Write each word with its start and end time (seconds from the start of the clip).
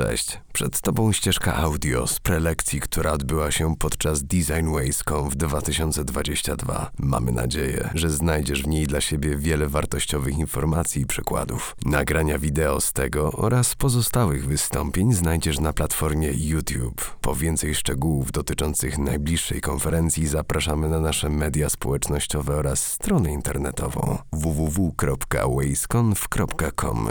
Cześć, 0.00 0.40
przed 0.52 0.80
Tobą 0.80 1.12
ścieżka 1.12 1.56
audio 1.56 2.06
z 2.06 2.20
prelekcji, 2.20 2.80
która 2.80 3.12
odbyła 3.12 3.50
się 3.50 3.76
podczas 3.76 4.22
Design 4.22 4.72
Ways.com 4.72 5.30
w 5.30 5.36
2022. 5.36 6.90
Mamy 6.98 7.32
nadzieję, 7.32 7.90
że 7.94 8.10
znajdziesz 8.10 8.62
w 8.62 8.66
niej 8.66 8.86
dla 8.86 9.00
siebie 9.00 9.36
wiele 9.36 9.68
wartościowych 9.68 10.38
informacji 10.38 11.02
i 11.02 11.06
przykładów. 11.06 11.76
Nagrania 11.84 12.38
wideo 12.38 12.80
z 12.80 12.92
tego 12.92 13.32
oraz 13.32 13.74
pozostałych 13.74 14.46
wystąpień 14.46 15.12
znajdziesz 15.12 15.58
na 15.58 15.72
platformie 15.72 16.30
YouTube. 16.32 17.16
Po 17.20 17.34
więcej 17.34 17.74
szczegółów 17.74 18.32
dotyczących 18.32 18.98
najbliższej 18.98 19.60
konferencji 19.60 20.26
zapraszamy 20.26 20.88
na 20.88 21.00
nasze 21.00 21.28
media 21.28 21.68
społecznościowe 21.68 22.56
oraz 22.56 22.92
stronę 22.92 23.32
internetową 23.32 24.18
www.waysconf.com. 24.32 27.08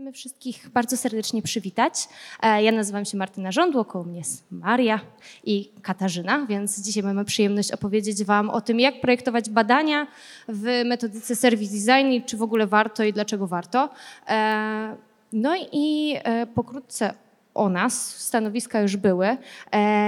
Chcemy 0.00 0.12
wszystkich 0.12 0.68
bardzo 0.74 0.96
serdecznie 0.96 1.42
przywitać. 1.42 2.08
E, 2.42 2.62
Ja 2.62 2.72
nazywam 2.72 3.04
się 3.04 3.16
Martyna 3.18 3.52
Żądło, 3.52 3.84
koło 3.84 4.04
mnie 4.04 4.18
jest 4.18 4.52
Maria 4.52 5.00
i 5.44 5.70
Katarzyna, 5.82 6.46
więc 6.46 6.80
dzisiaj 6.80 7.02
mamy 7.02 7.24
przyjemność 7.24 7.72
opowiedzieć 7.72 8.24
Wam 8.24 8.50
o 8.50 8.60
tym, 8.60 8.80
jak 8.80 9.00
projektować 9.00 9.50
badania 9.50 10.06
w 10.48 10.82
metodyce 10.84 11.36
Service 11.36 11.72
Design 11.72 12.12
i 12.12 12.22
czy 12.22 12.36
w 12.36 12.42
ogóle 12.42 12.66
warto 12.66 13.04
i 13.04 13.12
dlaczego 13.12 13.46
warto. 13.46 13.88
E, 14.28 14.96
No 15.32 15.54
i 15.72 16.16
e, 16.24 16.46
pokrótce 16.46 17.14
o 17.54 17.68
nas, 17.68 18.16
stanowiska 18.16 18.80
już 18.80 18.96
były. 18.96 19.36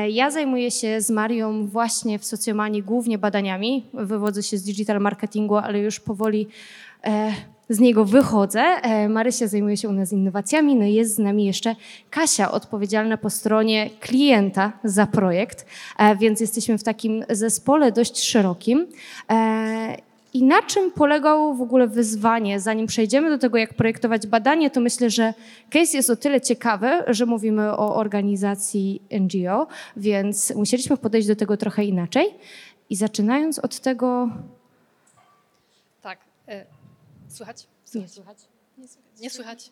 Ja 0.09 0.31
zajmuję 0.31 0.71
się 0.71 1.01
z 1.01 1.11
Marią 1.11 1.67
właśnie 1.67 2.19
w 2.19 2.25
socjomanii 2.25 2.83
głównie 2.83 3.19
badaniami. 3.19 3.87
Wywodzę 3.95 4.43
się 4.43 4.59
z 4.59 4.63
digital 4.65 5.01
marketingu, 5.01 5.57
ale 5.57 5.79
już 5.79 6.01
powoli 6.01 6.49
z 7.73 7.81
niego 7.81 8.05
wychodzę. 8.05 8.61
E, 8.61 9.09
Marysia 9.09 9.47
zajmuje 9.47 9.77
się 9.77 9.89
u 9.89 9.93
nas 9.93 10.13
innowacjami, 10.13 10.77
no 10.77 10.85
i 10.85 10.95
jest 10.95 11.15
z 11.15 11.19
nami 11.19 11.45
jeszcze 11.45 11.77
Kasia, 12.11 12.51
odpowiedzialna 12.51 13.17
po 13.17 13.31
stronie 13.31 13.91
klienta 14.01 14.73
za 14.85 15.07
projekt, 15.07 15.67
E, 15.99 16.17
więc 16.17 16.41
jesteśmy 16.41 16.79
w 16.79 16.83
takim 16.83 17.25
zespole 17.31 17.93
dość 17.93 18.23
szerokim. 18.23 18.87
E, 19.31 19.97
I 20.35 20.43
na 20.45 20.63
czym 20.63 20.91
polegało 20.91 21.55
w 21.55 21.61
ogóle 21.61 21.89
wyzwanie? 21.89 22.61
Zanim 22.61 22.87
przejdziemy 22.87 23.31
do 23.31 23.39
tego, 23.39 23.59
jak 23.59 23.75
projektować 23.75 24.27
badanie, 24.27 24.71
to 24.71 24.81
myślę, 24.81 25.11
że 25.11 25.35
case 25.71 25.97
jest 25.97 26.11
o 26.11 26.17
tyle 26.17 26.41
ciekawy, 26.41 26.91
że 27.07 27.27
mówimy 27.27 27.73
o 27.73 27.97
organizacji 27.97 29.03
NGO, 29.21 29.67
więc 29.97 30.55
musieliśmy 30.55 30.97
podejść 30.97 31.29
do 31.29 31.37
tego 31.37 31.57
trochę 31.57 31.85
inaczej. 31.85 32.35
I 32.91 32.97
zaczynając 32.97 33.59
od 33.59 33.81
tego, 33.81 34.29
Tak. 36.03 36.19
E, 37.33 37.37
słychać? 37.37 37.67
nie 37.95 38.09
słychać. 38.09 38.39
Nie 39.21 39.31
słychać? 39.31 39.71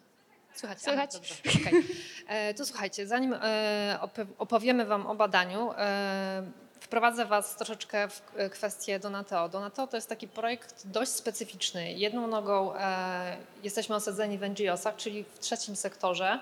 Słychać. 0.54 0.82
Słychać. 0.82 1.10
Aha, 1.12 1.18
dobrze. 1.18 1.34
okej. 1.68 1.84
E, 2.28 2.54
to 2.54 2.66
słuchajcie, 2.66 3.06
zanim 3.06 3.34
e, 3.34 3.98
opo- 4.02 4.26
opowiemy 4.38 4.84
Wam 4.86 5.06
o 5.06 5.14
badaniu, 5.14 5.72
e, 5.72 6.42
wprowadzę 6.80 7.24
Was 7.26 7.56
troszeczkę 7.56 8.08
w 8.08 8.22
e, 8.36 8.50
kwestię 8.50 8.98
Donateo. 8.98 9.48
Donateo 9.48 9.86
to 9.86 9.96
jest 9.96 10.08
taki 10.08 10.28
projekt 10.28 10.86
dość 10.86 11.10
specyficzny. 11.12 11.92
Jedną 11.92 12.26
nogą 12.26 12.74
e, 12.74 13.36
jesteśmy 13.62 13.94
osadzeni 13.94 14.38
w 14.38 14.42
NGO-sach, 14.42 14.96
czyli 14.96 15.24
w 15.24 15.38
trzecim 15.38 15.76
sektorze, 15.76 16.40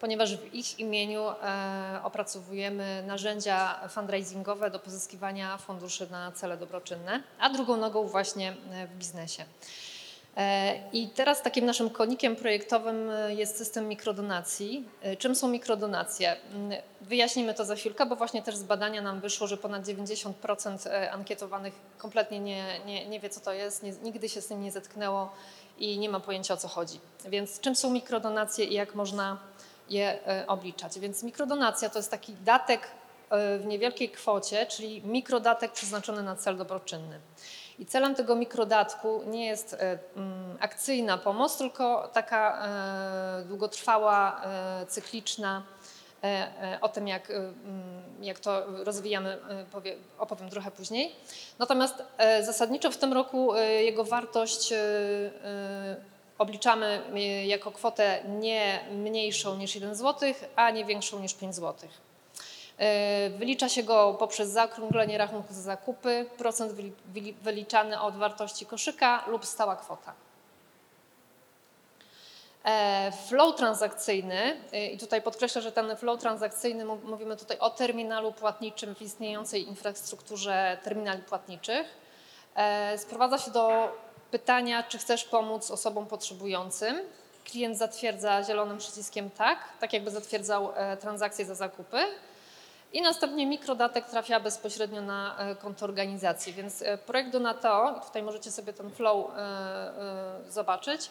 ponieważ 0.00 0.36
w 0.36 0.54
ich 0.54 0.78
imieniu 0.80 1.28
e, 1.28 2.00
opracowujemy 2.02 3.04
narzędzia 3.06 3.88
fundraisingowe 3.88 4.70
do 4.70 4.78
pozyskiwania 4.78 5.58
funduszy 5.58 6.10
na 6.10 6.32
cele 6.32 6.56
dobroczynne, 6.56 7.22
a 7.38 7.50
drugą 7.50 7.76
nogą 7.76 8.06
właśnie 8.06 8.56
e, 8.72 8.86
w 8.86 8.94
biznesie. 8.96 9.44
I 10.92 11.08
teraz 11.08 11.42
takim 11.42 11.66
naszym 11.66 11.90
konikiem 11.90 12.36
projektowym 12.36 13.10
e, 13.10 13.34
jest 13.34 13.56
system 13.56 13.88
mikrodonacji. 13.88 14.88
E, 15.02 15.16
Czym 15.16 15.34
są 15.34 15.48
mikrodonacje? 15.48 16.36
Mm, 16.54 16.82
Wyjaśnimy 17.00 17.54
to 17.54 17.64
za 17.64 17.74
chwilkę, 17.74 18.06
bo 18.06 18.16
właśnie 18.16 18.42
też 18.42 18.56
z 18.56 18.62
badania 18.62 19.02
nam 19.02 19.20
wyszło, 19.20 19.46
że 19.46 19.56
ponad 19.56 19.82
90% 19.82 20.88
e, 20.90 21.12
ankietowanych 21.12 21.74
kompletnie 21.98 22.40
nie, 22.40 22.80
nie, 22.86 23.08
nie 23.08 23.20
wie, 23.20 23.30
co 23.30 23.40
to 23.40 23.52
jest, 23.52 23.82
nie, 23.82 23.92
nigdy 23.92 24.28
się 24.28 24.40
z 24.40 24.46
tym 24.46 24.62
nie 24.62 24.72
zetknęło 24.72 25.32
i 25.78 25.98
nie 25.98 26.08
ma 26.08 26.20
pojęcia, 26.20 26.54
o 26.54 26.56
co 26.56 26.68
chodzi. 26.68 27.00
Więc 27.28 27.60
czym 27.60 27.76
są 27.76 27.90
mikrodonacje 27.90 28.64
i 28.64 28.74
jak 28.74 28.94
można 28.94 29.38
je 29.90 30.18
obliczać? 30.46 30.98
Więc 30.98 31.22
mikrodonacja 31.22 31.90
to 31.90 31.98
jest 31.98 32.10
taki 32.10 32.32
datek 32.32 32.88
w 33.30 33.62
niewielkiej 33.66 34.08
kwocie, 34.10 34.66
czyli 34.66 35.02
mikrodatek 35.02 35.72
przeznaczony 35.72 36.22
na 36.22 36.36
cel 36.36 36.56
dobroczynny. 36.56 37.20
I 37.78 37.86
celem 37.86 38.14
tego 38.14 38.36
mikrodatku 38.36 39.22
nie 39.26 39.46
jest 39.46 39.74
e, 39.74 39.98
mm, 40.16 40.56
akcyjna 40.60 41.18
pomoc, 41.18 41.56
tylko 41.58 42.10
taka 42.12 42.66
e, 42.66 43.44
długotrwała, 43.44 44.42
e, 44.44 44.86
cykliczna. 44.86 45.62
O 46.80 46.88
tym, 46.88 47.08
jak, 47.08 47.30
mm, 47.30 47.52
jak 48.20 48.40
to 48.40 48.62
rozwijamy, 48.84 49.38
powie, 49.72 49.96
opowiem 50.18 50.50
trochę 50.50 50.70
później. 50.70 51.16
Natomiast 51.58 52.02
zasadniczo 52.42 52.90
w 52.90 52.96
tym 52.96 53.12
roku 53.12 53.56
jego 53.56 54.04
wartość 54.04 54.74
obliczamy 56.38 57.02
jako 57.46 57.72
kwotę 57.72 58.22
nie 58.28 58.84
mniejszą 58.92 59.56
niż 59.56 59.74
1 59.74 59.94
zł, 59.94 60.34
a 60.56 60.70
nie 60.70 60.84
większą 60.84 61.20
niż 61.20 61.34
5 61.34 61.54
złotych. 61.54 61.90
E, 62.78 63.30
Wylicza 63.30 63.68
się 63.68 63.82
go 63.82 64.14
poprzez 64.18 64.50
zaokrąglenie 64.50 65.18
rachunku 65.18 65.54
za 65.54 65.62
zakupy, 65.62 66.26
procent 66.38 66.72
wyli- 66.72 66.92
wyli- 67.14 67.34
wyliczany 67.34 68.00
od 68.00 68.16
wartości 68.16 68.66
koszyka 68.66 69.24
lub 69.26 69.44
stała 69.46 69.76
kwota. 69.76 70.12
E, 72.64 73.12
Flow 73.28 73.56
transakcyjny, 73.56 74.56
e, 74.72 74.86
i 74.86 74.98
tutaj 74.98 75.22
podkreślę, 75.22 75.62
że 75.62 75.72
ten 75.72 75.96
flow 75.96 76.20
transakcyjny, 76.20 76.84
mów- 76.84 77.04
mówimy 77.04 77.36
tutaj 77.36 77.58
o 77.58 77.70
terminalu 77.70 78.32
płatniczym 78.32 78.94
w 78.94 79.02
istniejącej 79.02 79.68
infrastrukturze 79.68 80.78
terminali 80.84 81.22
płatniczych, 81.22 81.86
sprowadza 82.96 83.38
się 83.38 83.50
do 83.50 83.92
pytania, 84.30 84.82
czy 84.82 84.98
chcesz 84.98 85.24
pomóc 85.24 85.70
osobom 85.70 86.06
potrzebującym. 86.06 87.00
Klient 87.44 87.78
zatwierdza 87.78 88.42
zielonym 88.44 88.78
przyciskiem 88.78 89.30
tak, 89.30 89.58
tak 89.80 89.92
jakby 89.92 90.10
zatwierdzał 90.10 90.72
transakcję 91.00 91.44
za 91.44 91.54
zakupy. 91.54 91.98
I 92.94 93.02
następnie 93.02 93.46
mikrodatek 93.46 94.06
trafia 94.06 94.40
bezpośrednio 94.40 95.02
na 95.02 95.38
e, 95.38 95.54
konto 95.54 95.84
organizacji. 95.84 96.52
Więc 96.52 96.82
e, 96.82 96.98
projekt 96.98 97.30
Donateo, 97.30 97.96
i 97.98 98.00
tutaj 98.00 98.22
możecie 98.22 98.50
sobie 98.50 98.72
ten 98.72 98.90
flow 98.90 99.30
e, 99.36 99.92
zobaczyć, 100.48 101.10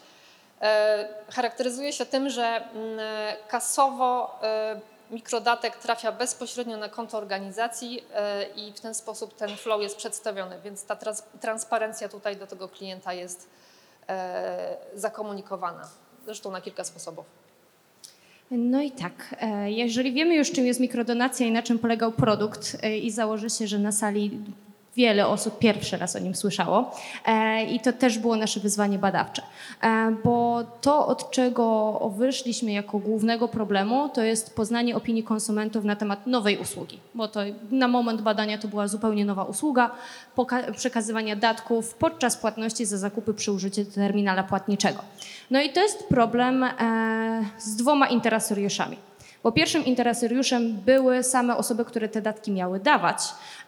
charakteryzuje 1.30 1.92
się 1.92 2.06
tym, 2.06 2.30
że 2.30 2.42
mm, 2.42 2.98
kasowo 3.48 4.40
mikrodatek 5.10 5.76
trafia 5.76 6.12
bezpośrednio 6.12 6.76
na 6.76 6.88
konto 6.88 7.18
organizacji 7.18 8.04
i 8.56 8.72
w 8.72 8.80
ten 8.80 8.94
sposób 8.94 9.36
ten 9.36 9.56
flow 9.56 9.82
jest 9.82 9.96
przedstawiony. 9.96 10.60
Więc 10.60 10.84
ta 10.84 10.96
trans- 10.96 11.22
transparencja 11.40 12.08
tutaj 12.08 12.36
do 12.36 12.46
tego 12.46 12.68
klienta 12.68 13.12
jest 13.12 13.50
zakomunikowana. 14.94 15.88
Zresztą 16.24 16.50
na 16.50 16.60
kilka 16.60 16.84
sposobów. 16.84 17.43
No 18.50 18.82
i 18.82 18.90
tak, 18.90 19.34
e, 19.40 19.72
jeżeli 19.72 20.12
wiemy 20.12 20.34
już, 20.34 20.50
czym 20.50 20.66
jest 20.66 20.80
mikrodonacja 20.80 21.46
i 21.46 21.52
na 21.52 21.62
czym 21.62 21.78
polegał 21.78 22.12
produkt, 22.12 22.76
e, 22.82 22.98
i 22.98 23.10
założę 23.10 23.50
się, 23.50 23.66
że 23.66 23.78
na 23.78 23.92
sali 23.92 24.30
wiele 24.96 25.26
osób 25.26 25.58
pierwszy 25.58 25.96
raz 25.96 26.16
o 26.16 26.18
nim 26.18 26.34
słyszało, 26.34 26.90
e, 27.26 27.64
i 27.64 27.80
to 27.80 27.92
też 27.92 28.18
było 28.18 28.36
nasze 28.36 28.60
wyzwanie 28.60 28.98
badawcze, 28.98 29.42
E, 29.84 30.16
bo 30.24 30.64
to, 30.80 31.06
od 31.06 31.30
czego 31.30 32.12
wyszliśmy 32.16 32.72
jako 32.72 32.98
głównego 32.98 33.48
problemu, 33.48 34.08
to 34.08 34.22
jest 34.22 34.56
poznanie 34.56 34.96
opinii 34.96 35.22
konsumentów 35.22 35.84
na 35.84 35.96
temat 35.96 36.26
nowej 36.26 36.58
usługi, 36.58 36.98
bo 37.14 37.28
to 37.28 37.40
na 37.70 37.88
moment 37.88 38.22
badania 38.22 38.58
to 38.58 38.68
była 38.68 38.88
zupełnie 38.88 39.24
nowa 39.24 39.44
usługa 39.44 39.90
przekazywania 40.76 41.36
datków 41.36 41.94
podczas 41.94 42.36
płatności 42.36 42.86
za 42.86 42.98
zakupy 42.98 43.34
przy 43.34 43.52
użyciu 43.52 43.84
terminala 43.84 44.42
płatniczego. 44.42 45.02
No 45.50 45.62
i 45.62 45.70
to 45.70 45.80
jest 45.80 46.08
problem 46.08 46.64
e, 46.64 47.44
z 47.58 47.76
dwoma 47.76 48.06
interesariuszami. 48.06 48.96
Bo 49.44 49.52
pierwszym 49.52 49.84
interesariuszem 49.84 50.72
były 50.72 51.22
same 51.22 51.56
osoby, 51.56 51.84
które 51.84 52.08
te 52.08 52.22
datki 52.22 52.52
miały 52.52 52.80
dawać, 52.80 53.18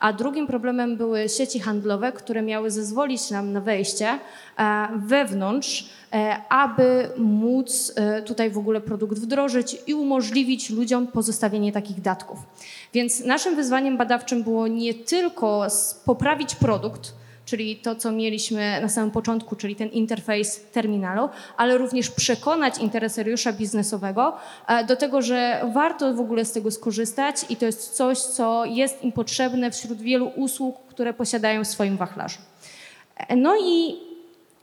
a 0.01 0.13
drugim 0.13 0.47
problemem 0.47 0.97
były 0.97 1.29
sieci 1.29 1.61
handlowe, 1.61 2.13
które 2.13 2.43
miały 2.43 2.71
zezwolić 2.71 3.31
nam 3.31 3.53
na 3.53 3.61
wejście 3.61 4.19
e, 4.59 4.89
wewnątrz, 4.97 5.89
e, 6.13 6.37
aby 6.49 7.09
móc 7.17 7.93
e, 7.97 8.23
tutaj 8.23 8.51
w 8.51 8.59
ogóle 8.59 8.81
produkt 8.81 9.19
wdrożyć 9.19 9.77
i 9.87 9.95
umożliwić 9.95 10.71
ludziom 10.71 11.07
pozostawienie 11.07 11.73
takich 11.73 12.01
datków. 12.01 12.39
Więc 12.95 13.25
naszym 13.25 13.57
wyzwaniem 13.57 13.97
badawczym 13.97 14.43
było 14.43 14.69
nie 14.69 14.95
tylko 14.95 15.67
poprawić 16.05 16.55
produkt, 16.55 17.13
czyli 17.47 17.77
to, 17.77 17.95
co 17.95 18.13
mieliśmy 18.13 18.81
na 18.81 18.89
samym 18.89 19.11
początku, 19.11 19.57
czyli 19.57 19.77
ten 19.77 19.89
interfejs 19.89 20.61
terminalu, 20.73 21.29
ale 21.57 21.79
również 21.79 22.11
przekonać 22.11 22.79
interesariusza 22.79 23.53
biznesowego 23.53 24.37
e, 24.67 24.85
do 24.85 24.97
tego, 24.97 25.23
że 25.23 25.71
warto 25.75 26.15
w 26.15 26.21
ogóle 26.21 26.45
z 26.45 26.53
tego 26.53 26.71
skorzystać 26.71 27.37
i 27.49 27.57
to 27.57 27.67
jest 27.67 27.93
coś, 27.93 28.19
co 28.19 28.65
jest 28.65 29.05
im 29.05 29.13
potrzebne 29.13 29.71
wśród 29.71 29.99
wielu 30.03 30.33
usług, 30.37 30.87
które 30.89 31.15
posiadają 31.15 31.65
w 31.65 31.69
swoim 31.69 31.97
wachlarzu. 31.97 32.39
E, 33.17 33.37
No 33.37 33.57
i 33.65 34.07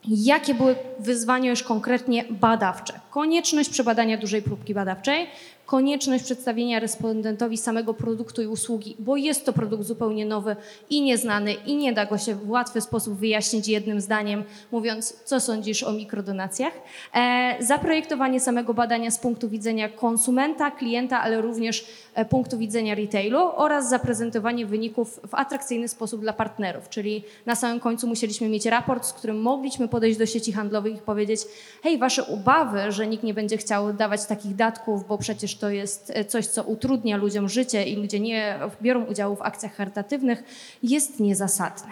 Jakie 0.08 0.54
były 0.54 0.76
wyzwania 1.00 1.50
już 1.50 1.64
konkretnie 1.64 2.26
badawcze? 2.30 3.00
Konieczność 3.10 3.70
przebadania 3.70 4.18
dużej 4.18 4.42
próbki 4.42 4.74
badawczej, 4.74 5.28
konieczność 5.74 6.24
przedstawienia 6.24 6.80
respondentowi 6.80 7.58
samego 7.58 7.94
produktu 7.94 8.42
i 8.42 8.48
usługi, 8.48 8.96
bo 9.00 9.18
jest 9.18 9.46
to 9.46 9.54
produkt 9.54 9.84
zupełnie 9.84 10.26
nowy 10.26 10.56
i 10.90 11.02
nieznany 11.02 11.54
i 11.54 11.76
nie 11.76 11.94
da 11.94 12.06
go 12.06 12.18
się 12.18 12.36
w 12.36 12.50
łatwy 12.50 12.82
sposób 12.82 13.14
wyjaśnić 13.14 13.68
jednym 13.68 14.02
zdaniem, 14.02 14.44
mówiąc, 14.72 15.24
co 15.26 15.40
sądzisz 15.40 15.84
o 15.84 15.92
mikrodonacjach. 15.92 16.74
E, 17.14 17.56
zaprojektowanie 17.60 18.40
samego 18.40 18.74
badania 18.74 19.12
z 19.12 19.20
punktu 19.20 19.50
widzenia 19.50 19.90
konsumenta, 19.90 20.72
klienta, 20.72 21.22
ale 21.22 21.42
również 21.42 21.86
e, 22.16 22.26
punktu 22.26 22.58
widzenia 22.58 22.96
retailu 22.96 23.40
oraz 23.56 23.90
zaprezentowanie 23.90 24.66
wyników 24.66 25.20
w 25.28 25.36
atrakcyjny 25.36 25.88
sposób 25.88 26.22
dla 26.22 26.34
partnerów, 26.34 26.90
czyli 26.90 27.24
na 27.46 27.56
samym 27.56 27.80
końcu 27.80 28.08
musieliśmy 28.08 28.50
mieć 28.50 28.66
raport, 28.66 29.06
z 29.06 29.14
którym 29.14 29.42
mogliśmy 29.42 29.88
podejść 29.88 30.20
do 30.20 30.26
sieci 30.26 30.52
handlowych 30.52 30.98
i 30.98 31.02
powiedzieć, 31.02 31.40
hej, 31.84 31.98
wasze 31.98 32.28
obawy, 32.28 32.92
że 32.92 33.08
nikt 33.08 33.24
nie 33.24 33.34
będzie 33.34 33.58
chciał 33.58 33.94
dawać 33.94 34.26
takich 34.26 34.56
datków, 34.56 35.08
bo 35.08 35.18
przecież 35.18 35.63
to 35.63 35.63
jest 35.70 36.12
e, 36.16 36.26
coś, 36.26 36.48
co 36.48 36.64
utrudnia 36.64 37.18
ludziom 37.18 37.50
życie 37.50 37.84
i 37.84 37.96
ludzie 37.96 38.20
nie 38.20 38.60
biorą 38.82 39.04
udziału 39.06 39.36
w 39.36 39.42
akcjach 39.42 39.76
charytatywnych, 39.76 40.44
jest 40.84 41.20
niezasadne. 41.20 41.90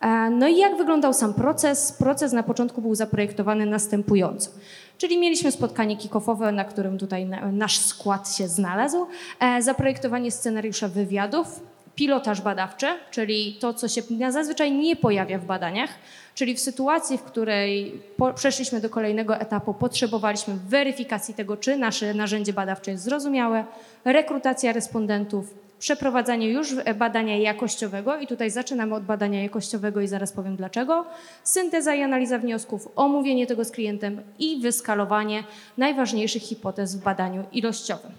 E, 0.00 0.30
No 0.30 0.48
i 0.48 0.58
jak 0.58 0.76
wyglądał 0.76 1.12
sam 1.12 1.34
proces? 1.34 1.92
Proces 1.92 2.32
na 2.32 2.42
początku 2.42 2.82
był 2.82 2.94
zaprojektowany 2.94 3.66
następująco. 3.66 4.50
Czyli 4.98 5.18
mieliśmy 5.18 5.52
spotkanie 5.52 5.96
kick-offowe, 5.96 6.52
na 6.52 6.64
którym 6.64 6.98
tutaj 6.98 7.26
na- 7.26 7.52
nasz 7.52 7.78
skład 7.78 8.34
się 8.36 8.48
znalazł, 8.48 9.06
e, 9.40 9.62
zaprojektowanie 9.62 10.30
scenariusza 10.30 10.88
wywiadów, 10.88 11.60
pilotaż 11.94 12.40
badawczy, 12.40 12.86
czyli 13.10 13.56
to, 13.60 13.74
co 13.74 13.88
się 13.88 14.02
zazwyczaj 14.30 14.72
nie 14.72 14.96
pojawia 14.96 15.38
w 15.38 15.44
badaniach, 15.44 15.90
czyli 16.34 16.54
w 16.54 16.60
sytuacji, 16.60 17.18
w 17.18 17.22
której 17.22 18.00
po, 18.16 18.32
przeszliśmy 18.32 18.80
do 18.80 18.90
kolejnego 18.90 19.36
etapu, 19.36 19.74
potrzebowaliśmy 19.74 20.54
weryfikacji 20.68 21.34
tego, 21.34 21.56
czy 21.56 21.76
nasze 21.76 22.14
narzędzie 22.14 22.52
badawcze 22.52 22.90
jest 22.90 23.04
zrozumiałe, 23.04 23.64
rekrutacja 24.04 24.72
respondentów, 24.72 25.54
przeprowadzanie 25.78 26.48
już 26.48 26.74
e, 26.84 26.94
badania 26.94 27.36
jakościowego 27.36 28.16
i 28.16 28.26
tutaj 28.26 28.50
zaczynamy 28.50 28.94
od 28.94 29.04
badania 29.04 29.42
jakościowego 29.42 30.00
i 30.00 30.08
zaraz 30.08 30.32
powiem 30.32 30.56
dlaczego, 30.56 31.06
synteza 31.42 31.94
i 31.94 32.02
analiza 32.02 32.38
wniosków, 32.38 32.88
omówienie 32.96 33.46
tego 33.46 33.64
z 33.64 33.70
klientem 33.70 34.22
i 34.38 34.60
wyskalowanie 34.60 35.44
najważniejszych 35.78 36.42
hipotez 36.42 36.96
w 36.96 37.02
badaniu 37.02 37.44
ilościowym. 37.52 38.10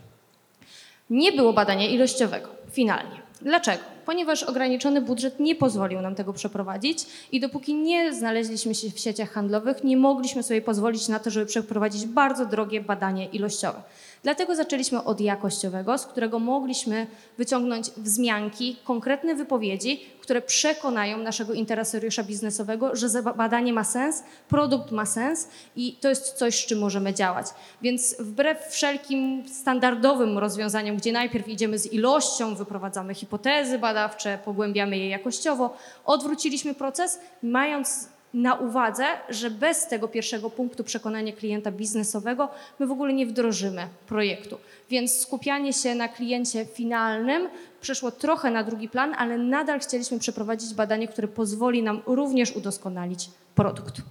Nie 1.09 1.31
było 1.31 1.53
badania 1.53 1.87
ilościowego 1.87 2.49
finalnie. 2.71 3.24
Dlaczego? 3.45 3.83
Ponieważ 4.05 4.43
ograniczony 4.43 5.01
budżet 5.01 5.39
nie 5.39 5.55
pozwolił 5.55 6.01
nam 6.01 6.15
tego 6.15 6.33
przeprowadzić 6.33 7.05
i 7.31 7.39
dopóki 7.39 7.75
nie 7.75 8.13
znaleźliśmy 8.13 8.75
się 8.75 8.89
w 8.89 8.99
sieciach 8.99 9.31
handlowych, 9.31 9.83
nie 9.83 9.97
mogliśmy 9.97 10.43
sobie 10.43 10.61
pozwolić 10.61 11.07
na 11.07 11.19
to, 11.19 11.29
żeby 11.29 11.45
przeprowadzić 11.45 12.05
bardzo 12.05 12.45
drogie 12.45 12.81
badanie 12.81 13.25
ilościowe. 13.25 13.81
Dlatego 14.25 14.55
zaczęliśmy 14.55 15.03
od 15.03 15.21
jakościowego, 15.21 15.97
z 15.97 16.05
którego 16.05 16.39
mogliśmy 16.39 17.07
wyciągnąć 17.37 17.91
wzmianki, 17.91 18.77
konkretne 18.83 19.35
wypowiedzi, 19.35 19.99
które 20.21 20.41
przekonają 20.41 21.17
naszego 21.17 21.53
interesariusza 21.53 22.23
biznesowego, 22.23 22.95
że 22.95 23.07
badanie 23.37 23.73
ma 23.73 23.83
sens, 23.83 24.23
produkt 24.47 24.91
ma 24.91 25.05
sens 25.05 25.47
i 25.75 25.93
to 26.01 26.09
jest 26.09 26.33
coś, 26.33 26.63
z 26.63 26.65
czym 26.65 26.79
możemy 26.79 27.13
działać. 27.13 27.47
Więc 27.81 28.15
wbrew 28.19 28.67
wszelkim 28.69 29.47
standardowym 29.47 30.37
rozwiązaniom, 30.37 30.97
gdzie 30.97 31.11
najpierw 31.11 31.47
idziemy 31.47 31.79
z 31.79 31.93
ilością, 31.93 32.55
wyprowadzamy 32.55 33.13
hipotezy 33.13 33.79
badawcze, 33.79 34.39
pogłębiamy 34.45 34.97
je 34.97 35.09
jakościowo, 35.09 35.77
odwróciliśmy 36.05 36.73
proces, 36.73 37.19
mając 37.43 38.14
na 38.35 38.55
uwadze, 38.55 39.05
że 39.29 39.49
bez 39.49 39.87
tego 39.87 40.07
pierwszego 40.07 40.49
punktu 40.49 40.83
przekonania 40.83 41.33
klienta 41.33 41.71
biznesowego 41.71 42.49
my 42.79 42.87
w 42.87 42.91
ogóle 42.91 43.13
nie 43.13 43.25
wdrożymy 43.25 43.87
projektu. 44.07 44.57
Więc 44.89 45.19
skupianie 45.19 45.73
się 45.73 45.95
na 45.95 46.07
kliencie 46.07 46.65
finalnym 46.65 47.49
przeszło 47.81 48.11
trochę 48.11 48.51
na 48.51 48.63
drugi 48.63 48.89
plan, 48.89 49.15
ale 49.17 49.37
nadal 49.37 49.79
chcieliśmy 49.79 50.19
przeprowadzić 50.19 50.73
badanie, 50.73 51.07
które 51.07 51.27
pozwoli 51.27 51.83
nam 51.83 52.01
również 52.05 52.51
udoskonalić 52.51 53.29
produkt. 53.55 54.01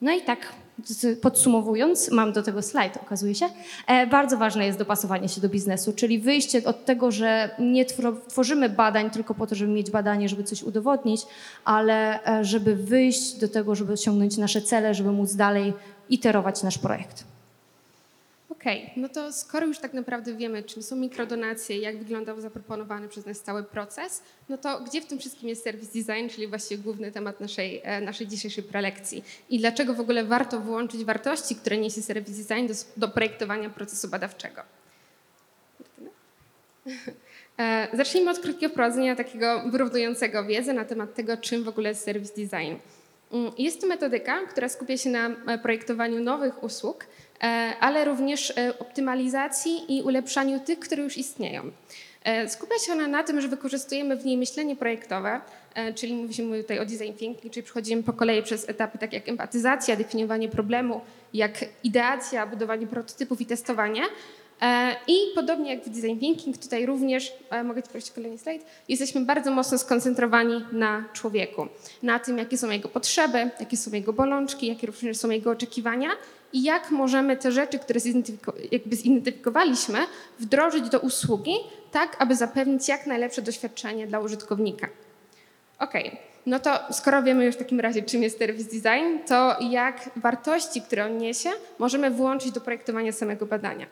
No 0.00 0.12
i 0.12 0.22
tak 0.22 0.52
podsumowując, 1.22 2.10
mam 2.10 2.32
do 2.32 2.42
tego 2.42 2.62
slajd, 2.62 2.96
okazuje 2.96 3.34
się, 3.34 3.46
e, 3.86 4.06
bardzo 4.06 4.36
ważne 4.36 4.66
jest 4.66 4.78
dopasowanie 4.78 5.28
się 5.28 5.40
do 5.40 5.48
biznesu, 5.48 5.92
czyli 5.92 6.18
wyjście 6.18 6.64
od 6.64 6.84
tego, 6.84 7.10
że 7.10 7.50
nie 7.58 7.84
tworzymy 8.28 8.68
badań 8.68 9.10
tylko 9.10 9.34
po 9.34 9.46
to, 9.46 9.54
żeby 9.54 9.72
mieć 9.72 9.90
badanie, 9.90 10.28
żeby 10.28 10.44
coś 10.44 10.62
udowodnić, 10.62 11.22
ale 11.64 12.24
e, 12.26 12.44
żeby 12.44 12.76
wyjść 12.76 13.32
do 13.36 13.48
tego, 13.48 13.74
żeby 13.74 13.92
osiągnąć 13.92 14.36
nasze 14.36 14.62
cele, 14.62 14.94
żeby 14.94 15.12
móc 15.12 15.34
dalej 15.34 15.72
iterować 16.08 16.62
nasz 16.62 16.78
projekt. 16.78 17.35
Okej, 18.66 18.90
no 18.96 19.08
to 19.08 19.32
skoro 19.32 19.66
już 19.66 19.78
tak 19.78 19.94
naprawdę 19.94 20.34
wiemy, 20.34 20.62
czym 20.62 20.82
są 20.82 20.96
mikrodonacje, 20.96 21.78
jak 21.78 21.98
wyglądał 21.98 22.40
zaproponowany 22.40 23.08
przez 23.08 23.26
nas 23.26 23.40
cały 23.40 23.62
proces, 23.62 24.22
no 24.48 24.58
to 24.58 24.80
gdzie 24.80 25.00
w 25.00 25.06
tym 25.06 25.18
wszystkim 25.18 25.48
jest 25.48 25.64
service 25.64 25.92
design, 25.92 26.28
czyli 26.28 26.46
właściwie 26.46 26.82
główny 26.82 27.12
temat 27.12 27.40
naszej, 27.40 27.80
e, 27.84 28.00
naszej 28.00 28.26
dzisiejszej 28.26 28.64
prelekcji 28.64 29.24
i 29.50 29.58
dlaczego 29.58 29.94
w 29.94 30.00
ogóle 30.00 30.24
warto 30.24 30.60
włączyć 30.60 31.04
wartości, 31.04 31.56
które 31.56 31.78
niesie 31.78 32.02
service 32.02 32.42
design 32.42 32.66
do, 32.66 32.74
do 32.96 33.08
projektowania 33.08 33.70
procesu 33.70 34.08
badawczego? 34.08 34.62
E, 37.58 37.88
Zacznijmy 37.92 38.30
od 38.30 38.38
krótkiego 38.38 38.72
wprowadzenia 38.72 39.16
takiego 39.16 39.62
wyrównującego 39.70 40.44
wiedzę 40.44 40.72
na 40.72 40.84
temat 40.84 41.14
tego, 41.14 41.36
czym 41.36 41.64
w 41.64 41.68
ogóle 41.68 41.88
jest 41.88 42.04
service 42.04 42.34
design. 42.36 42.76
Mm, 43.32 43.52
Jest 43.58 43.80
to 43.80 43.86
metodyka, 43.86 44.46
która 44.46 44.68
skupia 44.68 44.96
się 44.96 45.10
na 45.10 45.28
e, 45.28 45.58
projektowaniu 45.58 46.20
nowych 46.20 46.62
usług, 46.62 47.06
ale 47.80 48.04
również 48.04 48.50
e, 48.50 48.78
optymalizacji 48.78 49.96
i 49.98 50.02
ulepszaniu 50.02 50.60
tych, 50.60 50.78
które 50.78 51.02
już 51.02 51.16
istnieją. 51.16 51.70
E, 52.24 52.48
Skupia 52.48 52.78
się 52.86 52.92
ona 52.92 53.08
na 53.08 53.24
tym, 53.24 53.40
że 53.40 53.48
wykorzystujemy 53.48 54.16
w 54.16 54.24
niej 54.24 54.36
myślenie 54.36 54.76
projektowe, 54.76 55.40
e, 55.74 55.94
czyli 55.94 56.14
mówimy 56.14 56.62
tutaj 56.62 56.78
o 56.78 56.84
design 56.84 57.12
thinking, 57.18 57.52
czyli 57.52 57.62
przechodzimy 57.62 58.02
po 58.02 58.12
kolei 58.12 58.42
przez 58.42 58.68
etapy 58.68 58.98
takie 58.98 59.16
jak 59.16 59.28
empatyzacja, 59.28 59.96
definiowanie 59.96 60.48
problemu, 60.48 61.00
jak 61.34 61.64
ideacja, 61.84 62.46
budowanie 62.46 62.86
prototypów 62.86 63.40
i 63.40 63.46
testowanie. 63.46 64.02
E, 64.62 64.96
I 65.08 65.14
podobnie 65.34 65.74
jak 65.74 65.84
w 65.84 65.88
design 65.88 66.18
thinking, 66.18 66.58
tutaj 66.58 66.86
również, 66.86 67.32
e, 67.50 67.64
mogę 67.64 67.82
Ci 67.82 67.88
prosić 67.88 68.10
kolejny 68.10 68.38
slajd, 68.38 68.64
jesteśmy 68.88 69.20
bardzo 69.20 69.50
mocno 69.50 69.78
skoncentrowani 69.78 70.64
na 70.72 71.04
człowieku, 71.12 71.66
na 72.02 72.18
tym, 72.18 72.38
jakie 72.38 72.58
są 72.58 72.70
jego 72.70 72.88
potrzeby, 72.88 73.50
jakie 73.60 73.76
są 73.76 73.92
jego 73.92 74.12
bolączki, 74.12 74.66
jakie 74.66 74.86
również 74.86 75.16
są 75.16 75.30
jego 75.30 75.50
oczekiwania 75.50 76.08
i 76.52 76.62
jak 76.62 76.90
możemy 76.90 77.36
te 77.36 77.52
rzeczy, 77.52 77.78
które 77.78 78.00
jakby 78.72 78.96
zidentyfikowaliśmy, 78.96 79.98
wdrożyć 80.38 80.88
do 80.88 81.00
usługi, 81.00 81.54
tak 81.92 82.16
aby 82.18 82.36
zapewnić 82.36 82.88
jak 82.88 83.06
najlepsze 83.06 83.42
doświadczenie 83.42 84.06
dla 84.06 84.20
użytkownika. 84.20 84.88
Okej, 85.78 86.18
no 86.46 86.58
to 86.58 86.80
skoro 86.90 87.22
wiemy 87.22 87.44
już 87.44 87.54
w 87.54 87.58
takim 87.58 87.80
razie, 87.80 88.02
czym 88.02 88.22
jest 88.22 88.38
service 88.38 88.70
design, 88.70 89.18
to 89.26 89.56
jak 89.60 90.10
wartości, 90.16 90.82
które 90.82 91.06
on 91.06 91.18
niesie, 91.18 91.50
możemy 91.78 92.10
włączyć 92.10 92.52
do 92.52 92.60
projektowania 92.60 93.12
samego 93.12 93.46
badania. 93.46 93.86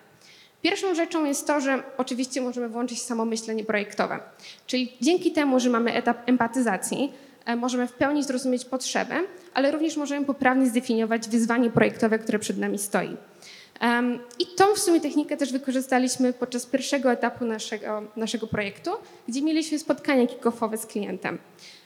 Pierwszą 0.63 0.95
rzeczą 0.95 1.25
jest 1.25 1.47
to, 1.47 1.61
że 1.61 1.83
oczywiście 1.99 2.41
możemy 2.41 2.69
włączyć 2.69 3.03
samo 3.03 3.25
myślenie 3.25 3.65
projektowe. 3.65 4.21
Czyli 4.67 4.93
dzięki 5.01 5.33
temu, 5.33 5.61
że 5.61 5.71
mamy 5.71 5.93
etap 5.95 6.29
empatyzacji, 6.29 7.13
możemy 7.57 7.87
w 7.87 7.93
pełni 7.93 8.25
zrozumieć 8.25 8.65
potrzebę, 8.65 9.15
ale 9.55 9.71
również 9.71 9.97
możemy 9.97 10.27
poprawnie 10.27 10.67
zdefiniować 10.67 11.29
wyzwanie 11.29 11.71
projektowe, 11.71 12.19
które 12.19 12.39
przed 12.39 12.59
nami 12.59 12.79
stoi. 12.79 13.17
I 14.39 14.47
tą 14.57 14.75
w 14.75 14.79
sumie 14.79 15.01
technikę 15.01 15.37
też 15.37 15.53
wykorzystaliśmy 15.53 16.33
podczas 16.33 16.67
pierwszego 16.67 17.13
etapu 17.13 17.45
naszego, 17.45 18.03
naszego 18.17 18.47
projektu, 18.47 18.91
gdzie 19.29 19.43
mieliśmy 19.43 19.79
spotkanie 19.79 20.27
kick-offowe 20.27 20.77
z 20.77 20.87
klientem. 20.87 21.39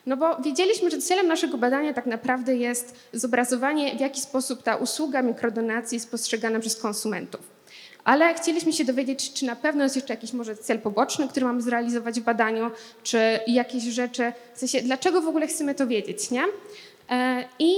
No 0.07 0.17
bo 0.17 0.37
wiedzieliśmy, 0.37 0.91
że 0.91 0.99
celem 0.99 1.27
naszego 1.27 1.59
badania 1.59 1.95
tak 1.95 2.07
naprawdę 2.07 2.57
jest 2.57 2.95
zobrazowanie, 3.13 3.97
w 3.97 4.01
jaki 4.01 4.21
sposób 4.21 4.63
ta 4.63 4.77
usługa 4.77 5.23
mikrodonacji 5.23 5.97
jest 5.97 6.11
postrzegana 6.11 6.61
przez 6.61 6.77
konsumentów. 6.77 7.58
Ale 8.09 8.35
chcieliśmy 8.35 8.73
się 8.73 8.85
dowiedzieć, 8.85 9.33
czy 9.33 9.47
na 9.47 9.57
pewno 9.57 9.85
jest 9.85 9.97
jeszcze 9.97 10.15
jakiś 10.15 10.33
może 10.33 10.57
cel 10.57 10.79
poboczny, 10.79 11.29
który 11.29 11.47
mamy 11.47 11.63
zrealizować 11.63 12.21
w 12.21 12.25
badaniu, 12.25 12.71
czy 13.03 13.19
jakieś 13.47 13.83
rzeczy, 13.83 14.33
w 14.55 14.59
sensie 14.59 14.83
dlaczego 14.83 15.21
w 15.21 15.29
ogóle 15.29 15.47
chcemy 15.47 15.75
to 15.75 15.87
wiedzieć, 15.87 16.31
nie? 16.31 16.45
E, 17.11 17.45
I 17.59 17.75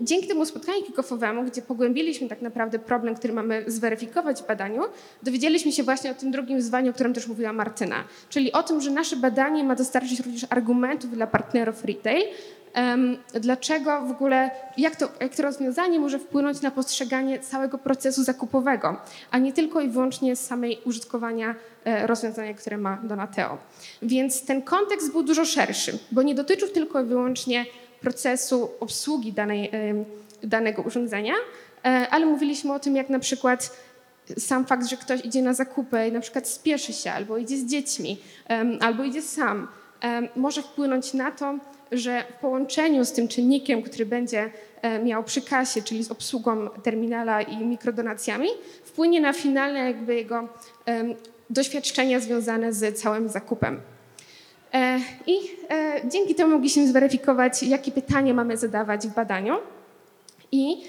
dzięki 0.00 0.28
temu 0.28 0.46
spotkaniu 0.46 0.82
kick-offowemu, 0.82 1.46
gdzie 1.46 1.62
pogłębiliśmy 1.62 2.28
tak 2.28 2.42
naprawdę 2.42 2.78
problem, 2.78 3.14
który 3.14 3.32
mamy 3.32 3.64
zweryfikować 3.66 4.42
w 4.42 4.46
badaniu, 4.46 4.82
dowiedzieliśmy 5.22 5.72
się 5.72 5.82
właśnie 5.82 6.10
o 6.10 6.14
tym 6.14 6.30
drugim 6.30 6.56
wyzwaniu, 6.56 6.90
o 6.90 6.94
którym 6.94 7.14
też 7.14 7.26
mówiła 7.28 7.52
Martyna, 7.52 8.04
czyli 8.28 8.52
o 8.52 8.62
tym, 8.62 8.80
że 8.80 8.90
nasze 8.90 9.16
badanie 9.16 9.64
ma 9.64 9.74
dostarczyć 9.74 10.20
również 10.20 10.46
argumentów 10.50 11.10
dla 11.10 11.26
partnerów 11.26 11.84
retail, 11.84 12.24
dlaczego 13.40 14.00
w 14.06 14.10
ogóle, 14.10 14.50
jak 14.78 14.96
to, 14.96 15.08
jak 15.20 15.36
to 15.36 15.42
rozwiązanie 15.42 16.00
może 16.00 16.18
wpłynąć 16.18 16.60
na 16.60 16.70
postrzeganie 16.70 17.38
całego 17.38 17.78
procesu 17.78 18.24
zakupowego, 18.24 18.96
a 19.30 19.38
nie 19.38 19.52
tylko 19.52 19.80
i 19.80 19.88
wyłącznie 19.88 20.36
samej 20.36 20.78
użytkowania 20.84 21.54
e, 21.84 22.06
rozwiązania, 22.06 22.54
które 22.54 22.78
ma 22.78 22.96
Donateo. 23.02 23.58
Więc 24.02 24.44
ten 24.44 24.62
kontekst 24.62 25.12
był 25.12 25.22
dużo 25.22 25.44
szerszy, 25.44 25.98
bo 26.12 26.22
nie 26.22 26.34
dotyczył 26.34 26.68
tylko 26.68 27.00
i 27.00 27.04
wyłącznie 27.04 27.66
procesu 28.00 28.70
obsługi 28.80 29.32
danej, 29.32 29.70
danego 30.42 30.82
urządzenia, 30.82 31.34
e, 31.84 32.06
ale 32.10 32.26
mówiliśmy 32.26 32.72
o 32.72 32.78
tym, 32.78 32.96
jak 32.96 33.08
na 33.08 33.18
przykład 33.18 33.76
sam 34.38 34.66
fakt, 34.66 34.86
że 34.86 34.96
ktoś 34.96 35.24
idzie 35.24 35.42
na 35.42 35.54
zakupy 35.54 36.06
i 36.08 36.12
na 36.12 36.20
przykład 36.20 36.48
spieszy 36.48 36.92
się, 36.92 37.12
albo 37.12 37.38
idzie 37.38 37.56
z 37.56 37.66
dziećmi, 37.66 38.18
albo 38.80 39.04
idzie 39.04 39.22
sam, 39.22 39.68
może 40.36 40.62
wpłynąć 40.62 41.14
na 41.14 41.30
to, 41.30 41.58
że 41.92 42.24
w 42.30 42.40
połączeniu 42.40 43.04
z 43.04 43.12
tym 43.12 43.28
czynnikiem, 43.28 43.82
który 43.82 44.06
będzie 44.06 44.50
e, 44.82 45.04
miał 45.04 45.24
przy 45.24 45.42
kasie, 45.42 45.82
czyli 45.82 46.04
z 46.04 46.10
obsługą 46.10 46.68
terminala 46.82 47.42
i 47.42 47.66
mikrodonacjami, 47.66 48.48
wpłynie 48.84 49.20
na 49.20 49.32
finalne 49.32 49.78
jakby 49.78 50.14
jego 50.14 50.48
doświadczenia 51.50 52.20
związane 52.20 52.72
z 52.72 52.98
całym 52.98 53.28
zakupem. 53.28 53.80
E, 54.72 55.00
I 55.26 55.34
e, 55.70 56.08
dzięki 56.08 56.34
temu 56.34 56.52
mogliśmy 56.52 56.88
zweryfikować, 56.88 57.62
jakie 57.62 57.92
pytania 57.92 58.34
mamy 58.34 58.56
zadawać 58.56 59.06
w 59.06 59.14
badaniu. 59.14 59.54
I 60.52 60.84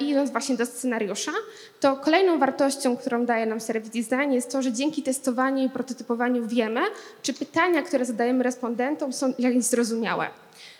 i 0.00 0.08
idąc 0.08 0.30
właśnie 0.30 0.56
do 0.56 0.66
scenariusza, 0.66 1.32
to 1.80 1.96
kolejną 1.96 2.38
wartością, 2.38 2.96
którą 2.96 3.26
daje 3.26 3.46
nam 3.46 3.60
Service 3.60 3.90
Design 3.90 4.32
jest 4.32 4.52
to, 4.52 4.62
że 4.62 4.72
dzięki 4.72 5.02
testowaniu 5.02 5.66
i 5.66 5.70
prototypowaniu 5.70 6.46
wiemy, 6.46 6.80
czy 7.22 7.34
pytania, 7.34 7.82
które 7.82 8.04
zadajemy 8.04 8.44
respondentom 8.44 9.12
są 9.12 9.32
jakieś 9.38 9.64
zrozumiałe. 9.64 10.26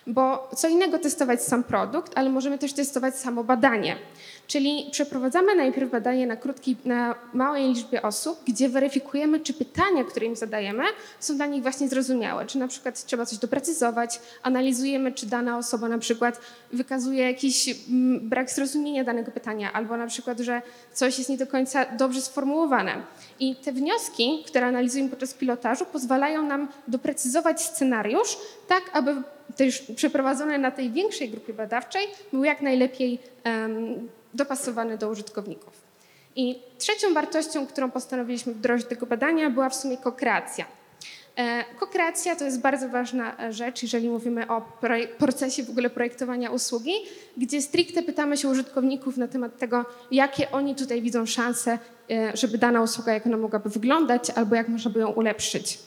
Bo 0.07 0.51
co 0.57 0.69
innego 0.69 0.99
testować 0.99 1.43
sam 1.43 1.65
produkt, 1.65 2.13
ale 2.15 2.31
możemy 2.31 2.59
też 2.59 2.73
testować 2.73 3.17
samo 3.17 3.45
badanie. 3.45 3.97
Czyli 4.51 4.89
przeprowadzamy 4.91 5.55
najpierw 5.57 5.91
badanie 5.91 6.27
na, 6.27 6.37
krótkiej, 6.37 6.77
na 6.85 7.15
małej 7.33 7.69
liczbie 7.69 8.03
osób, 8.03 8.41
gdzie 8.47 8.69
weryfikujemy, 8.69 9.41
czy 9.41 9.55
pytania, 9.55 10.05
które 10.05 10.27
im 10.27 10.37
zadajemy, 10.37 10.85
są 11.21 11.37
dla 11.37 11.47
nich 11.47 11.63
właśnie 11.63 11.89
zrozumiałe. 11.89 12.47
Czy 12.47 12.59
na 12.59 12.69
przykład 12.69 13.05
trzeba 13.05 13.27
coś 13.27 13.39
doprecyzować, 13.39 14.21
analizujemy, 14.43 15.13
czy 15.13 15.27
dana 15.27 15.59
osoba 15.59 15.89
na 15.89 15.99
przykład 15.99 16.41
wykazuje 16.73 17.23
jakiś 17.23 17.69
mm, 17.69 18.29
brak 18.29 18.51
zrozumienia 18.51 19.05
danego 19.05 19.33
pytania, 19.33 19.73
albo 19.73 19.97
na 19.97 20.07
przykład, 20.07 20.41
że 20.41 20.63
coś 20.93 21.19
jest 21.19 21.31
nie 21.31 21.39
do 21.39 21.47
końca 21.47 21.87
dobrze 21.97 22.21
sformułowane. 22.21 23.03
I 23.41 23.57
te 23.57 23.73
wnioski, 23.73 24.45
które 24.47 24.67
analizujemy 24.67 25.11
podczas 25.11 25.35
pilotażu, 25.35 25.85
pozwalają 25.85 26.43
nam 26.43 26.69
doprecyzować 26.89 27.63
scenariusz, 27.63 28.39
tak 28.69 28.83
aby 28.93 29.17
też 29.57 29.81
przeprowadzone 29.97 30.59
na 30.59 30.71
tej 30.71 30.91
większej 30.91 31.31
grupie 31.31 31.53
badawczej 31.53 32.07
był 32.33 32.45
jak 32.45 32.63
najlepiej 32.63 33.19
em, 33.45 34.09
dopasowany 34.35 34.99
do 34.99 35.09
użytkowników. 35.09 35.73
I 36.37 36.63
trzecią 36.79 37.15
wartością, 37.15 37.67
którą 37.67 37.91
postanowiliśmy 37.91 38.55
wdrożyć 38.55 38.85
do 38.85 38.91
tego 38.91 39.07
badania, 39.07 39.51
była 39.51 39.69
w 39.69 39.75
sumie 39.75 39.97
kokreacja. 39.97 40.65
E, 41.37 41.65
Kokreacja 41.79 42.37
to 42.37 42.45
jest 42.45 42.61
bardzo 42.61 42.89
ważna 42.89 43.37
e, 43.39 43.53
rzecz, 43.53 43.83
jeżeli 43.83 44.09
mówimy 44.09 44.49
o 44.49 44.63
procesie 45.19 45.63
w 45.63 45.71
ogóle 45.71 45.91
projektowania 45.91 46.51
usługi, 46.51 46.93
gdzie 47.37 47.63
stricte 47.63 48.03
pytamy 48.03 48.37
się 48.37 48.49
użytkowników 48.49 49.17
na 49.17 49.29
temat 49.29 49.59
tego, 49.59 49.85
jakie 50.11 50.51
oni 50.51 50.75
tutaj 50.75 51.03
widzą 51.03 51.27
szanse, 51.27 51.79
e, 52.11 52.37
żeby 52.37 52.59
dana 52.59 52.83
usługa, 52.83 53.13
jak 53.13 53.27
ona 53.27 53.37
mogłaby 53.37 53.71
wyglądać, 53.71 54.31
albo 54.31 54.57
jak 54.57 54.69
można 54.69 54.91
by 54.91 55.01
ją 55.01 55.09
ulepszyć. 55.09 55.79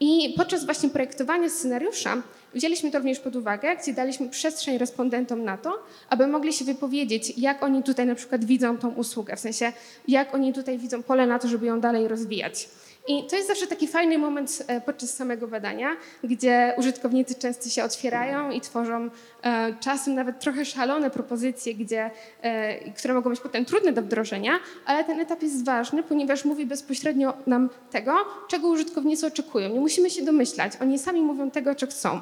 I 0.00 0.34
podczas 0.36 0.64
właśnie 0.64 0.88
projektowania 0.88 1.48
scenariusza 1.50 2.22
wzięliśmy 2.54 2.90
to 2.90 2.98
również 2.98 3.20
pod 3.20 3.36
uwagę, 3.36 3.76
gdzie 3.76 3.92
daliśmy 3.92 4.28
przestrzeń 4.28 4.78
respondentom 4.78 5.44
na 5.44 5.56
to, 5.56 5.82
aby 6.08 6.26
mogli 6.26 6.52
się 6.52 6.64
wypowiedzieć, 6.64 7.38
jak 7.38 7.62
oni 7.62 7.82
tutaj 7.82 8.06
na 8.06 8.14
przykład 8.14 8.44
widzą 8.44 8.78
tą 8.78 8.88
usługę, 8.88 9.36
w 9.36 9.40
sensie 9.40 9.72
jak 10.08 10.34
oni 10.34 10.52
tutaj 10.52 10.78
widzą 10.78 11.02
pole 11.02 11.26
na 11.26 11.38
to, 11.38 11.48
żeby 11.48 11.66
ją 11.66 11.80
dalej 11.80 12.08
rozwijać. 12.08 12.68
I 13.08 13.26
to 13.26 13.36
jest 13.36 13.48
zawsze 13.48 13.66
taki 13.66 13.88
fajny 13.88 14.18
moment 14.18 14.64
e, 14.66 14.80
podczas 14.80 15.14
samego 15.14 15.48
badania, 15.48 15.96
gdzie 16.24 16.74
użytkownicy 16.78 17.34
często 17.34 17.68
się 17.68 17.84
otwierają 17.84 18.50
i 18.50 18.60
tworzą 18.60 19.10
e, 19.42 19.74
czasem 19.80 20.14
nawet 20.14 20.40
trochę 20.40 20.64
szalone 20.64 21.10
propozycje, 21.10 21.74
gdzie, 21.74 22.10
e, 22.42 22.90
które 22.90 23.14
mogą 23.14 23.30
być 23.30 23.40
potem 23.40 23.64
trudne 23.64 23.92
do 23.92 24.02
wdrożenia, 24.02 24.52
ale 24.86 25.04
ten 25.04 25.20
etap 25.20 25.42
jest 25.42 25.64
ważny, 25.64 26.02
ponieważ 26.02 26.44
mówi 26.44 26.66
bezpośrednio 26.66 27.34
nam 27.46 27.70
tego, 27.90 28.16
czego 28.48 28.68
użytkownicy 28.68 29.26
oczekują. 29.26 29.68
Nie 29.68 29.80
musimy 29.80 30.10
się 30.10 30.24
domyślać, 30.24 30.72
oni 30.80 30.98
sami 30.98 31.22
mówią 31.22 31.50
tego, 31.50 31.74
co 31.74 31.86
chcą. 31.86 32.20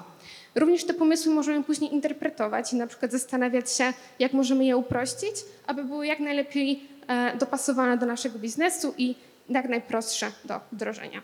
Również 0.54 0.84
te 0.84 0.94
pomysły 0.94 1.34
możemy 1.34 1.64
później 1.64 1.94
interpretować 1.94 2.72
i 2.72 2.76
na 2.76 2.86
przykład 2.86 3.12
zastanawiać 3.12 3.72
się, 3.72 3.92
jak 4.18 4.32
możemy 4.32 4.64
je 4.64 4.76
uprościć, 4.76 5.34
aby 5.66 5.84
były 5.84 6.06
jak 6.06 6.20
najlepiej 6.20 6.82
e, 7.06 7.36
dopasowane 7.36 7.98
do 7.98 8.06
naszego 8.06 8.38
biznesu 8.38 8.94
i 8.98 9.14
jak 9.48 9.68
najprostsze 9.68 10.32
do 10.44 10.60
wdrożenia. 10.72 11.22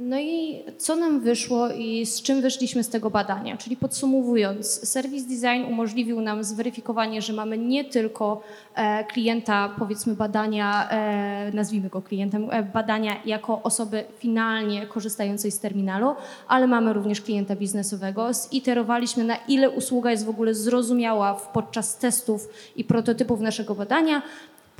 No 0.00 0.18
i 0.20 0.62
co 0.78 0.96
nam 0.96 1.20
wyszło 1.20 1.68
i 1.70 2.06
z 2.06 2.22
czym 2.22 2.40
wyszliśmy 2.40 2.84
z 2.84 2.88
tego 2.88 3.10
badania? 3.10 3.56
Czyli 3.56 3.76
podsumowując, 3.76 4.88
Service 4.88 5.28
Design 5.28 5.72
umożliwił 5.72 6.20
nam 6.20 6.44
zweryfikowanie, 6.44 7.22
że 7.22 7.32
mamy 7.32 7.58
nie 7.58 7.84
tylko 7.84 8.40
e, 8.74 9.04
klienta, 9.04 9.74
powiedzmy 9.78 10.14
badania, 10.14 10.90
e, 10.90 11.50
nazwijmy 11.54 11.88
go 11.88 12.02
klientem, 12.02 12.48
e, 12.50 12.62
badania 12.62 13.16
jako 13.24 13.62
osoby 13.62 14.04
finalnie 14.18 14.86
korzystającej 14.86 15.50
z 15.50 15.60
terminalu, 15.60 16.14
ale 16.48 16.66
mamy 16.66 16.92
również 16.92 17.20
klienta 17.20 17.56
biznesowego. 17.56 18.34
Ziterowaliśmy 18.34 19.24
na 19.24 19.36
ile 19.48 19.70
usługa 19.70 20.10
jest 20.10 20.24
w 20.26 20.30
ogóle 20.30 20.54
zrozumiała 20.54 21.34
podczas 21.34 21.98
testów 21.98 22.48
i 22.76 22.84
prototypów 22.84 23.40
naszego 23.40 23.74
badania. 23.74 24.22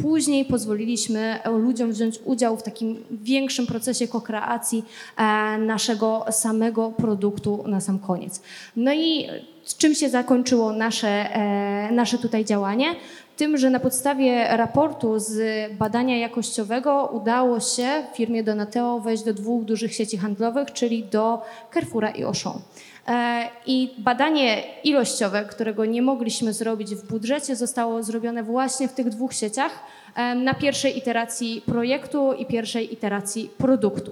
Później 0.02 0.44
pozwoliliśmy 0.44 1.38
ludziom 1.44 1.92
wziąć 1.92 2.18
udział 2.24 2.56
w 2.56 2.62
takim 2.62 3.04
większym 3.10 3.66
procesie 3.66 4.08
kokreacji 4.08 4.84
e, 5.16 5.58
naszego 5.58 6.24
samego 6.30 6.90
produktu 6.90 7.64
na 7.66 7.80
sam 7.80 7.98
koniec. 7.98 8.42
No 8.76 8.92
i 8.92 9.28
czym 9.78 9.94
się 9.94 10.08
zakończyło 10.08 10.72
nasze, 10.72 11.08
e, 11.08 11.92
nasze 11.92 12.18
tutaj 12.18 12.44
działanie? 12.44 12.86
Tym, 13.36 13.56
że 13.56 13.70
na 13.70 13.80
podstawie 13.80 14.56
raportu 14.56 15.18
z 15.18 15.38
badania 15.72 16.18
jakościowego 16.18 17.10
udało 17.12 17.60
się 17.60 17.88
firmie 18.14 18.42
Donateo 18.44 19.00
wejść 19.00 19.24
do 19.24 19.34
dwóch 19.34 19.64
dużych 19.64 19.94
sieci 19.94 20.18
handlowych, 20.18 20.72
czyli 20.72 21.04
do 21.04 21.42
Carrefoura 21.74 22.10
i 22.10 22.22
Auchan. 22.22 22.60
E, 23.08 23.48
I 23.66 23.94
badanie 23.98 24.62
ilościowe, 24.84 25.44
którego 25.44 25.84
nie 25.84 26.02
mogliśmy 26.02 26.52
zrobić 26.52 26.94
w 26.94 27.06
budżecie, 27.06 27.56
zostało 27.56 28.02
zrobione 28.02 28.42
właśnie 28.42 28.88
w 28.88 28.92
tych 28.92 29.08
dwóch 29.08 29.32
sieciach 29.32 29.72
e, 30.14 30.34
na 30.34 30.54
pierwszej 30.54 30.98
iteracji 30.98 31.62
projektu 31.66 32.32
i 32.32 32.46
pierwszej 32.46 32.92
iteracji 32.92 33.50
produktu. 33.58 34.10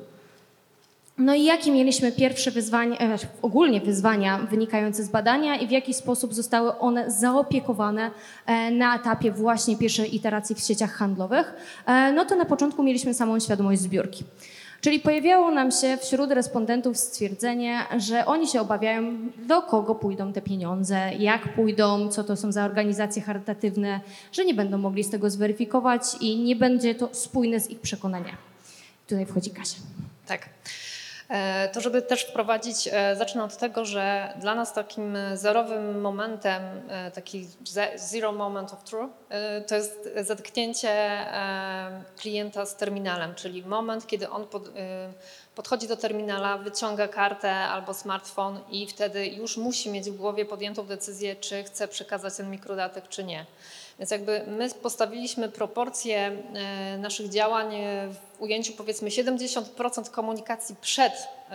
No 1.18 1.34
i 1.34 1.44
jakie 1.44 1.70
mieliśmy 1.70 2.12
pierwsze 2.12 2.50
wyzwania, 2.50 2.98
e, 2.98 3.18
ogólnie 3.42 3.80
wyzwania 3.80 4.38
wynikające 4.38 5.04
z 5.04 5.08
badania 5.08 5.56
i 5.56 5.66
w 5.66 5.70
jaki 5.70 5.94
sposób 5.94 6.34
zostały 6.34 6.78
one 6.78 7.10
zaopiekowane 7.10 8.10
na 8.72 8.96
etapie 8.96 9.32
właśnie 9.32 9.76
pierwszej 9.76 10.16
iteracji 10.16 10.54
w 10.54 10.60
sieciach 10.60 10.92
handlowych? 10.92 11.54
No 12.14 12.24
to 12.24 12.36
na 12.36 12.44
początku 12.44 12.82
mieliśmy 12.82 13.14
samą 13.14 13.40
świadomość 13.40 13.80
zbiórki. 13.80 14.24
Czyli 14.80 15.00
pojawiało 15.00 15.50
nam 15.50 15.70
się 15.70 15.96
wśród 15.96 16.30
respondentów 16.30 16.96
stwierdzenie, 16.96 17.80
że 17.98 18.26
oni 18.26 18.46
się 18.46 18.60
obawiają, 18.60 19.16
do 19.46 19.62
kogo 19.62 19.94
pójdą 19.94 20.32
te 20.32 20.42
pieniądze, 20.42 21.10
jak 21.18 21.54
pójdą, 21.54 22.08
co 22.08 22.24
to 22.24 22.36
są 22.36 22.52
za 22.52 22.64
organizacje 22.64 23.22
charytatywne, 23.22 24.00
że 24.32 24.44
nie 24.44 24.54
będą 24.54 24.78
mogli 24.78 25.04
z 25.04 25.10
tego 25.10 25.30
zweryfikować 25.30 26.02
i 26.20 26.36
nie 26.36 26.56
będzie 26.56 26.94
to 26.94 27.08
spójne 27.12 27.60
z 27.60 27.70
ich 27.70 27.80
przekonaniami. 27.80 28.38
Tutaj 29.06 29.26
wchodzi 29.26 29.50
Kasia. 29.50 29.80
Tak. 30.26 30.48
E, 31.30 31.68
To, 31.68 31.80
żeby 31.80 32.02
też 32.02 32.24
wprowadzić, 32.24 32.88
e, 32.92 33.16
zacznę 33.16 33.44
od 33.44 33.56
tego, 33.56 33.84
że 33.84 34.32
dla 34.40 34.54
nas 34.54 34.72
takim 34.72 35.16
zerowym 35.34 36.00
momentem, 36.00 36.62
e, 36.88 37.10
taki 37.10 37.48
ze- 37.64 37.92
zero 37.98 38.32
moment 38.32 38.72
of 38.72 38.84
truth, 38.84 39.12
to 39.66 39.74
jest 39.74 40.08
zetknięcie 40.20 40.90
klienta 42.16 42.66
z 42.66 42.76
terminalem, 42.76 43.34
czyli 43.34 43.62
moment, 43.62 44.06
kiedy 44.06 44.30
on 44.30 44.46
pod, 44.46 44.62
podchodzi 45.60 45.88
do 45.88 45.96
terminala, 45.96 46.58
wyciąga 46.58 47.08
kartę 47.08 47.54
albo 47.54 47.94
smartfon 47.94 48.60
i 48.70 48.86
wtedy 48.86 49.26
już 49.26 49.56
musi 49.56 49.90
mieć 49.90 50.10
w 50.10 50.16
głowie 50.16 50.44
podjętą 50.44 50.86
decyzję, 50.86 51.36
czy 51.36 51.64
chce 51.64 51.88
przekazać 51.88 52.36
ten 52.36 52.50
mikrodatek, 52.50 53.08
czy 53.08 53.24
nie. 53.24 53.46
Więc 53.98 54.10
jakby 54.10 54.44
my 54.46 54.70
postawiliśmy 54.70 55.48
proporcje 55.48 56.18
e, 56.54 56.98
naszych 56.98 57.28
działań 57.28 57.74
e, 57.74 58.08
w 58.08 58.42
ujęciu 58.42 58.72
powiedzmy 58.72 59.08
70% 59.08 60.10
komunikacji 60.10 60.76
przed 60.80 61.12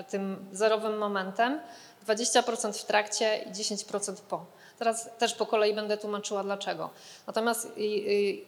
tym 0.10 0.46
zerowym 0.52 0.98
momentem, 0.98 1.60
20% 2.08 2.74
w 2.74 2.86
trakcie 2.86 3.38
i 3.38 3.52
10% 3.52 4.16
po. 4.30 4.46
Teraz 4.80 5.10
też 5.18 5.34
po 5.34 5.46
kolei 5.46 5.74
będę 5.74 5.98
tłumaczyła 5.98 6.44
dlaczego. 6.44 6.90
Natomiast 7.28 7.72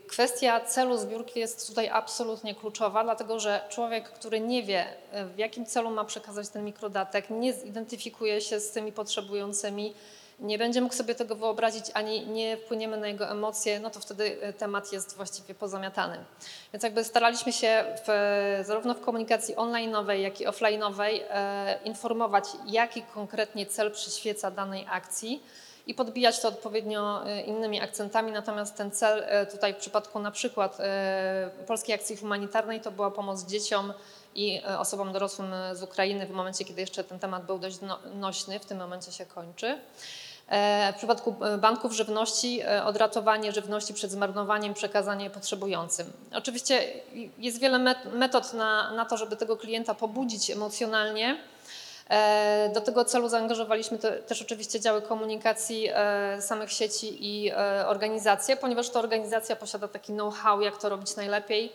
kwestia 0.07 0.59
celu 0.59 0.97
zbiórki 0.97 1.39
jest 1.39 1.67
tutaj 1.67 1.89
absolutnie 1.89 2.55
kluczowa, 2.55 3.03
dlatego 3.03 3.39
że 3.39 3.61
człowiek, 3.69 4.09
który 4.09 4.39
nie 4.39 4.63
wie 4.63 4.85
e, 5.11 5.25
w 5.25 5.37
jakim 5.37 5.65
celu 5.65 5.91
ma 5.91 6.05
przekazać 6.05 6.49
ten 6.49 6.65
mikrodatek, 6.65 7.29
nie 7.29 7.53
zidentyfikuje 7.53 8.41
się 8.41 8.59
z 8.59 8.71
tymi 8.71 8.91
potrzebującymi, 8.91 9.93
nie 10.39 10.57
będzie 10.57 10.81
mógł 10.81 10.95
sobie 10.95 11.15
tego 11.15 11.35
wyobrazić, 11.35 11.85
ani 11.93 12.27
nie 12.27 12.57
wpłyniemy 12.57 12.97
na 12.97 13.07
jego 13.07 13.29
emocje, 13.29 13.79
no 13.79 13.89
to 13.89 13.99
wtedy 13.99 14.37
e, 14.41 14.53
temat 14.53 14.93
jest 14.93 15.15
właściwie 15.15 15.55
pozamiatany. 15.55 16.17
Więc 16.73 16.83
jakby 16.83 17.03
staraliśmy 17.03 17.53
się 17.53 17.83
w, 18.07 18.63
zarówno 18.65 18.93
w 18.93 19.01
komunikacji 19.01 19.55
online'owej, 19.55 20.13
jak 20.13 20.41
i 20.41 20.47
offline'owej 20.47 21.19
e, 21.29 21.79
informować, 21.85 22.45
jaki 22.65 23.01
konkretnie 23.01 23.65
cel 23.65 23.91
przyświeca 23.91 24.51
danej 24.51 24.85
akcji 24.89 25.43
i 25.87 25.93
podbijać 25.93 26.39
to 26.39 26.47
odpowiednio 26.47 27.27
e, 27.27 27.41
innymi 27.41 27.81
akcentami. 27.81 28.31
Natomiast 28.31 28.75
ten 28.75 28.91
cel 28.91 29.23
e, 29.27 29.45
tutaj 29.45 29.73
w 29.73 29.77
przypadku 29.77 30.19
na 30.19 30.31
przykład 30.31 30.77
e, 30.79 31.49
Polskiej 31.67 31.95
Akcji 31.95 32.17
Humanitarnej 32.17 32.81
to 32.81 32.91
była 32.91 33.11
pomoc 33.11 33.45
dzieciom 33.45 33.93
i 34.35 34.61
osobom 34.79 35.13
dorosłym 35.13 35.53
z 35.73 35.83
Ukrainy 35.83 36.25
w 36.25 36.31
momencie, 36.31 36.65
kiedy 36.65 36.81
jeszcze 36.81 37.03
ten 37.03 37.19
temat 37.19 37.45
był 37.45 37.59
dość 37.59 37.81
no- 37.81 37.99
nośny, 38.15 38.59
w 38.59 38.65
tym 38.65 38.77
momencie 38.77 39.11
się 39.11 39.25
kończy. 39.25 39.79
W 40.93 40.97
przypadku 40.97 41.35
banków 41.57 41.93
żywności 41.93 42.63
odratowanie 42.85 43.51
żywności 43.51 43.93
przed 43.93 44.11
zmarnowaniem, 44.11 44.73
przekazanie 44.73 45.29
potrzebującym. 45.29 46.13
Oczywiście 46.33 46.83
jest 47.37 47.59
wiele 47.59 47.77
met- 47.77 48.13
metod 48.13 48.53
na, 48.53 48.91
na 48.91 49.05
to, 49.05 49.17
żeby 49.17 49.35
tego 49.35 49.57
klienta 49.57 49.93
pobudzić 49.93 50.49
emocjonalnie. 50.49 51.37
E, 52.09 52.69
Do 52.73 52.81
tego 52.81 53.05
celu 53.05 53.29
zaangażowaliśmy 53.29 53.97
te, 53.97 54.11
też 54.11 54.41
oczywiście 54.41 54.79
działy 54.79 55.01
komunikacji 55.01 55.89
e, 55.93 56.41
samych 56.41 56.71
sieci 56.71 57.17
i 57.19 57.51
e, 57.51 57.87
organizacje, 57.87 58.57
ponieważ 58.57 58.89
to 58.89 58.99
organizacja 58.99 59.55
posiada 59.55 59.87
taki 59.87 60.13
know-how, 60.13 60.61
jak 60.61 60.77
to 60.77 60.89
robić 60.89 61.15
najlepiej. 61.15 61.71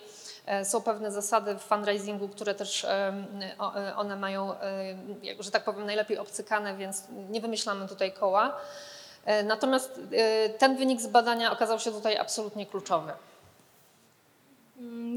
Są 0.64 0.80
pewne 0.80 1.12
zasady 1.12 1.54
w 1.54 1.60
fundraisingu, 1.60 2.28
które 2.28 2.54
też 2.54 2.86
one 3.96 4.16
mają, 4.16 4.52
że 5.40 5.50
tak 5.50 5.64
powiem, 5.64 5.86
najlepiej 5.86 6.18
obcykane, 6.18 6.76
więc 6.76 7.04
nie 7.30 7.40
wymyślamy 7.40 7.88
tutaj 7.88 8.12
koła. 8.12 8.56
Natomiast 9.44 10.00
ten 10.58 10.76
wynik 10.76 11.00
z 11.00 11.06
badania 11.06 11.52
okazał 11.52 11.78
się 11.78 11.92
tutaj 11.92 12.16
absolutnie 12.16 12.66
kluczowy. 12.66 13.12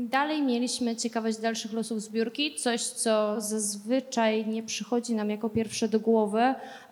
Dalej 0.09 0.41
mieliśmy 0.41 0.95
ciekawość 0.95 1.37
dalszych 1.37 1.73
losów 1.73 2.01
zbiórki, 2.01 2.55
coś 2.55 2.81
co 2.81 3.41
zazwyczaj 3.41 4.47
nie 4.47 4.63
przychodzi 4.63 5.15
nam 5.15 5.29
jako 5.29 5.49
pierwsze 5.49 5.87
do 5.87 5.99
głowy, 5.99 6.39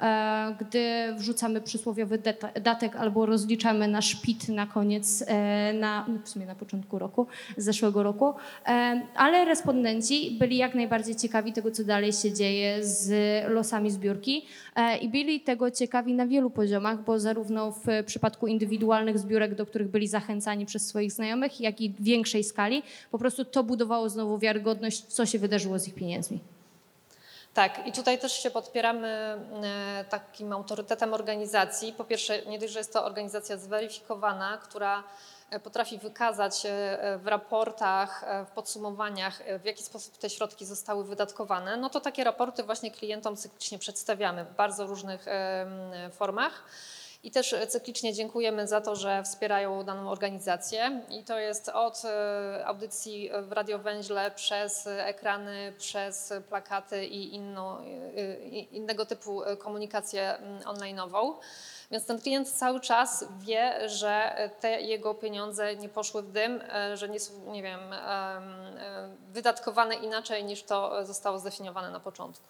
e, 0.02 0.56
gdy 0.60 1.14
wrzucamy 1.18 1.62
przysłowiowy 1.62 2.20
datek 2.62 2.96
albo 2.96 3.26
rozliczamy 3.26 3.88
nasz 3.88 4.16
PIT 4.16 4.50
na 4.50 4.68
koniec, 4.68 5.24
e, 5.28 5.74
na, 5.74 6.06
no 6.08 6.20
w 6.24 6.30
sumie 6.30 6.46
na 6.46 6.56
początku 6.56 7.00
roku, 7.00 7.28
zeszłego 7.58 8.04
roku, 8.04 8.34
E, 8.68 9.02
ale 9.16 9.46
respondenci 9.46 10.38
byli 10.40 10.58
jak 10.58 10.76
najbardziej 10.76 11.16
ciekawi 11.16 11.54
tego, 11.54 11.72
co 11.72 11.84
dalej 11.84 12.14
się 12.14 12.34
dzieje 12.34 12.84
z 12.84 13.12
losami 13.50 13.92
zbiórki 13.92 14.46
i 15.02 15.10
byli 15.10 15.42
tego 15.42 15.72
ciekawi 15.72 16.14
na 16.14 16.28
wielu 16.28 16.50
poziomach, 16.50 17.04
bo 17.04 17.20
zarówno 17.20 17.72
w 17.72 17.86
przypadku 18.06 18.48
indywidualnych 18.48 19.20
zbiórek, 19.20 19.56
do 19.56 19.66
których 19.66 19.88
byli 19.88 20.08
zachęcani 20.08 20.66
przez 20.66 20.88
swoich 20.88 21.12
znajomych, 21.12 21.62
jak 21.62 21.82
i 21.82 21.94
większej 22.00 22.44
skali, 22.44 22.84
po 23.12 23.18
prostu 23.18 23.46
to 23.46 23.64
budowało 23.64 24.10
znowu 24.10 24.38
wiarygodność, 24.38 25.06
co 25.06 25.26
się 25.26 25.40
wydarzyło 25.40 25.80
z 25.80 25.88
ich 25.88 25.96
pieniędzmi. 25.96 26.40
Tak, 27.54 27.88
i 27.88 27.92
tutaj 27.92 28.20
też 28.20 28.34
się 28.44 28.52
podpieramy 28.52 29.08
e, 29.08 30.06
takim 30.10 30.54
autorytetem 30.54 31.14
organizacji. 31.14 31.94
Po 31.94 32.04
pierwsze, 32.04 32.46
nie 32.46 32.60
dość, 32.60 32.74
że 32.74 32.80
jest 32.80 32.94
to 32.94 33.06
organizacja 33.06 33.58
zweryfikowana, 33.58 34.58
która 34.58 35.04
e, 35.50 35.60
potrafi 35.60 35.98
wykazać 35.98 36.66
e, 36.66 37.20
w 37.24 37.28
raportach, 37.28 38.26
w 38.48 38.52
podsumowaniach, 38.52 39.42
w 39.60 39.66
jaki 39.66 39.84
sposób 39.84 40.18
te 40.18 40.30
środki 40.30 40.66
zostały 40.66 41.04
wydatkowane, 41.06 41.78
no 41.78 41.90
to 41.90 42.02
takie 42.02 42.24
raporty 42.24 42.64
właśnie 42.64 42.92
klientom 42.92 43.36
cyklicznie 43.36 43.80
przedstawiamy 43.80 44.46
w 44.46 44.56
bardzo 44.56 44.88
różnych 44.88 45.26
formach. 46.12 46.64
I 47.24 47.32
też 47.32 47.56
cyklicznie 47.68 48.14
dziękujemy 48.14 48.68
za 48.68 48.82
to, 48.82 48.96
że 48.96 49.24
wspierają 49.24 49.84
daną 49.84 50.10
organizację. 50.10 51.02
I 51.10 51.24
to 51.24 51.40
jest 51.40 51.70
od 51.70 52.02
e, 52.06 52.66
audycji 52.66 53.30
w 53.42 53.52
Radio 53.52 53.80
Węźle, 53.80 54.32
przez 54.32 54.88
ekrany, 54.88 55.74
przez 55.78 56.34
plakaty 56.50 57.06
i 57.06 57.36
inną, 57.36 57.78
e, 57.78 57.84
i 58.46 58.76
innego 58.76 59.06
typu 59.06 59.42
komunikację 59.60 60.38
mm, 60.38 60.60
online'ową. 60.60 61.34
Więc 61.94 62.06
ten 62.06 62.22
klient 62.22 62.52
cały 62.52 62.80
czas 62.80 63.26
wie, 63.40 63.90
że 63.90 64.36
te 64.60 64.82
jego 64.82 65.14
pieniądze 65.14 65.76
nie 65.76 65.90
poszły 65.90 66.24
w 66.24 66.32
dym, 66.32 66.62
e, 66.62 66.98
że 66.98 67.10
nie 67.10 67.20
są, 67.20 67.52
nie 67.52 67.64
wiem, 67.64 67.80
em, 67.80 67.98
e, 67.98 69.10
wydatkowane 69.30 69.96
inaczej 69.96 70.44
niż 70.44 70.64
to 70.64 71.06
zostało 71.06 71.40
zdefiniowane 71.40 71.92
na 71.92 72.00
początku. 72.00 72.46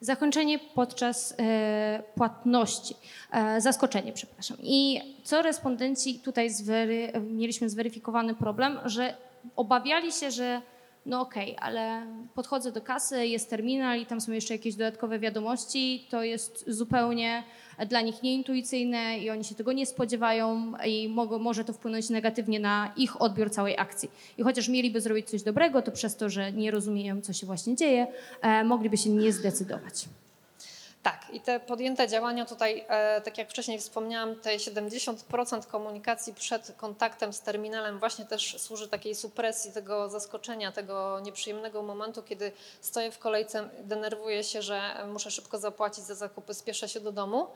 Zakończenie 0.00 0.58
podczas 0.58 1.34
e, 1.38 2.02
płatności, 2.14 2.94
e, 3.32 3.60
zaskoczenie, 3.60 4.12
przepraszam. 4.12 4.56
I 4.62 5.00
co 5.24 5.42
respondenci 5.42 6.20
tutaj 6.20 6.50
zwery, 6.50 7.12
mieliśmy 7.30 7.68
zweryfikowany 7.68 8.34
problem, 8.34 8.78
że 8.84 9.16
obawiali 9.56 10.12
się, 10.12 10.30
że 10.30 10.62
no 11.06 11.20
okej, 11.20 11.56
ale 11.60 12.06
podchodzę 12.34 12.72
do 12.72 12.80
kasy, 12.80 13.26
jest 13.26 13.50
terminal 13.50 14.00
i 14.00 14.06
tam 14.06 14.20
są 14.20 14.32
jeszcze 14.32 14.54
jakieś 14.54 14.74
dodatkowe 14.74 15.18
wiadomości, 15.18 16.06
to 16.10 16.22
jest 16.22 16.64
zupełnie 16.70 17.42
dla 17.86 18.00
nich 18.00 18.22
nieintuicyjne 18.22 19.18
i 19.18 19.30
oni 19.30 19.44
się 19.44 19.54
tego 19.54 19.72
nie 19.72 19.86
spodziewają 19.86 20.72
i 20.86 21.08
mogą, 21.08 21.38
może 21.38 21.64
to 21.64 21.72
wpłynąć 21.72 22.10
negatywnie 22.10 22.60
na 22.60 22.92
ich 22.96 23.22
odbiór 23.22 23.50
całej 23.50 23.78
akcji. 23.78 24.10
I 24.38 24.42
chociaż 24.42 24.68
mieliby 24.68 25.00
zrobić 25.00 25.30
coś 25.30 25.42
dobrego, 25.42 25.82
to 25.82 25.92
przez 25.92 26.16
to, 26.16 26.30
że 26.30 26.52
nie 26.52 26.70
rozumieją, 26.70 27.20
co 27.20 27.32
się 27.32 27.46
właśnie 27.46 27.76
dzieje, 27.76 28.06
e, 28.42 28.64
mogliby 28.64 28.96
się 28.96 29.10
nie 29.10 29.32
zdecydować. 29.32 30.08
Tak, 31.02 31.26
i 31.32 31.40
te 31.40 31.60
podjęte 31.60 32.08
działania 32.08 32.44
tutaj, 32.46 32.84
e, 32.88 33.20
tak 33.20 33.38
jak 33.38 33.50
wcześniej 33.50 33.78
wspomniałam, 33.78 34.36
te 34.36 34.58
70% 34.58 35.66
komunikacji 35.66 36.34
przed 36.34 36.72
kontaktem 36.76 37.32
z 37.32 37.40
terminalem 37.40 37.98
właśnie 37.98 38.24
też 38.24 38.58
służy 38.58 38.88
takiej 38.88 39.14
supresji 39.14 39.72
tego 39.72 40.08
zaskoczenia, 40.08 40.72
tego 40.72 41.20
nieprzyjemnego 41.20 41.82
momentu, 41.82 42.22
kiedy 42.22 42.52
stoję 42.80 43.12
w 43.12 43.18
kolejce, 43.18 43.68
denerwuję 43.78 44.44
się, 44.44 44.62
że 44.62 45.06
muszę 45.12 45.30
szybko 45.30 45.58
zapłacić 45.58 46.04
za 46.04 46.14
zakupy, 46.14 46.54
spieszę 46.54 46.88
się 46.88 47.00
do 47.00 47.12
domu. 47.12 47.46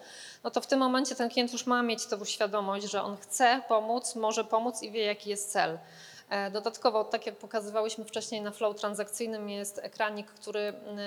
No 0.45 0.51
to 0.51 0.61
w 0.61 0.67
tym 0.67 0.79
momencie 0.79 1.15
ten 1.15 1.31
klient 1.31 1.53
już 1.53 1.67
ma 1.67 1.83
mieć 1.83 2.07
tą 2.07 2.25
świadomość, 2.25 2.87
że 2.87 3.03
on 3.03 3.17
chce 3.17 3.63
pomóc, 3.69 4.15
może 4.15 4.45
pomóc 4.45 4.83
i 4.83 4.91
wie, 4.91 5.05
jaki 5.05 5.31
jest 5.31 5.53
cel. 5.53 5.79
E, 6.29 6.51
Dodatkowo, 6.51 7.05
tak 7.05 7.27
jak 7.27 7.37
pokazywałyśmy 7.37 8.05
wcześniej 8.05 8.41
na 8.41 8.51
flow 8.51 8.77
transakcyjnym, 8.77 9.49
jest 9.49 9.79
ekranik, 9.79 10.27
który 10.27 10.61
mm, 10.61 10.99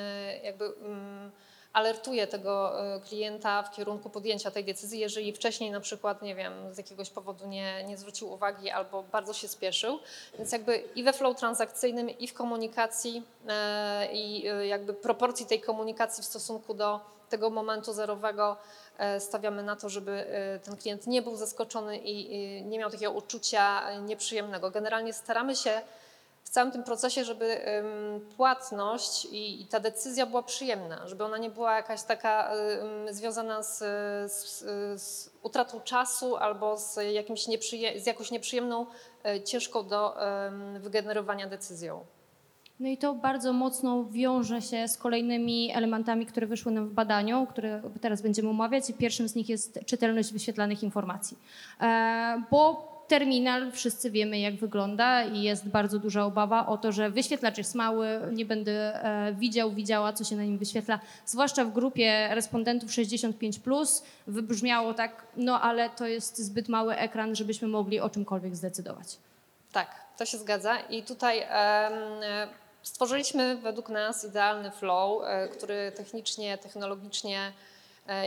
jakby 0.43 0.65
mm, 0.65 1.31
alertuje 1.77 2.27
tego 2.27 2.81
e, 2.95 2.99
klienta 2.99 3.63
w 3.63 3.71
kierunku 3.71 4.09
podjęcia 4.09 4.51
tej 4.51 4.63
decyzji, 4.63 4.99
jeżeli 4.99 5.33
wcześniej 5.33 5.71
na 5.71 5.79
przykład, 5.79 6.21
nie 6.21 6.35
wiem, 6.35 6.53
z 6.73 6.77
jakiegoś 6.77 7.09
powodu 7.09 7.47
nie, 7.47 7.83
nie 7.83 7.97
zwrócił 7.97 8.33
uwagi 8.33 8.69
albo 8.69 9.03
bardzo 9.03 9.33
się 9.33 9.47
spieszył. 9.47 9.99
Więc 10.37 10.51
jakby 10.51 10.83
i 10.95 11.03
we 11.03 11.13
flow 11.13 11.37
transakcyjnym, 11.37 12.09
i 12.09 12.27
w 12.27 12.33
komunikacji 12.33 13.23
e, 13.47 14.07
i 14.13 14.47
e, 14.47 14.67
jakby 14.67 14.93
proporcji 14.93 15.45
tej 15.45 15.61
komunikacji 15.61 16.23
w 16.23 16.25
stosunku 16.25 16.73
do 16.73 16.99
tego 17.29 17.49
momentu 17.49 17.93
zerowego 17.93 18.57
stawiamy 19.19 19.63
na 19.63 19.75
to, 19.75 19.89
żeby 19.89 20.25
ten 20.63 20.77
klient 20.77 21.07
nie 21.07 21.21
był 21.21 21.35
zaskoczony 21.35 21.97
i 21.97 22.63
nie 22.63 22.79
miał 22.79 22.91
takiego 22.91 23.11
uczucia 23.11 23.91
nieprzyjemnego. 23.99 24.71
Generalnie 24.71 25.13
staramy 25.13 25.55
się 25.55 25.81
całym 26.57 26.71
tym 26.71 26.83
procesie, 26.83 27.23
żeby 27.23 27.61
płatność 28.37 29.27
i, 29.31 29.67
ta 29.69 29.79
decyzja 29.79 30.25
była 30.25 30.43
przyjemna, 30.43 31.07
żeby 31.07 31.23
ona 31.23 31.37
nie 31.37 31.49
była 31.49 31.75
jakaś 31.75 32.03
taka 32.03 32.51
związana 33.09 33.63
z, 33.63 33.77
z, 34.31 34.63
z 35.01 35.31
utratą 35.41 35.81
czasu 35.81 36.35
albo 36.35 36.77
z, 36.77 36.99
jakimś 37.13 37.47
nieprzyje, 37.47 38.01
z 38.01 38.05
jakąś 38.05 38.31
nieprzyjemną, 38.31 38.85
e, 39.25 39.41
ciężką 39.41 39.87
do 39.87 40.15
wygenerowania 40.79 41.47
decyzją. 41.47 42.05
No 42.79 42.87
i 42.87 42.97
to 42.97 43.13
bardzo 43.13 43.53
mocno 43.53 44.05
wiąże 44.05 44.61
się 44.61 44.87
z 44.87 44.97
kolejnymi 44.97 45.71
elementami, 45.75 46.25
które 46.25 46.47
wyszły 46.47 46.71
nam 46.71 46.89
w 46.89 46.93
badaniu, 46.93 47.47
które 47.49 47.81
teraz 48.01 48.21
będziemy 48.21 48.49
omawiać. 48.49 48.89
I 48.89 48.93
pierwszym 48.93 49.27
z 49.29 49.35
nich 49.35 49.49
jest 49.49 49.79
czytelność 49.85 50.33
wyświetlanych 50.33 50.83
informacji. 50.83 51.37
E, 51.81 52.43
bo 52.51 52.96
terminal, 53.07 53.71
wszyscy 53.71 54.11
wiemy 54.11 54.39
jak 54.39 54.55
wygląda 54.55 55.23
i 55.23 55.41
jest 55.41 55.67
bardzo 55.67 55.99
duża 55.99 56.25
obawa 56.25 56.67
o 56.67 56.77
to, 56.77 56.91
że 56.91 57.09
wyświetlacz 57.09 57.57
jest 57.57 57.75
mały, 57.75 58.07
nie 58.31 58.45
będę 58.45 59.03
e, 59.03 59.33
widział, 59.33 59.71
widziała, 59.71 60.13
co 60.13 60.23
się 60.23 60.35
na 60.35 60.43
nim 60.43 60.57
wyświetla. 60.57 60.99
Zwłaszcza 61.25 61.65
w 61.65 61.73
grupie 61.73 62.27
respondentów 62.31 62.89
65+, 62.89 64.01
wybrzmiało 64.27 64.93
tak, 64.93 65.27
no 65.37 65.61
ale 65.61 65.89
to 65.89 66.07
jest 66.07 66.37
zbyt 66.37 66.69
mały 66.69 66.95
ekran, 66.95 67.35
żebyśmy 67.35 67.67
mogli 67.67 67.99
o 67.99 68.09
czymkolwiek 68.09 68.55
zdecydować. 68.55 69.17
Tak, 69.71 69.95
to 70.17 70.25
się 70.25 70.37
zgadza. 70.37 70.77
I 70.79 71.03
tutaj 71.03 71.43
stworzyliśmy 72.87 73.57
według 73.57 73.89
nas 73.89 74.25
idealny 74.25 74.71
flow, 74.71 75.23
e, 75.25 75.47
który 75.47 75.91
technicznie, 75.95 76.57
technologicznie 76.57 77.51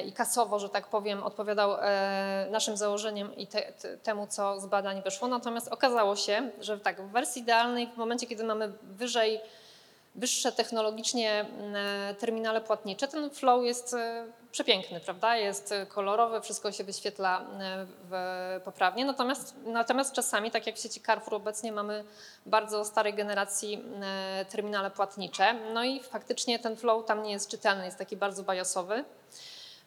i 0.07 0.13
kasowo, 0.13 0.59
że 0.59 0.69
tak 0.69 0.87
powiem, 0.87 1.23
odpowiadał 1.23 1.77
e, 1.81 2.47
naszym 2.51 2.77
założeniom 2.77 3.37
i 3.37 3.47
te, 3.47 3.63
te, 3.73 3.97
temu, 3.97 4.27
co 4.27 4.61
z 4.61 4.67
badań 4.67 5.03
wyszło. 5.03 5.29
Natomiast 5.29 5.69
okazało 5.69 6.17
się, 6.17 6.51
że 6.61 6.81
tak, 6.81 7.03
w 7.03 7.11
wersji 7.11 7.43
idealnej, 7.43 7.87
w 7.87 7.97
momencie, 7.97 8.27
kiedy 8.27 8.45
mamy 8.45 8.73
wyżej 8.83 9.41
wyższe 10.15 10.53
technologicznie 10.53 11.41
mm, 11.41 12.15
terminale 12.15 12.61
płatnicze, 12.61 13.09
ten 13.09 13.31
flow 13.31 13.65
jest 13.65 13.95
e, 13.95 14.27
przepiękny, 14.53 15.01
prawda? 15.01 15.37
Jest 15.37 15.73
e, 15.73 15.87
kolorowy, 15.87 16.41
wszystko 16.41 16.73
się 16.73 16.85
wyświetla 16.85 17.41
e, 17.41 17.87
w, 18.11 18.61
poprawnie. 18.65 19.05
Natomiast, 19.05 19.55
natomiast 19.65 20.13
czasami, 20.13 20.51
tak 20.51 20.67
jak 20.67 20.77
w 20.77 20.81
sieci 20.81 21.01
Carrefour 21.01 21.35
obecnie, 21.35 21.73
mamy 21.73 22.05
bardzo 22.47 22.85
starej 22.85 23.15
generacji 23.15 23.85
e, 24.03 24.45
terminale 24.45 24.91
płatnicze. 24.91 25.55
No 25.75 25.85
i 25.85 26.01
faktycznie 26.01 26.59
ten 26.59 26.77
flow 26.77 27.07
tam 27.07 27.23
nie 27.23 27.33
jest 27.33 27.51
czytelny, 27.51 27.85
jest 27.85 27.99
taki 27.99 28.17
bardzo 28.17 28.43
bajosowy. 28.43 29.05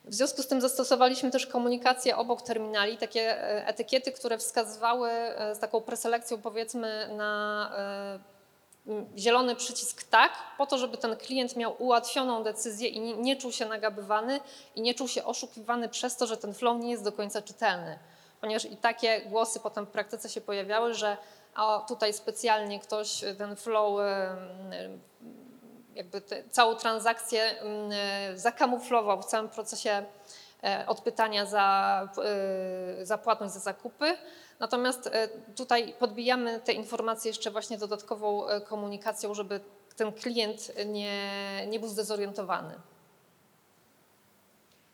W 0.06 0.14
związku 0.14 0.42
z 0.42 0.48
tym 0.48 0.62
zastosowaliśmy 0.62 1.32
też 1.32 1.48
komunikację 1.48 2.18
obok 2.18 2.42
terminali, 2.42 2.98
takie 2.98 3.22
e, 3.22 3.68
etykiety, 3.68 4.12
które 4.12 4.38
wskazywały 4.38 5.10
e, 5.10 5.56
z 5.56 5.60
taką 5.60 5.82
preselekcją 5.82 6.42
powiedzmy 6.42 7.10
na 7.18 7.72
e, 7.78 8.20
zielony 9.18 9.56
przycisk 9.56 10.04
tak, 10.04 10.32
po 10.58 10.66
to, 10.66 10.78
żeby 10.78 10.98
ten 10.98 11.16
klient 11.16 11.56
miał 11.56 11.76
ułatwioną 11.80 12.44
decyzję 12.44 12.90
i 12.90 13.00
nie, 13.00 13.36
czuł 13.36 13.52
się 13.52 13.66
nagabywany 13.66 14.40
i 14.76 14.82
nie 14.82 14.94
czuł 14.94 15.08
się 15.08 15.26
oszukiwany 15.26 15.90
przez 15.90 16.18
to, 16.18 16.28
że 16.28 16.38
ten 16.38 16.54
flow 16.54 16.80
nie 16.80 16.92
jest 16.92 17.04
do 17.04 17.12
końca 17.12 17.42
czytelny. 17.42 18.00
Ponieważ 18.42 18.66
i 18.66 18.78
takie 18.78 19.22
głosy 19.22 19.60
potem 19.60 19.86
w 19.86 19.90
praktyce 19.90 20.30
się 20.30 20.42
pojawiały, 20.42 20.94
że 20.94 21.18
a 21.56 21.86
tutaj 21.88 22.14
specjalnie 22.14 22.80
ktoś 22.80 23.24
ten 23.38 23.56
flow 23.56 24.00
jakby 25.96 26.22
te, 26.22 26.44
całą 26.50 26.76
transakcję 26.76 27.60
mm, 27.62 27.92
e, 27.92 28.38
zakamuflował 28.38 29.22
w 29.22 29.26
całym 29.26 29.50
procesie 29.50 30.06
e, 30.64 30.86
odpytania 30.88 31.46
za, 31.46 32.10
e, 33.00 33.06
za 33.06 33.18
płatność 33.18 33.54
za 33.54 33.60
zakupy. 33.60 34.18
Natomiast 34.60 35.10
tutaj 35.56 35.94
podbijamy 36.00 36.60
te 36.60 36.74
informacje 36.74 37.30
jeszcze 37.30 37.52
właśnie 37.52 37.78
dodatkową 37.78 38.44
komunikacją, 38.68 39.34
żeby 39.34 39.60
ten 39.96 40.12
klient 40.12 40.72
nie, 40.86 41.22
nie 41.68 41.80
był 41.80 41.90
zdezorientowany. 41.90 42.74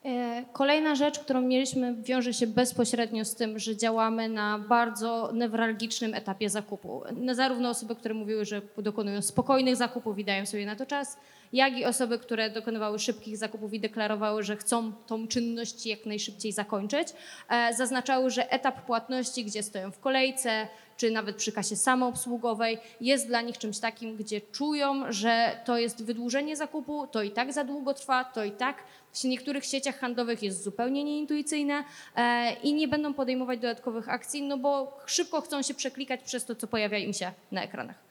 E, 0.06 0.46
Kolejna 0.54 0.96
rzecz, 0.96 1.20
którą 1.20 1.42
mieliśmy, 1.42 1.96
wiąże 1.96 2.34
się 2.34 2.48
bezpośrednio 2.48 3.26
z 3.26 3.36
tym, 3.36 3.60
że 3.60 3.78
działamy 3.78 4.30
na 4.30 4.60
bardzo 4.60 5.32
newralgicznym 5.34 6.14
etapie 6.14 6.50
zakupu. 6.50 7.04
Zarówno 7.32 7.70
osoby, 7.70 7.96
które 7.96 8.14
mówiły, 8.14 8.46
że 8.46 8.62
dokonują 8.78 9.22
spokojnych 9.22 9.76
zakupów 9.76 10.20
i 10.20 10.26
dają 10.26 10.46
sobie 10.46 10.66
na 10.66 10.76
to 10.76 10.86
czas, 10.86 11.18
jak 11.54 11.78
i 11.78 11.86
osoby, 11.86 12.20
które 12.20 12.50
dokonywały 12.50 13.00
szybkich 13.00 13.38
zakupów 13.38 13.74
i 13.74 13.80
deklarowały, 13.80 14.44
że 14.44 14.58
chcą 14.58 14.92
tą 15.08 15.28
czynność 15.28 15.86
jak 15.86 16.06
najszybciej 16.06 16.52
zakończyć, 16.52 17.08
e, 17.50 17.74
zaznaczały, 17.74 18.30
że 18.30 18.52
etap 18.52 18.86
płatności, 18.86 19.46
gdzie 19.46 19.64
stoją 19.64 19.92
w 19.92 20.00
kolejce, 20.00 20.68
czy 20.98 21.12
nawet 21.12 21.36
przy 21.36 21.52
kasie 21.52 21.76
samoobsługowej, 21.76 22.78
jest 23.02 23.28
dla 23.28 23.42
nich 23.42 23.58
czymś 23.58 23.80
takim, 23.80 24.16
gdzie 24.16 24.42
czują, 24.42 25.12
że 25.12 25.60
to 25.66 25.78
jest 25.78 26.06
wydłużenie 26.06 26.56
zakupu, 26.56 27.08
to 27.08 27.24
i 27.24 27.32
tak 27.32 27.54
za 27.54 27.64
długo 27.64 27.94
trwa, 27.94 28.24
to 28.24 28.44
i 28.44 28.52
tak 28.52 28.84
w 29.14 29.24
niektórych 29.24 29.66
sieciach 29.66 30.00
handlowych 30.00 30.44
jest 30.44 30.64
zupełnie 30.64 31.04
nieintuicyjne 31.04 31.84
e, 32.16 32.54
i 32.64 32.74
nie 32.74 32.88
będą 32.88 33.14
podejmować 33.14 33.60
dodatkowych 33.60 34.10
akcji, 34.10 34.42
no 34.42 34.58
bo 34.58 34.98
szybko 35.06 35.42
chcą 35.42 35.62
się 35.62 35.74
przeklikać 35.74 36.24
przez 36.24 36.46
to, 36.46 36.56
co 36.56 36.68
pojawia 36.68 36.98
im 36.98 37.14
się 37.14 37.32
na 37.52 37.64
ekranach. 37.64 38.10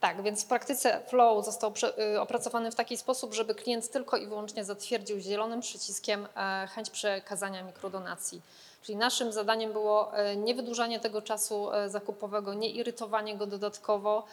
Tak, 0.00 0.22
więc 0.22 0.44
w 0.44 0.46
praktyce 0.46 1.00
flow 1.06 1.44
został 1.44 1.72
y, 2.14 2.20
opracowany 2.20 2.70
w 2.70 2.74
taki 2.74 2.96
sposób, 2.96 3.34
żeby 3.34 3.54
klient 3.54 3.90
tylko 3.90 4.16
i 4.16 4.26
wyłącznie 4.26 4.64
zatwierdził 4.64 5.18
zielonym 5.18 5.60
przyciskiem 5.60 6.28
e, 6.36 6.66
chęć 6.66 6.90
przekazania 6.90 7.62
mikrodonacji. 7.62 8.42
Czyli 8.82 8.98
naszym 8.98 9.32
zadaniem 9.32 9.72
było 9.72 10.16
e, 10.16 10.36
nie 10.36 10.54
wydłużanie 10.54 11.00
tego 11.00 11.22
czasu 11.22 11.72
e, 11.72 11.88
zakupowego, 11.88 12.54
nie 12.54 12.70
irytowanie 12.70 13.36
go 13.36 13.46
dodatkowo. 13.46 14.24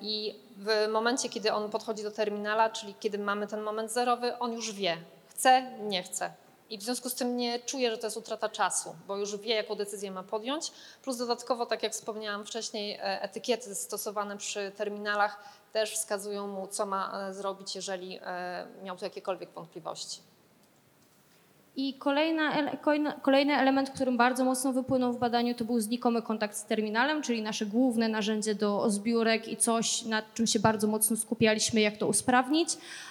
I 0.00 0.34
w 0.56 0.88
momencie, 0.92 1.28
kiedy 1.28 1.52
on 1.52 1.70
podchodzi 1.70 2.02
do 2.02 2.10
terminala, 2.10 2.70
czyli 2.70 2.94
kiedy 3.00 3.18
mamy 3.18 3.46
ten 3.46 3.60
moment 3.60 3.92
zerowy, 3.92 4.38
on 4.38 4.52
już 4.52 4.72
wie, 4.72 4.96
chce, 5.28 5.62
nie 5.80 6.02
chce. 6.02 6.30
I 6.70 6.78
w 6.78 6.82
związku 6.82 7.10
z 7.10 7.14
tym 7.14 7.36
nie 7.36 7.58
czuje, 7.58 7.90
że 7.90 7.98
to 7.98 8.06
jest 8.06 8.16
utrata 8.16 8.48
czasu, 8.48 8.96
bo 9.06 9.16
już 9.16 9.36
wie, 9.36 9.54
jaką 9.54 9.74
decyzję 9.74 10.10
ma 10.10 10.22
podjąć. 10.22 10.72
Plus 11.02 11.16
dodatkowo, 11.16 11.66
tak 11.66 11.82
jak 11.82 11.92
wspomniałam 11.92 12.44
wcześniej, 12.44 12.94
e, 12.94 13.22
etykiety 13.22 13.74
stosowane 13.74 14.36
przy 14.36 14.72
terminalach 14.76 15.42
też 15.72 15.94
wskazują 15.94 16.46
mu, 16.46 16.66
co 16.66 16.86
ma 16.86 17.28
e, 17.28 17.34
zrobić, 17.34 17.76
jeżeli 17.76 18.18
e, 18.22 18.66
miał 18.82 18.96
tu 18.96 19.04
jakiekolwiek 19.04 19.50
wątpliwości. 19.50 20.27
I 21.80 21.94
kolejna, 21.94 22.52
kolejny 23.22 23.56
element, 23.56 23.90
którym 23.90 24.16
bardzo 24.16 24.44
mocno 24.44 24.72
wypłynął 24.72 25.12
w 25.12 25.18
badaniu, 25.18 25.54
to 25.54 25.64
był 25.64 25.80
znikomy 25.80 26.22
kontakt 26.22 26.56
z 26.56 26.64
terminalem, 26.64 27.22
czyli 27.22 27.42
nasze 27.42 27.66
główne 27.66 28.08
narzędzie 28.08 28.54
do 28.54 28.90
zbiórek 28.90 29.48
i 29.48 29.56
coś, 29.56 30.04
nad 30.04 30.34
czym 30.34 30.46
się 30.46 30.60
bardzo 30.60 30.86
mocno 30.88 31.16
skupialiśmy, 31.16 31.80
jak 31.80 31.96
to 31.96 32.06
usprawnić. 32.06 32.68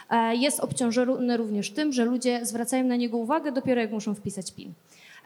E, 0.10 0.36
Jest 0.36 0.60
obciążony 0.60 1.38
również 1.38 1.72
tym, 1.72 1.94
że 1.94 2.06
ludzie 2.06 2.46
zwracają 2.46 2.84
na 2.84 2.96
niego 2.96 3.18
uwagę 3.18 3.52
dopiero 3.52 3.82
jak 3.82 3.92
muszą 3.92 4.16
wpisać 4.16 4.52
PIN. 4.52 4.74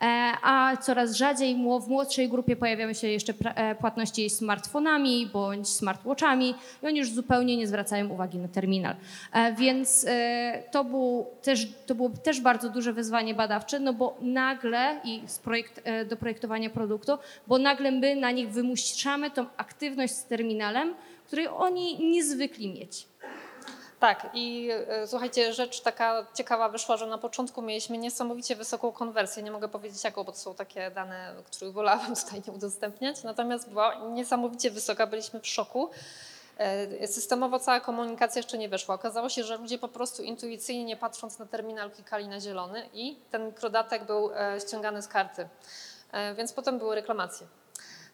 E, 0.02 0.34
A 0.42 0.78
coraz 0.78 1.16
rzadziej 1.16 1.56
w 1.56 1.88
młodszej 1.88 2.30
grupie 2.30 2.56
pojawiają 2.56 2.94
się 2.94 3.08
jeszcze 3.08 3.34
e, 3.56 3.76
płatności 3.76 4.30
smartfonami 4.30 5.30
bądź 5.34 5.70
smartwatchami 5.70 6.56
i 6.84 6.88
oni 6.88 7.00
już 7.00 7.12
zupełnie 7.12 7.58
nie 7.58 7.68
zwracają 7.68 8.10
uwagi 8.10 8.38
na 8.38 8.48
terminal. 8.48 8.96
E, 9.34 9.54
Więc 9.54 10.06
to, 10.72 10.84
był 10.84 11.26
też, 11.42 11.68
to 11.86 11.96
było 11.96 12.10
też 12.10 12.42
bardzo 12.42 12.70
duże 12.70 12.94
wyzwanie 12.94 13.34
badawcze, 13.34 13.80
no 13.80 13.94
bo 13.94 14.18
nagle 14.22 15.02
i 15.04 15.22
z 15.26 15.40
projekt, 15.40 15.84
do 16.10 16.18
projektowania 16.18 16.70
produktu, 16.70 17.18
bo 17.48 17.58
nagle 17.58 17.92
my 17.92 18.16
na 18.16 18.32
nich 18.32 18.50
wymuszamy 18.50 19.32
tą 19.32 19.46
aktywność 19.58 20.14
z 20.14 20.26
terminalem, 20.26 20.94
której 21.28 21.48
oni 21.48 22.10
nie 22.10 22.24
zwykli 22.24 22.74
mieć. 22.74 23.08
Tak, 24.02 24.30
i 24.34 24.70
e, 24.88 25.08
słuchajcie, 25.08 25.54
rzecz 25.54 25.82
taka 25.82 26.26
ciekawa 26.34 26.70
wyszła, 26.70 26.98
że 26.98 27.08
na 27.08 27.18
początku 27.18 27.62
mieliśmy 27.62 27.98
niesamowicie 27.98 28.56
wysoką 28.56 28.92
konwersję. 28.92 29.44
Nie 29.44 29.52
mogę 29.52 29.68
powiedzieć 29.68 30.04
jaką, 30.04 30.24
bo 30.24 30.32
to 30.32 30.38
są 30.38 30.56
takie 30.56 30.92
dane, 30.92 31.34
których 31.46 31.74
wolałabym 31.74 32.16
tutaj 32.24 32.42
nie 32.48 32.54
udostępniać. 32.54 33.24
Natomiast 33.24 33.70
była 33.70 33.96
niesamowicie 33.96 34.72
wysoka, 34.72 35.08
byliśmy 35.08 35.40
w 35.40 35.48
szoku. 35.48 35.90
E, 36.58 37.08
Systemowo 37.08 37.60
cała 37.60 37.80
komunikacja 37.80 38.40
jeszcze 38.40 38.58
nie 38.58 38.70
weszła. 38.70 38.96
Okazało 38.96 39.30
się, 39.30 39.44
że 39.44 39.58
ludzie 39.58 39.78
po 39.78 39.88
prostu 39.88 40.24
intuicyjnie, 40.24 40.84
nie 40.84 40.98
patrząc 40.98 41.40
na 41.40 41.46
terminal, 41.46 41.92
klikali 41.92 42.28
na 42.28 42.40
zielony 42.40 42.90
i 42.94 43.16
ten 43.32 43.46
mikrodatek 43.46 44.04
był 44.04 44.32
e, 44.34 44.60
ściągany 44.60 45.02
z 45.02 45.08
karty. 45.08 45.48
Więc 46.38 46.54
potem 46.54 46.78
były 46.78 46.96
reklamacje. 46.96 47.48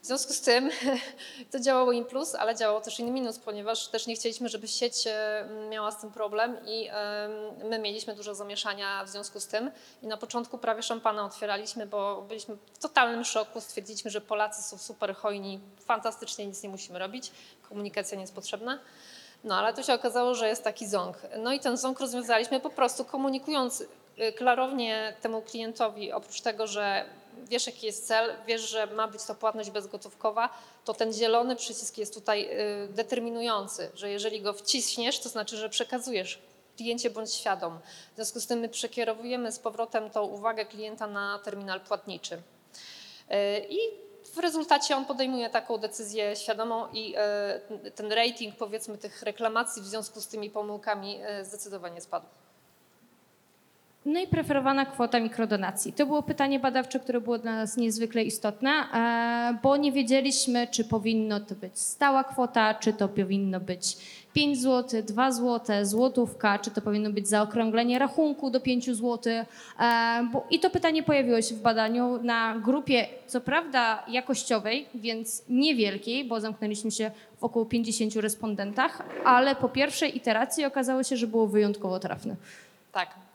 W 0.07 0.09
związku 0.09 0.33
z 0.33 0.41
tym 0.41 0.69
to 1.51 1.59
działało 1.59 1.91
im 1.91 2.05
plus, 2.05 2.35
ale 2.35 2.55
działało 2.55 2.81
też 2.81 2.99
in 2.99 3.13
minus, 3.13 3.39
ponieważ 3.39 3.87
też 3.87 4.07
nie 4.07 4.15
chcieliśmy, 4.15 4.49
żeby 4.49 4.67
sieć 4.67 5.07
e, 5.07 5.47
miała 5.69 5.91
z 5.91 6.01
tym 6.01 6.11
problem 6.11 6.57
i 6.65 6.87
e, 6.91 7.29
my 7.63 7.79
mieliśmy 7.79 8.15
dużo 8.15 8.35
zamieszania 8.35 9.03
w 9.05 9.09
związku 9.09 9.39
z 9.39 9.47
tym. 9.47 9.71
I 10.03 10.07
na 10.07 10.17
początku 10.17 10.57
prawie 10.57 10.83
szampana 10.83 11.25
otwieraliśmy, 11.25 11.85
bo 11.85 12.21
byliśmy 12.21 12.55
w 12.73 12.77
totalnym 12.77 13.23
szoku. 13.23 13.61
Stwierdziliśmy, 13.61 14.11
że 14.11 14.21
Polacy 14.21 14.63
są 14.63 14.77
super 14.77 15.15
hojni, 15.15 15.59
fantastycznie, 15.85 16.45
nic 16.45 16.63
nie 16.63 16.69
musimy 16.69 16.99
robić, 16.99 17.31
komunikacja 17.69 18.17
nie 18.17 18.23
jest 18.23 18.35
potrzebna. 18.35 18.79
No 19.43 19.55
ale 19.55 19.73
tu 19.73 19.83
się 19.83 19.93
okazało, 19.93 20.35
że 20.35 20.47
jest 20.47 20.63
taki 20.63 20.87
ząg. 20.87 21.17
No 21.37 21.53
i 21.53 21.59
ten 21.59 21.77
ząg 21.77 21.99
rozwiązaliśmy 21.99 22.59
po 22.59 22.69
prostu 22.69 23.05
komunikując 23.05 23.81
y, 23.81 24.33
klarownie 24.33 25.13
temu 25.21 25.41
klientowi, 25.41 26.11
oprócz 26.11 26.41
tego, 26.41 26.67
że 26.67 27.05
wiesz 27.43 27.67
jaki 27.67 27.86
jest 27.86 28.08
cel, 28.08 28.34
wiesz, 28.47 28.62
że 28.62 28.88
ma 28.88 29.08
być 29.08 29.23
to 29.23 29.36
płatność 29.36 29.69
bezgotówkowa, 29.69 30.50
to 30.86 30.93
ten 30.93 31.13
zielony 31.13 31.56
przycisk 31.56 31.97
jest 31.97 32.13
tutaj 32.13 32.50
y, 32.86 32.88
determinujący, 32.88 33.91
że 33.93 34.10
jeżeli 34.10 34.41
go 34.41 34.54
wciśniesz, 34.54 35.19
to 35.19 35.30
znaczy, 35.30 35.58
że 35.58 35.69
przekazujesz 35.69 36.39
kliencie 36.78 37.10
bądź 37.10 37.34
świadom. 37.34 37.80
W 38.12 38.15
związku 38.15 38.39
z 38.39 38.47
tym 38.47 38.60
my 38.60 38.69
przekierowujemy 38.69 39.52
z 39.52 39.60
powrotem 39.60 40.10
tą 40.10 40.23
uwagę 40.23 40.65
klienta 40.65 41.08
na 41.08 41.39
terminal 41.39 41.82
płatniczy. 41.82 42.36
Y, 42.36 42.41
I 43.69 43.78
w 44.34 44.38
rezultacie 44.38 44.95
on 44.95 45.06
podejmuje 45.06 45.50
taką 45.50 45.78
decyzję 45.78 46.36
świadomą 46.36 46.88
i 46.93 47.13
e, 47.17 47.62
ten 47.95 48.12
rating 48.12 48.56
powiedzmy 48.56 48.97
tych 48.97 49.23
reklamacji 49.23 49.82
w 49.82 49.86
związku 49.86 50.21
z 50.21 50.28
tymi 50.28 50.50
pomyłkami 50.50 51.19
zdecydowanie 51.43 52.02
spadł. 52.02 52.26
No 54.07 54.19
i 54.19 54.27
preferowana 54.27 54.85
kwota 54.85 55.19
mikrodonacji. 55.19 55.93
To 55.93 56.05
było 56.05 56.23
pytanie 56.23 56.59
badawcze, 56.59 56.99
które 56.99 57.21
było 57.21 57.37
dla 57.37 57.55
nas 57.55 57.77
niezwykle 57.77 58.23
istotne, 58.23 58.69
e, 58.69 59.57
bo 59.63 59.77
nie 59.77 59.91
wiedzieliśmy, 59.91 60.67
czy 60.67 60.85
powinno 60.85 61.39
to 61.39 61.55
być 61.55 61.79
stała 61.79 62.23
kwota, 62.23 62.73
czy 62.73 62.93
to 62.93 63.07
powinno 63.07 63.59
być 63.59 63.97
5 64.33 64.61
zł, 64.61 65.01
2 65.03 65.31
zł, 65.31 65.85
złotówka, 65.85 66.59
czy 66.59 66.71
to 66.71 66.81
powinno 66.81 67.09
być 67.09 67.27
zaokrąglenie 67.27 67.99
rachunku 67.99 68.49
do 68.49 68.59
5 68.59 68.85
zł. 68.85 69.33
E, 69.79 70.29
I 70.51 70.59
to 70.59 70.69
pytanie 70.69 71.03
pojawiło 71.03 71.41
się 71.41 71.55
w 71.55 71.61
badaniu 71.61 72.23
na 72.23 72.59
grupie, 72.59 73.07
co 73.27 73.41
prawda 73.41 74.03
jakościowej, 74.07 74.87
więc 74.95 75.43
niewielkiej, 75.49 76.25
bo 76.25 76.39
zamknęliśmy 76.39 76.91
się 76.91 77.11
w 77.37 77.43
około 77.43 77.65
50 77.65 78.15
respondentach, 78.15 79.03
ale 79.25 79.55
po 79.55 79.69
pierwszej 79.69 80.17
iteracji 80.17 80.65
okazało 80.65 81.03
się, 81.03 81.17
że 81.17 81.27
było 81.27 81.47
wyjątkowo 81.47 81.99
trafne. 81.99 82.35
Tak. 82.91 83.26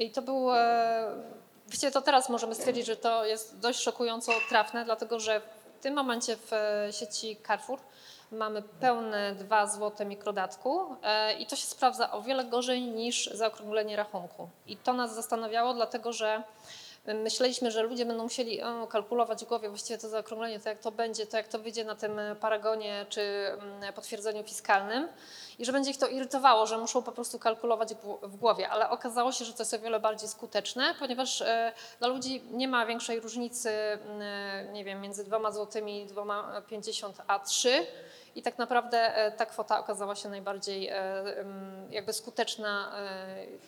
I 0.00 0.10
to 0.10 0.22
był. 0.22 0.54
e, 0.54 1.40
Właściwie 1.66 1.92
to 1.92 2.02
teraz 2.02 2.28
możemy 2.28 2.54
stwierdzić, 2.54 2.86
że 2.86 2.96
to 2.96 3.24
jest 3.24 3.58
dość 3.58 3.80
szokująco 3.80 4.32
trafne, 4.48 4.84
dlatego 4.84 5.20
że 5.20 5.40
w 5.78 5.82
tym 5.82 5.94
momencie 5.94 6.36
w 6.36 6.52
e, 6.52 6.92
sieci 6.92 7.36
Carrefour 7.46 7.78
mamy 8.32 8.62
pełne 8.62 9.34
2 9.34 9.66
zł 9.66 10.06
mikrodatku 10.06 10.96
e, 11.02 11.32
i 11.34 11.46
to 11.46 11.56
się 11.56 11.66
sprawdza 11.66 12.12
o 12.12 12.22
wiele 12.22 12.44
gorzej 12.44 12.82
niż 12.82 13.26
zaokrąglenie 13.26 13.96
rachunku. 13.96 14.48
I 14.66 14.76
to 14.76 14.92
nas 14.92 15.14
zastanawiało, 15.14 15.74
dlatego 15.74 16.12
że 16.12 16.42
myśleliśmy, 17.06 17.70
że 17.70 17.82
ludzie 17.82 18.06
będą 18.06 18.22
musieli 18.22 18.60
kalkulować 18.88 19.44
w 19.44 19.48
głowie 19.48 19.68
właściwie 19.68 19.98
to 19.98 20.08
zaokrąglenie, 20.08 20.60
to 20.60 20.68
jak 20.68 20.78
to 20.78 20.90
będzie, 20.92 21.26
to 21.26 21.36
jak 21.36 21.48
to 21.48 21.58
wyjdzie 21.58 21.84
na 21.84 21.94
tym 21.94 22.18
e, 22.18 22.36
paragonie 22.36 23.06
czy 23.08 23.20
mm, 23.20 23.92
potwierdzeniu 23.92 24.44
fiskalnym 24.44 25.08
i 25.58 25.64
że 25.64 25.72
będzie 25.72 25.90
ich 25.90 25.98
to 25.98 26.08
irytowało, 26.08 26.66
że 26.66 26.78
muszą 26.78 27.02
po 27.02 27.12
prostu 27.12 27.38
kalkulować 27.38 27.94
w- 28.22 28.36
głowie, 28.36 28.68
ale 28.68 28.90
okazało 28.90 29.32
się, 29.32 29.44
że 29.44 29.52
to 29.52 29.62
jest 29.62 29.74
o 29.74 29.78
wiele 29.78 30.00
bardziej 30.00 30.28
skuteczne, 30.28 30.94
ponieważ 30.98 31.42
e, 31.42 31.72
dla 31.98 32.08
ludzi 32.08 32.42
nie 32.50 32.68
ma 32.68 32.86
większej 32.86 33.20
różnicy, 33.20 33.70
mm, 33.70 34.22
e, 34.22 34.72
nie 34.72 34.84
wiem, 34.84 35.00
między 35.00 35.24
dwoma 35.24 35.52
złotymi, 35.52 36.06
dwoma 36.06 36.62
50 36.68 37.16
a 37.26 37.38
3 37.38 37.86
i 38.34 38.42
tak 38.42 38.58
naprawdę 38.58 39.32
ta 39.36 39.46
kwota 39.46 39.78
okazała 39.80 40.14
się 40.14 40.28
najbardziej 40.28 40.90
jakby 41.90 42.12
skuteczna 42.12 42.92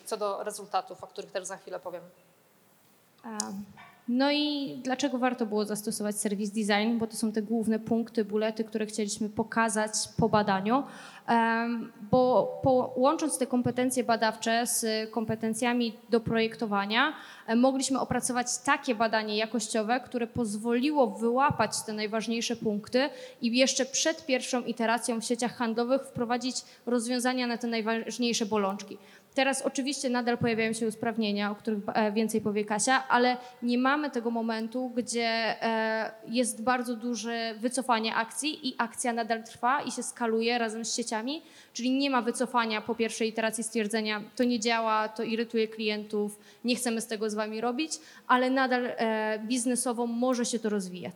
co 0.05 0.17
do 0.17 0.43
rezultatów, 0.43 1.03
o 1.03 1.07
których 1.07 1.31
też 1.31 1.45
za 1.45 1.57
chwilę 1.57 1.79
powiem. 1.79 2.03
No 4.07 4.31
i 4.31 4.75
dlaczego 4.83 5.17
warto 5.17 5.45
było 5.45 5.65
zastosować 5.65 6.19
serwis 6.19 6.51
design? 6.51 6.97
Bo 6.97 7.07
to 7.07 7.15
są 7.15 7.31
te 7.31 7.41
główne 7.41 7.79
punkty, 7.79 8.25
bulety, 8.25 8.63
które 8.63 8.85
chcieliśmy 8.85 9.29
pokazać 9.29 9.91
po 10.17 10.29
badaniu. 10.29 10.83
Bo 12.11 12.61
łącząc 12.95 13.37
te 13.37 13.47
kompetencje 13.47 14.03
badawcze 14.03 14.67
z 14.67 15.11
kompetencjami 15.11 15.93
do 16.09 16.19
projektowania, 16.19 17.13
mogliśmy 17.55 17.99
opracować 17.99 18.47
takie 18.65 18.95
badanie 18.95 19.37
jakościowe, 19.37 19.99
które 19.99 20.27
pozwoliło 20.27 21.07
wyłapać 21.07 21.81
te 21.85 21.93
najważniejsze 21.93 22.55
punkty 22.55 23.09
i 23.41 23.57
jeszcze 23.57 23.85
przed 23.85 24.25
pierwszą 24.25 24.61
iteracją 24.61 25.21
w 25.21 25.25
sieciach 25.25 25.55
handlowych 25.55 26.01
wprowadzić 26.01 26.55
rozwiązania 26.85 27.47
na 27.47 27.57
te 27.57 27.67
najważniejsze 27.67 28.45
bolączki. 28.45 28.97
Teraz 29.33 29.61
oczywiście 29.61 30.09
nadal 30.09 30.37
pojawiają 30.37 30.73
się 30.73 30.87
usprawnienia, 30.87 31.51
o 31.51 31.55
których 31.55 31.79
e, 31.93 32.11
więcej 32.11 32.41
powie 32.41 32.65
Kasia, 32.65 33.07
ale 33.07 33.37
nie 33.63 33.77
mamy 33.77 34.09
tego 34.09 34.31
momentu, 34.31 34.89
gdzie 34.89 35.27
e, 35.63 36.11
jest 36.27 36.63
bardzo 36.63 36.95
duże 36.95 37.55
wycofanie 37.59 38.15
akcji 38.15 38.67
i 38.67 38.75
akcja 38.77 39.13
nadal 39.13 39.43
trwa 39.43 39.81
i 39.81 39.91
się 39.91 40.03
skaluje 40.03 40.57
razem 40.57 40.85
z 40.85 40.95
sieciami, 40.95 41.41
czyli 41.73 41.91
nie 41.91 42.09
ma 42.09 42.21
wycofania 42.21 42.81
po 42.81 42.95
pierwszej 42.95 43.29
iteracji 43.29 43.63
stwierdzenia, 43.63 44.21
to 44.35 44.43
nie 44.43 44.59
działa, 44.59 45.07
to 45.07 45.23
irytuje 45.23 45.67
klientów, 45.67 46.39
nie 46.63 46.75
chcemy 46.75 47.01
z 47.01 47.07
tego 47.07 47.29
z 47.29 47.33
wami 47.33 47.61
robić, 47.61 47.91
ale 48.27 48.49
nadal 48.49 48.85
e, 48.85 49.39
biznesowo 49.39 50.07
może 50.07 50.45
się 50.45 50.59
to 50.59 50.69
rozwijać. 50.69 51.15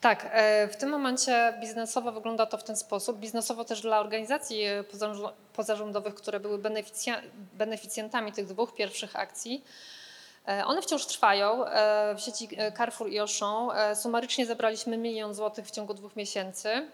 Tak, 0.00 0.28
e, 0.32 0.68
w 0.68 0.76
tym 0.76 0.90
momencie 0.90 1.54
biznesowo 1.60 2.12
wygląda 2.12 2.46
to 2.46 2.58
w 2.58 2.64
ten 2.64 2.76
sposób. 2.76 3.18
Biznesowo 3.18 3.64
też 3.64 3.82
dla 3.82 4.00
organizacji 4.00 4.62
e, 4.62 4.82
pozarząd- 4.82 5.32
pozarządowych, 5.52 6.14
które 6.14 6.40
były 6.40 6.58
beneficjentami 7.52 8.32
tych 8.32 8.46
dwóch 8.46 8.74
pierwszych 8.74 9.16
akcji. 9.16 9.64
E, 10.48 10.64
One 10.64 10.82
wciąż 10.82 11.06
trwają. 11.06 11.64
W 12.16 12.20
sieci 12.20 12.48
Carrefour 12.76 13.10
i 13.10 13.18
Auchan 13.18 13.68
sumarycznie 13.96 14.46
zebraliśmy 14.46 14.96
milion 14.96 15.34
złotych 15.34 15.66
w 15.66 15.70
ciągu 15.70 15.94
dwóch 15.94 16.16
miesięcy. 16.16 16.88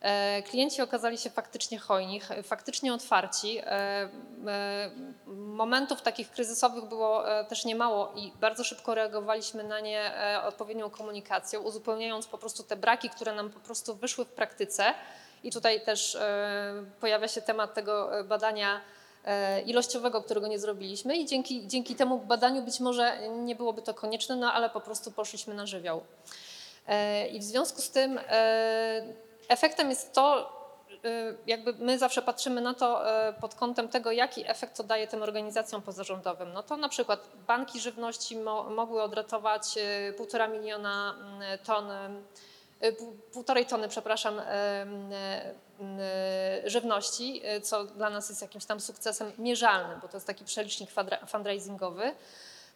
E, 0.00 0.42
Klienci 0.42 0.82
okazali 0.82 1.18
się 1.18 1.30
faktycznie 1.30 1.78
hojni, 1.78 2.20
faktycznie 2.42 2.94
otwarci. 2.94 3.58
E, 3.58 3.64
e, 3.66 4.90
Momentów 5.26 6.02
takich 6.02 6.30
kryzysowych 6.30 6.84
było 6.84 7.24
też 7.48 7.64
niemało 7.64 8.12
i 8.16 8.32
bardzo 8.40 8.64
szybko 8.64 8.94
reagowaliśmy 8.94 9.64
na 9.64 9.80
nie 9.80 10.12
odpowiednią 10.44 10.90
komunikacją, 10.90 11.60
uzupełniając 11.60 12.26
po 12.26 12.38
prostu 12.38 12.62
te 12.62 12.76
braki, 12.76 13.10
które 13.10 13.34
nam 13.34 13.50
po 13.50 13.60
prostu 13.60 13.94
wyszły 13.94 14.24
w 14.24 14.28
praktyce. 14.28 14.84
I 15.42 15.50
tutaj 15.50 15.80
też 15.80 16.18
pojawia 17.00 17.28
się 17.28 17.42
temat 17.42 17.74
tego 17.74 18.10
badania 18.24 18.80
ilościowego, 19.66 20.22
którego 20.22 20.46
nie 20.46 20.58
zrobiliśmy 20.58 21.16
i 21.16 21.26
dzięki, 21.26 21.66
dzięki 21.66 21.94
temu 21.94 22.18
badaniu 22.18 22.62
być 22.62 22.80
może 22.80 23.28
nie 23.28 23.56
byłoby 23.56 23.82
to 23.82 23.94
konieczne, 23.94 24.36
no 24.36 24.52
ale 24.52 24.70
po 24.70 24.80
prostu 24.80 25.12
poszliśmy 25.12 25.54
na 25.54 25.66
żywioł. 25.66 26.02
I 27.32 27.38
w 27.38 27.44
związku 27.44 27.82
z 27.82 27.90
tym 27.90 28.20
efektem 29.50 29.90
jest 29.90 30.12
to, 30.12 30.52
e, 31.04 31.34
jakby 31.46 31.72
my 31.72 31.98
zawsze 31.98 32.22
patrzymy 32.22 32.60
na 32.60 32.74
to 32.74 33.10
e, 33.28 33.32
pod 33.32 33.54
kątem 33.54 33.88
tego, 33.88 34.12
jaki 34.12 34.50
efekt 34.50 34.76
to 34.76 34.82
daje 34.82 35.06
tym 35.06 35.22
organizacjom 35.22 35.82
pozarządowym. 35.82 36.52
No 36.52 36.62
to 36.62 36.76
na 36.76 36.88
przykład 36.88 37.28
banki 37.46 37.80
żywności 37.80 38.36
mo, 38.36 38.64
mogły 38.64 39.02
odratować 39.02 39.78
e, 39.78 40.12
półtora 40.12 40.48
miliona 40.48 41.14
mm, 41.20 41.58
ton, 41.58 41.90
pół- 42.98 43.12
półtorej 43.32 43.66
tony, 43.66 43.88
przepraszam, 43.88 44.38
e, 44.38 44.42
m, 44.82 45.12
e, 45.12 45.54
m, 45.80 45.98
żywności, 46.64 47.42
co 47.62 47.84
dla 47.84 48.10
nas 48.10 48.28
jest 48.28 48.42
jakimś 48.42 48.64
tam 48.64 48.80
sukcesem 48.80 49.32
mierzalnym, 49.38 50.00
bo 50.00 50.08
to 50.08 50.16
jest 50.16 50.26
taki 50.26 50.44
przelicznik 50.44 50.90
fundraisingowy. 51.26 52.14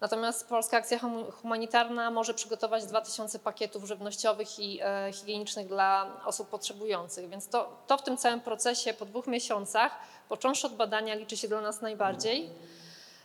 Natomiast 0.00 0.48
Polska 0.48 0.76
Akcja 0.76 0.98
Hum- 0.98 1.33
Humanitarna 1.33 2.11
może 2.11 2.35
przygotować 2.35 2.87
2000 2.87 3.38
pakietów 3.38 3.85
żywnościowych 3.85 4.59
i 4.59 4.80
e, 4.83 5.12
higienicznych 5.12 5.66
dla 5.66 6.07
osób 6.24 6.48
potrzebujących. 6.48 7.28
Więc 7.28 7.48
to, 7.48 7.76
to 7.87 7.96
w 7.96 8.02
tym 8.02 8.16
całym 8.16 8.40
procesie 8.40 8.94
po 8.94 9.04
dwóch 9.04 9.26
miesiącach, 9.26 9.92
począwszy 10.28 10.66
od 10.66 10.74
badania, 10.74 11.14
liczy 11.14 11.37
się 11.37 11.48
dla 11.48 11.61
nas 11.61 11.80
najbardziej. 11.83 12.50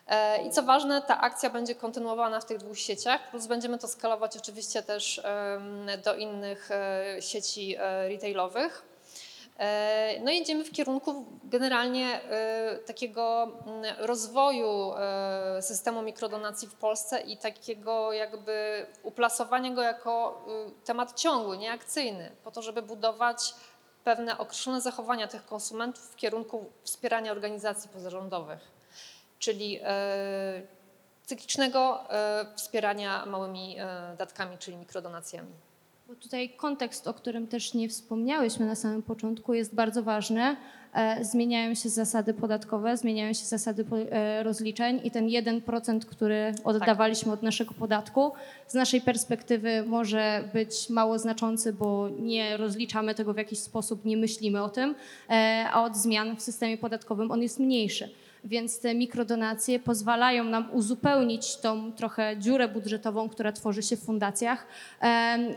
E, 0.08 0.48
I 0.48 0.52
co 0.52 0.64
ważne, 0.64 1.02
ta 1.02 1.22
akcja 1.22 1.50
będzie 1.50 1.76
kontynuowana 1.76 2.40
w 2.40 2.46
tych 2.46 2.58
dwóch 2.58 2.80
sieciach, 2.80 3.30
plus 3.30 3.48
będziemy 3.48 3.78
to 3.78 3.88
skalować 3.88 4.38
oczywiście 4.38 4.84
też 4.84 5.22
do 6.04 6.16
innych 6.16 6.72
e, 6.72 7.22
sieci 7.22 7.76
retailowych. 8.08 8.89
E, 9.60 10.20
No 10.24 10.32
i 10.32 10.38
idziemy 10.42 10.64
w 10.64 10.72
kierunku 10.72 11.26
generalnie 11.44 12.22
e, 12.24 12.78
takiego 12.78 13.52
mm, 13.66 13.96
rozwoju 13.98 14.94
e, 14.98 15.62
systemu 15.62 16.02
mikrodonacji 16.02 16.68
w 16.68 16.76
Polsce 16.76 17.22
i 17.22 17.38
takiego 17.38 18.14
jakby 18.14 18.86
uplasowania 19.04 19.72
go 19.72 19.82
jako 19.82 20.46
y, 20.68 20.86
temat 20.86 21.20
ciągły, 21.20 21.58
nieakcyjny, 21.58 22.32
po 22.44 22.52
to, 22.52 22.62
żeby 22.62 22.82
budować 22.82 23.54
pewne 24.04 24.38
określone 24.38 24.82
zachowania 24.82 25.28
tych 25.28 25.46
konsumentów 25.46 26.12
w 26.12 26.16
kierunku 26.16 26.66
wspierania 26.84 27.32
organizacji 27.32 27.90
pozarządowych, 27.90 28.60
czyli 29.40 29.80
cyklicznego 31.26 32.04
wspierania 32.56 33.26
małymi 33.26 33.78
datkami, 34.18 34.58
czyli 34.58 34.78
mikrodonacjami. 34.78 35.69
Bo 36.10 36.16
tutaj 36.16 36.50
kontekst, 36.50 37.08
o 37.08 37.14
którym 37.14 37.48
też 37.48 37.74
nie 37.74 37.90
wspomniałyśmy 37.90 38.66
na 38.66 38.76
samym 38.76 39.02
początku, 39.02 39.54
jest 39.54 39.76
bardzo 39.76 40.04
ważny. 40.04 40.56
E, 40.94 41.26
Zmieniają 41.26 41.76
się 41.76 41.90
zasady 41.90 42.34
podatkowe, 42.34 42.98
zmieniają 42.98 43.34
się 43.34 43.46
zasady 43.46 43.86
e, 44.12 44.44
rozliczeń 44.44 45.02
i 45.04 45.12
ten 45.12 45.28
1%, 45.28 46.00
który 46.00 46.54
oddawaliśmy 46.64 47.32
od 47.32 47.44
naszego 47.44 47.74
podatku, 47.74 48.32
z 48.68 48.74
naszej 48.74 49.02
perspektywy 49.02 49.84
może 49.88 50.44
być 50.54 50.90
mało 50.90 51.20
znaczący, 51.20 51.74
bo 51.74 52.10
nie 52.20 52.58
rozliczamy 52.58 53.16
tego 53.16 53.34
w 53.34 53.38
jakiś 53.38 53.60
sposób, 53.60 54.06
nie 54.06 54.18
myślimy 54.18 54.64
o 54.64 54.70
tym, 54.70 54.96
e, 55.30 55.66
a 55.72 55.84
od 55.84 55.98
zmian 55.98 56.36
w 56.36 56.42
systemie 56.42 56.78
podatkowym 56.78 57.32
on 57.32 57.42
jest 57.42 57.60
mniejszy. 57.60 58.10
Więc 58.44 58.80
te 58.80 58.96
mikrodonacje 58.96 59.80
pozwalają 59.80 60.44
nam 60.44 60.70
uzupełnić 60.72 61.58
tą 61.58 61.92
trochę 61.92 62.38
dziurę 62.38 62.68
budżetową, 62.68 63.30
która 63.30 63.52
tworzy 63.52 63.84
się 63.84 63.98
w 63.98 64.04
fundacjach 64.04 64.68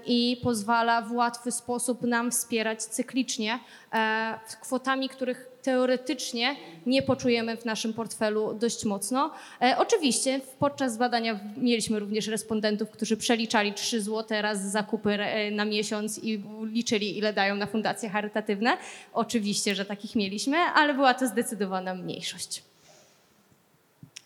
i 0.06 0.40
pozwala 0.42 1.02
w 1.02 1.12
łatwy 1.12 1.52
sposób 1.52 2.02
nam 2.02 2.30
wspierać 2.30 2.82
cyklicznie 2.82 3.58
e, 3.92 4.38
kwotami, 4.60 5.08
których 5.08 5.52
teoretycznie 5.62 6.56
nie 6.86 7.02
poczujemy 7.02 7.56
w 7.56 7.64
naszym 7.64 7.92
portfelu 7.92 8.54
dość 8.54 8.84
mocno. 8.84 9.30
E, 9.62 9.76
oczywiście 9.78 10.40
podczas 10.58 10.96
badania 10.96 11.40
mieliśmy 11.56 11.98
również 11.98 12.26
respondentów, 12.26 12.90
którzy 12.90 13.16
przeliczali 13.16 13.74
3 13.74 14.02
zł 14.02 14.42
raz 14.42 14.70
zakupy 14.70 15.10
e, 15.10 15.50
na 15.50 15.64
miesiąc 15.64 16.18
i 16.18 16.42
liczyli, 16.62 17.18
ile 17.18 17.32
dają 17.32 17.56
na 17.56 17.66
fundacje 17.66 18.08
charytatywne. 18.08 18.76
Oczywiście, 19.12 19.74
że 19.74 19.84
takich 19.84 20.16
mieliśmy, 20.16 20.56
ale 20.56 20.94
była 20.94 21.14
to 21.14 21.26
zdecydowana 21.26 21.94
mniejszość. 21.94 22.71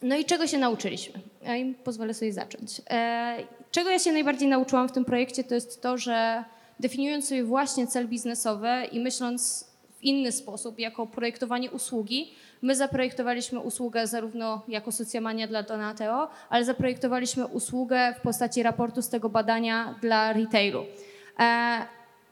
No 0.02 0.16
i 0.16 0.24
czego 0.24 0.46
się 0.46 0.58
nauczyliśmy? 0.58 1.20
Ja 1.42 1.56
im 1.56 1.74
pozwolę 1.74 2.14
sobie 2.14 2.32
zacząć. 2.32 2.80
E, 2.90 3.36
czego 3.70 3.90
ja 3.90 3.98
się 3.98 4.12
najbardziej 4.12 4.48
nauczyłam 4.48 4.88
w 4.88 4.92
tym 4.92 5.04
projekcie, 5.04 5.44
to 5.44 5.54
jest 5.54 5.82
to, 5.82 5.98
że 5.98 6.44
definiując 6.80 7.28
sobie 7.28 7.44
właśnie 7.44 7.86
cel 7.86 8.08
biznesowy 8.08 8.68
i 8.92 9.00
myśląc 9.00 9.70
w 9.98 10.04
inny 10.04 10.32
sposób, 10.32 10.78
jako 10.78 11.06
projektowanie 11.06 11.70
usługi, 11.70 12.34
my 12.62 12.76
zaprojektowaliśmy 12.76 13.60
usługę 13.60 14.06
zarówno 14.06 14.62
jako 14.68 14.92
Socjamania 14.92 15.46
dla 15.46 15.62
Donateo, 15.62 16.28
ale 16.48 16.64
zaprojektowaliśmy 16.64 17.46
usługę 17.46 18.14
w 18.18 18.20
postaci 18.20 18.62
raportu 18.62 19.02
z 19.02 19.08
tego 19.08 19.28
badania 19.28 19.94
dla 20.02 20.32
retailu. 20.32 20.84
E, 21.38 21.78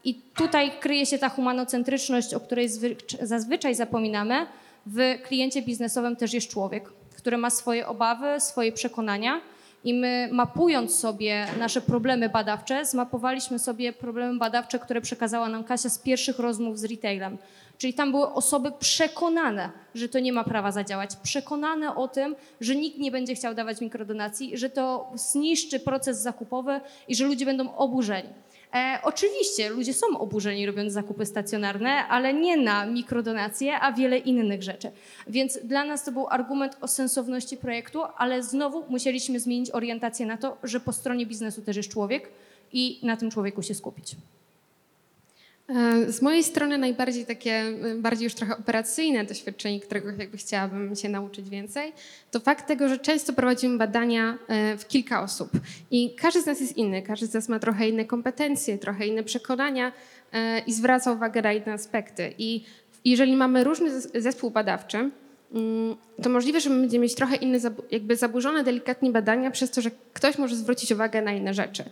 I 0.03 0.15
tutaj 0.15 0.71
kryje 0.79 1.05
się 1.05 1.17
ta 1.17 1.29
humanocentryczność, 1.29 2.33
o 2.33 2.39
której 2.39 2.69
zwy- 2.69 2.95
zazwyczaj 3.25 3.75
zapominamy. 3.75 4.45
W 4.85 4.99
kliencie 5.27 5.61
biznesowym 5.61 6.15
też 6.15 6.33
jest 6.33 6.47
człowiek, 6.47 6.89
który 7.25 7.37
ma 7.37 7.49
swoje 7.49 7.87
obawy, 7.87 8.39
swoje 8.39 8.71
przekonania. 8.71 9.41
I 9.83 9.93
my 9.93 10.29
mapując 10.31 10.99
sobie 10.99 11.47
nasze 11.59 11.81
problemy 11.81 12.29
badawcze, 12.29 12.85
zmapowaliśmy 12.85 13.59
sobie 13.59 13.93
problemy 13.93 14.39
badawcze, 14.39 14.79
które 14.79 15.01
przekazała 15.01 15.49
nam 15.49 15.63
Kasia 15.63 15.89
z 15.89 15.99
pierwszych 15.99 16.39
rozmów 16.39 16.79
z 16.79 16.83
retailem. 16.83 17.37
Czyli 17.77 17.93
tam 17.93 18.11
były 18.11 18.33
osoby 18.33 18.71
przekonane, 18.79 19.69
że 19.95 20.09
to 20.09 20.19
nie 20.19 20.33
ma 20.33 20.43
prawa 20.43 20.71
zadziałać, 20.71 21.09
przekonane 21.23 21.95
o 21.95 22.07
tym, 22.07 22.35
że 22.61 22.75
nikt 22.75 22.97
nie 22.97 23.11
będzie 23.11 23.35
chciał 23.35 23.53
dawać 23.53 23.81
mikrodonacji, 23.81 24.57
że 24.57 24.69
to 24.69 25.11
zniszczy 25.15 25.79
proces 25.79 26.21
zakupowy 26.21 26.81
i 27.07 27.15
że 27.15 27.25
ludzie 27.25 27.45
będą 27.45 27.75
oburzeni. 27.75 28.29
E, 28.75 28.99
oczywiście 29.03 29.69
ludzie 29.69 29.93
są 29.93 30.19
oburzeni 30.19 30.65
robiąc 30.65 30.93
zakupy 30.93 31.25
stacjonarne, 31.25 32.07
ale 32.07 32.33
nie 32.33 32.57
na 32.57 32.85
mikrodonacje, 32.85 33.79
a 33.79 33.91
wiele 33.93 34.17
innych 34.17 34.63
rzeczy. 34.63 34.91
Więc 35.27 35.59
dla 35.63 35.83
nas 35.83 36.03
to 36.03 36.11
był 36.11 36.27
argument 36.27 36.77
o 36.81 36.87
sensowności 36.87 37.57
projektu, 37.57 38.01
ale 38.17 38.43
znowu 38.43 38.83
musieliśmy 38.89 39.39
zmienić 39.39 39.71
orientację 39.71 40.25
na 40.25 40.37
to, 40.37 40.57
że 40.63 40.79
po 40.79 40.93
stronie 40.93 41.25
biznesu 41.25 41.61
też 41.61 41.77
jest 41.77 41.89
człowiek 41.89 42.29
i 42.73 42.99
na 43.03 43.17
tym 43.17 43.31
człowieku 43.31 43.61
się 43.61 43.75
skupić. 43.75 44.15
E, 45.69 46.11
Z 46.11 46.21
mojej 46.21 46.43
strony 46.43 46.77
najbardziej 46.77 47.25
takie, 47.25 47.51
e, 47.51 47.95
bardziej 47.95 48.23
już 48.23 48.33
trochę 48.33 48.57
operacyjne 48.57 49.25
doświadczenie, 49.25 49.79
którego 49.79 50.11
jakby 50.11 50.37
chciałabym 50.37 50.95
się 50.95 51.09
nauczyć 51.09 51.49
więcej, 51.49 51.93
to 52.31 52.39
fakt 52.39 52.67
tego, 52.67 52.89
że 52.89 52.97
często 52.97 53.33
prowadzimy 53.33 53.77
badania 53.77 54.37
e, 54.47 54.77
w 54.77 54.87
kilka 54.87 55.21
osób 55.21 55.49
i 55.91 56.15
każdy 56.15 56.41
z 56.41 56.45
nas 56.45 56.61
jest 56.61 56.77
inny, 56.77 57.01
każdy 57.01 57.27
z 57.27 57.33
nas 57.33 57.49
ma 57.49 57.59
trochę 57.59 57.89
inne 57.89 58.05
kompetencje, 58.05 58.77
trochę 58.77 59.07
inne 59.07 59.23
przekonania 59.23 59.91
i 60.67 60.73
zwraca 60.73 61.11
uwagę 61.11 61.41
na 61.41 61.53
inne 61.53 61.73
aspekty. 61.73 62.33
I 62.37 62.63
jeżeli 63.05 63.35
mamy 63.35 63.63
różny 63.63 63.89
zes- 63.91 64.21
zespół 64.21 64.51
badawczy, 64.51 64.97
mm, 65.53 65.95
to 66.23 66.29
możliwe, 66.29 66.61
że 66.61 66.69
my 66.69 66.81
będziemy 66.81 67.03
mieć 67.03 67.15
trochę 67.15 67.35
inne, 67.35 67.59
jakby 67.91 68.15
zaburzone 68.15 68.63
delikatnie 68.63 69.11
badania 69.11 69.51
przez 69.51 69.71
to, 69.71 69.81
że 69.81 69.91
ktoś 70.13 70.37
może 70.37 70.55
zwrócić 70.55 70.91
uwagę 70.91 71.21
na 71.21 71.31
inne 71.31 71.53
rzeczy. 71.53 71.83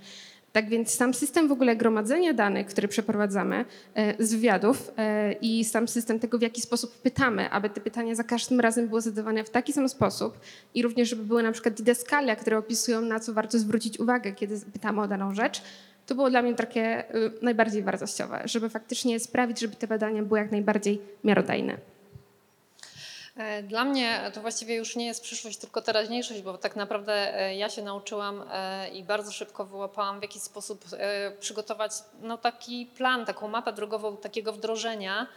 Tak 0.54 0.70
więc 0.70 0.94
sam 0.94 1.14
system 1.14 1.48
w 1.48 1.52
ogóle 1.52 1.76
gromadzenia 1.76 2.34
danych, 2.34 2.68
który 2.68 2.88
przeprowadzamy 2.88 3.66
e, 3.96 4.24
z 4.24 4.34
wywiadów 4.34 4.92
e, 4.98 5.34
i 5.34 5.66
sam 5.66 5.88
system 5.88 6.20
tego, 6.20 6.38
w 6.38 6.42
jaki 6.42 6.62
sposób 6.62 7.02
pytamy, 7.02 7.50
aby 7.50 7.70
te 7.70 7.82
pytania 7.82 8.16
za 8.16 8.24
każdym 8.24 8.60
razem 8.60 8.88
były 8.88 9.02
zadawane 9.02 9.44
w 9.44 9.50
taki 9.50 9.74
sam 9.74 9.90
sposób 9.90 10.40
i 10.74 10.82
również, 10.84 11.10
żeby 11.10 11.24
były 11.24 11.44
na 11.44 11.52
przykład 11.52 11.74
didaskalia, 11.74 12.36
które 12.36 12.58
opisują, 12.58 13.02
na 13.02 13.20
co 13.20 13.34
warto 13.34 13.60
zwrócić 13.60 14.00
uwagę, 14.00 14.32
kiedy 14.32 14.60
pytamy 14.74 15.02
o 15.02 15.08
daną 15.08 15.34
rzecz, 15.34 15.62
to 16.06 16.16
było 16.16 16.30
dla 16.30 16.42
mnie 16.42 16.56
takie 16.56 17.16
y, 17.16 17.32
najbardziej 17.42 17.84
wartościowe, 17.84 18.42
żeby 18.46 18.70
faktycznie 18.70 19.20
sprawić, 19.20 19.60
żeby 19.60 19.76
te 19.76 19.88
badania 19.88 20.24
były 20.24 20.40
jak 20.40 20.52
najbardziej 20.52 21.02
miarodajne. 21.24 21.78
E, 23.38 23.64
Dla 23.64 23.86
mnie 23.86 24.32
to 24.34 24.42
właściwie 24.42 24.76
już 24.76 24.96
nie 24.96 25.06
jest 25.06 25.24
przyszłość, 25.24 25.58
tylko 25.58 25.82
teraźniejszość, 25.82 26.42
bo 26.42 26.58
tak 26.58 26.76
naprawdę 26.76 27.40
e, 27.40 27.56
ja 27.56 27.70
się 27.70 27.82
nauczyłam 27.82 28.44
e, 28.52 28.90
i 28.90 29.04
bardzo 29.04 29.32
szybko 29.32 29.66
wyłapałam, 29.66 30.20
w 30.20 30.22
jaki 30.22 30.40
sposób 30.40 30.86
przygotować 31.40 31.92
no, 32.22 32.38
taki 32.38 32.86
plan, 32.86 33.26
taką 33.26 33.48
mapę 33.48 33.74
drogową 33.74 34.18
takiego 34.18 34.54
wdrożenia. 34.54 35.28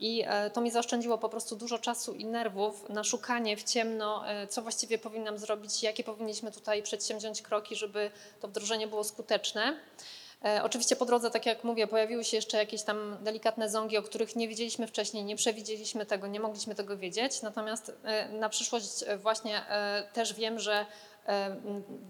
I 0.00 0.24
to 0.52 0.60
mi 0.60 0.70
zaoszczędziło 0.70 1.18
po 1.18 1.28
prostu 1.28 1.56
dużo 1.56 1.78
czasu 1.78 2.14
i 2.14 2.24
nerwów 2.24 2.88
na 2.88 3.04
szukanie 3.04 3.56
w 3.56 3.64
ciemno, 3.64 4.24
co 4.48 4.62
właściwie 4.62 4.98
powinnam 4.98 5.38
zrobić, 5.38 5.82
jakie 5.82 6.04
powinniśmy 6.04 6.52
tutaj 6.52 6.82
przedsięwziąć 6.82 7.42
kroki, 7.42 7.76
żeby 7.76 8.10
to 8.40 8.48
wdrożenie 8.48 8.86
było 8.86 9.04
skuteczne. 9.04 9.76
E, 10.44 10.62
Oczywiście 10.62 10.96
po 10.96 11.04
drodze, 11.04 11.30
tak 11.30 11.46
jak 11.46 11.64
mówię, 11.64 11.86
pojawiły 11.86 12.24
się 12.24 12.36
jeszcze 12.36 12.56
jakieś 12.56 12.82
tam 12.82 13.16
delikatne 13.20 13.70
zągi, 13.70 13.98
o 13.98 14.02
których 14.02 14.36
nie 14.36 14.48
wiedzieliśmy 14.48 14.86
wcześniej, 14.86 15.24
nie 15.24 15.36
przewidzieliśmy 15.36 16.06
tego, 16.06 16.26
nie 16.26 16.40
mogliśmy 16.40 16.74
tego 16.74 16.96
wiedzieć. 16.96 17.42
Natomiast 17.42 17.92
e, 18.04 18.28
na 18.28 18.48
przyszłość 18.48 19.04
e, 19.06 19.16
właśnie 19.16 19.62
też 20.12 20.34
wiem, 20.34 20.58
że 20.58 20.86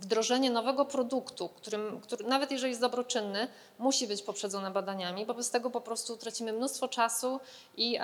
wdrożenie 0.00 0.50
nowego 0.50 0.84
produktu, 0.84 1.48
którym, 1.48 2.00
który, 2.00 2.24
nawet 2.24 2.50
jeżeli 2.50 2.70
jest 2.70 2.80
dobroczynny, 2.80 3.48
musi 3.78 4.06
być 4.06 4.22
poprzedzone 4.22 4.70
badaniami, 4.70 5.26
bo 5.26 5.34
bez 5.34 5.50
tego 5.50 5.70
po 5.70 5.80
prostu 5.80 6.16
tracimy 6.16 6.52
mnóstwo 6.52 6.88
czasu 6.88 7.40
i 7.76 7.98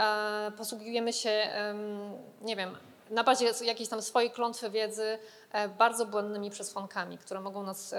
posługujemy 0.56 1.12
się, 1.12 1.48
nie 2.42 2.56
wiem, 2.56 2.76
na 3.10 3.24
bazie 3.24 3.50
jakiejś 3.64 3.88
tam 3.88 4.02
swojej 4.02 4.30
klątwy 4.30 4.70
wiedzy 4.70 5.18
bardzo 5.78 6.06
błędnymi 6.06 6.50
przesłankami, 6.50 7.18
które 7.18 7.40
mogą 7.40 7.62
nas 7.62 7.94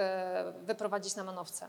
wyprowadzić 0.62 1.16
na 1.16 1.24
manowce. 1.24 1.68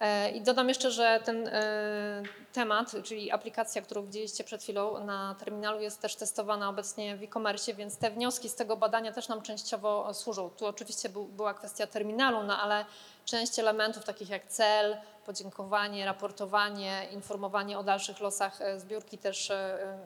E, 0.00 0.30
I 0.30 0.42
dodam 0.42 0.68
jeszcze, 0.68 0.90
że 0.90 1.20
ten 1.24 1.48
e, 1.48 2.22
temat, 2.52 2.92
czyli 3.02 3.30
aplikacja, 3.30 3.82
którą 3.82 4.02
widzieliście 4.06 4.44
przed 4.44 4.62
chwilą 4.62 5.04
na 5.04 5.34
terminalu, 5.38 5.80
jest 5.80 6.00
też 6.00 6.16
testowana 6.16 6.68
obecnie 6.68 7.16
w 7.16 7.22
e-commerce, 7.22 7.74
więc 7.74 7.96
te 7.96 8.10
wnioski 8.10 8.48
z 8.48 8.54
tego 8.54 8.76
badania 8.76 9.12
też 9.12 9.28
nam 9.28 9.42
częściowo 9.42 10.14
służą. 10.14 10.50
Tu 10.50 10.66
oczywiście 10.66 11.08
był, 11.08 11.24
była 11.24 11.54
kwestia 11.54 11.86
terminalu, 11.86 12.42
no 12.42 12.62
ale 12.62 12.84
część 13.24 13.58
elementów 13.58 14.04
takich 14.04 14.28
jak 14.28 14.46
cel, 14.46 14.96
podziękowanie, 15.26 16.04
raportowanie, 16.04 17.08
informowanie 17.12 17.78
o 17.78 17.82
dalszych 17.82 18.20
losach 18.20 18.60
e, 18.60 18.80
zbiórki 18.80 19.18
też 19.18 19.52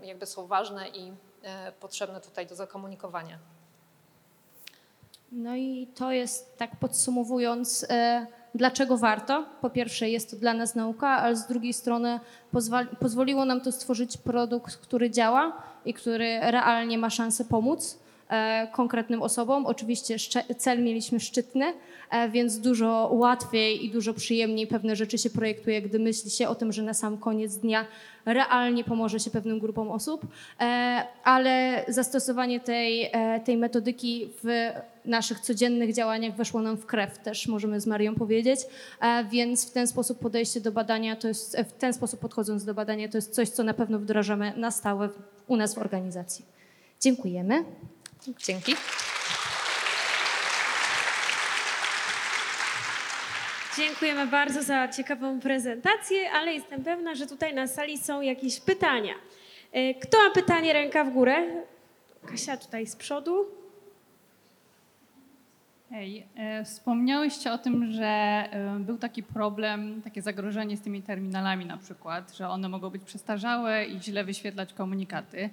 jakby 0.02 0.26
są 0.26 0.46
ważne 0.46 0.88
i 0.88 1.12
potrzebne 1.80 2.20
tutaj 2.20 2.46
do 2.46 2.54
zakomunikowania. 2.54 3.38
No 5.32 5.56
i 5.56 5.88
to 5.94 6.12
jest, 6.12 6.58
tak 6.58 6.76
podsumowując, 6.76 7.86
e, 7.90 8.26
dlaczego 8.54 8.96
warto. 8.96 9.44
Po 9.60 9.70
pierwsze, 9.70 10.10
jest 10.10 10.30
to 10.30 10.36
dla 10.36 10.54
nas 10.54 10.74
nauka, 10.74 11.08
ale 11.08 11.36
z 11.36 11.46
drugiej 11.46 11.72
strony 11.72 12.20
pozwoliło 13.00 13.44
nam 13.44 13.60
to 13.60 13.72
stworzyć 13.72 14.16
produkt, 14.16 14.76
który 14.76 15.10
działa 15.10 15.62
i 15.84 15.94
który 15.94 16.40
realnie 16.40 16.98
ma 16.98 17.10
szansę 17.10 17.44
pomóc 17.44 17.98
konkretnym 18.72 19.22
osobom. 19.22 19.66
Oczywiście 19.66 20.16
cel 20.56 20.82
mieliśmy 20.82 21.20
szczytny, 21.20 21.72
e, 22.10 22.28
więc 22.28 22.58
dużo 22.58 23.10
łatwiej 23.12 23.84
i 23.84 23.90
dużo 23.90 24.14
przyjemniej 24.14 24.66
pewne 24.66 24.96
rzeczy 24.96 25.18
się 25.18 25.30
projektuje, 25.30 25.82
gdy 25.82 25.98
myśli 25.98 26.30
się 26.30 26.48
o 26.48 26.54
tym, 26.54 26.72
że 26.72 26.82
na 26.82 26.94
sam 26.94 27.18
koniec 27.18 27.56
dnia 27.56 27.86
realnie 28.26 28.84
pomoże 28.84 29.20
się 29.20 29.30
pewnym 29.30 29.58
grupom 29.58 29.90
osób, 29.90 30.26
e, 30.60 31.04
ale 31.24 31.84
zastosowanie 31.88 32.60
tej, 32.60 33.10
e, 33.12 33.40
tej 33.40 33.56
metodyki 33.56 34.28
w 34.44 34.72
naszych 35.04 35.40
codziennych 35.40 35.94
działaniach 35.94 36.36
weszło 36.36 36.62
nam 36.62 36.76
w 36.76 36.86
krew, 36.86 37.18
też 37.18 37.48
możemy 37.48 37.80
z 37.80 37.86
Marią 37.86 38.14
powiedzieć, 38.14 38.60
e, 39.00 39.24
więc 39.24 39.70
w 39.70 39.72
ten 39.72 39.86
sposób 39.86 40.18
podejście 40.18 40.60
do 40.60 40.72
badania, 40.72 41.16
to 41.16 41.28
jest, 41.28 41.56
w 41.58 41.72
ten 41.72 41.92
sposób 41.92 42.20
podchodząc 42.20 42.64
do 42.64 42.74
badania, 42.74 43.08
to 43.08 43.18
jest 43.18 43.34
coś, 43.34 43.48
co 43.48 43.64
na 43.64 43.74
pewno 43.74 43.98
wdrażamy 43.98 44.52
na 44.56 44.70
stałe 44.70 45.08
u 45.46 45.56
nas 45.56 45.74
w 45.74 45.78
organizacji. 45.78 46.44
Dziękujemy. 47.00 47.64
Dzięki. 48.38 48.76
Dziękujemy 53.76 54.26
bardzo 54.26 54.62
za 54.62 54.88
ciekawą 54.88 55.40
prezentację, 55.40 56.30
ale 56.32 56.54
jestem 56.54 56.84
pewna, 56.84 57.14
że 57.14 57.26
tutaj 57.26 57.54
na 57.54 57.66
sali 57.66 57.98
są 57.98 58.20
jakieś 58.20 58.60
pytania. 58.60 59.14
E, 59.72 59.94
Kto 59.94 60.18
ma 60.18 60.30
pytanie, 60.30 60.72
ręka 60.72 61.04
w 61.04 61.10
górę? 61.10 61.42
Kasia 62.26 62.56
tutaj 62.56 62.86
z 62.86 62.96
przodu. 62.96 63.59
Hej, 65.90 66.26
e, 66.36 66.64
wspomniałyście 66.64 67.52
o 67.52 67.58
tym, 67.58 67.92
że 67.92 68.04
e, 68.04 68.80
był 68.80 68.98
taki 68.98 69.22
problem, 69.22 70.02
takie 70.02 70.22
zagrożenie 70.22 70.76
z 70.76 70.80
tymi 70.80 71.02
terminalami 71.02 71.66
na 71.66 71.76
przykład, 71.76 72.36
że 72.36 72.48
one 72.48 72.68
mogą 72.68 72.90
być 72.90 73.02
przestarzałe 73.02 73.84
i 73.84 74.00
źle 74.02 74.24
wyświetlać 74.24 74.72
komunikaty. 74.72 75.50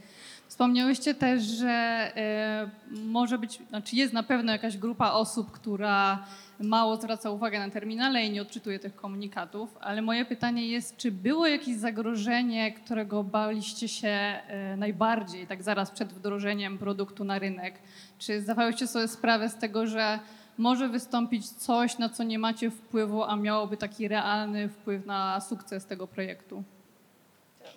Wspomniałyście 0.47 1.13
też, 1.13 1.43
że 1.43 1.67
e, 2.15 2.69
może 2.91 3.37
być, 3.37 3.59
znaczy 3.69 3.95
jest 3.95 4.13
na 4.13 4.23
pewno 4.23 4.51
jakaś 4.51 4.77
grupa 4.77 5.11
osób, 5.11 5.51
która 5.51 6.23
mało 6.59 6.97
zwraca 6.97 7.29
uwagę 7.29 7.59
na 7.59 7.69
terminale 7.69 8.25
i 8.25 8.31
nie 8.31 8.41
odczytuje 8.41 8.79
tych 8.79 8.95
komunikatów, 8.95 9.77
ale 9.81 10.01
moje 10.01 10.25
pytanie 10.25 10.67
jest, 10.67 10.97
czy 10.97 11.11
było 11.11 11.47
jakieś 11.47 11.75
zagrożenie, 11.75 12.71
którego 12.71 13.23
baliście 13.23 13.87
się 13.87 14.07
e, 14.07 14.77
najbardziej, 14.77 15.47
tak 15.47 15.63
zaraz 15.63 15.91
przed 15.91 16.13
wdrożeniem 16.13 16.77
produktu 16.77 17.23
na 17.23 17.39
rynek? 17.39 17.79
Czy 18.17 18.41
zdawałyście 18.41 18.87
sobie 18.87 19.07
sprawę 19.07 19.49
z 19.49 19.55
tego, 19.55 19.87
że 19.87 20.19
może 20.57 20.89
wystąpić 20.89 21.49
coś, 21.49 21.97
na 21.97 22.09
co 22.09 22.23
nie 22.23 22.39
macie 22.39 22.71
wpływu, 22.71 23.23
a 23.23 23.35
miałoby 23.35 23.77
taki 23.77 24.07
realny 24.07 24.69
wpływ 24.69 25.05
na 25.05 25.41
sukces 25.41 25.85
tego 25.85 26.07
projektu? 26.07 26.63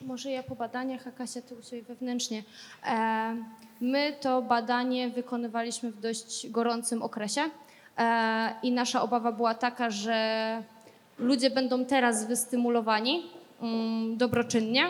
Może 0.01 0.31
ja 0.31 0.43
po 0.43 0.57
badaniach, 0.57 1.07
a 1.07 1.11
Kasia 1.11 1.43
ty 1.43 1.55
u 1.55 1.63
siebie 1.63 1.83
wewnętrznie. 1.83 2.43
E, 2.87 3.37
my 3.81 4.17
to 4.21 4.43
badanie 4.43 5.11
wykonywaliśmy 5.11 5.93
w 5.93 6.01
dość 6.01 6.51
gorącym 6.51 7.03
okresie 7.03 7.41
i 8.63 8.73
nasza 8.73 9.03
obawa 9.03 9.33
była 9.33 9.55
taka, 9.55 9.91
że 9.91 10.63
ludzie 11.19 11.51
będą 11.51 11.85
teraz 11.85 12.27
wystymulowani 12.27 13.23
mm, 13.63 14.17
dobroczynnie, 14.17 14.87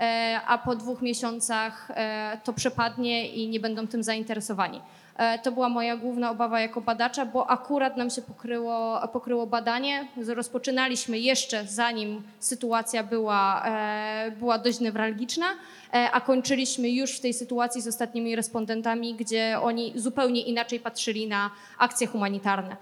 e, 0.00 0.40
a 0.46 0.58
po 0.58 0.76
dwóch 0.76 1.02
miesiącach 1.02 1.90
e, 1.90 2.38
to 2.44 2.52
przepadnie 2.52 3.28
i 3.28 3.48
nie 3.48 3.60
będą 3.60 3.86
tym 3.86 4.02
zainteresowani. 4.02 4.80
E, 5.22 5.38
To 5.38 5.52
była 5.52 5.68
moja 5.68 5.96
główna 5.96 6.30
obawa 6.30 6.60
jako 6.60 6.80
badacza, 6.80 7.26
bo 7.26 7.50
akurat 7.50 7.96
nam 7.96 8.10
się 8.10 8.22
pokryło, 8.22 9.08
pokryło 9.12 9.46
badanie. 9.46 10.08
Rozpoczynaliśmy 10.26 11.18
jeszcze 11.18 11.64
zanim 11.66 12.22
sytuacja 12.38 13.02
była, 13.04 13.62
e, 13.66 14.30
była 14.30 14.58
dość 14.58 14.80
newralgiczna, 14.80 15.46
e, 15.46 16.10
a 16.12 16.20
kończyliśmy 16.20 16.90
już 16.90 17.12
w 17.12 17.20
tej 17.20 17.34
sytuacji 17.34 17.82
z 17.82 17.88
ostatnimi 17.88 18.36
respondentami, 18.36 19.14
gdzie 19.14 19.58
oni 19.62 19.92
zupełnie 19.96 20.40
inaczej 20.40 20.80
patrzyli 20.80 21.26
na 21.26 21.50
akcje 21.78 22.06
humanitarne. 22.06 22.76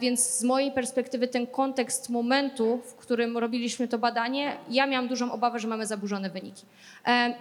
Więc 0.00 0.20
z 0.38 0.44
mojej 0.44 0.72
perspektywy 0.72 1.28
ten 1.28 1.46
kontekst 1.46 2.10
momentu, 2.10 2.80
w 2.84 2.94
którym 2.94 3.38
robiliśmy 3.38 3.88
to 3.88 3.98
badanie, 3.98 4.56
ja 4.68 4.86
miałam 4.86 5.08
dużą 5.08 5.32
obawę, 5.32 5.58
że 5.58 5.68
mamy 5.68 5.86
zaburzone 5.86 6.30
wyniki. 6.30 6.64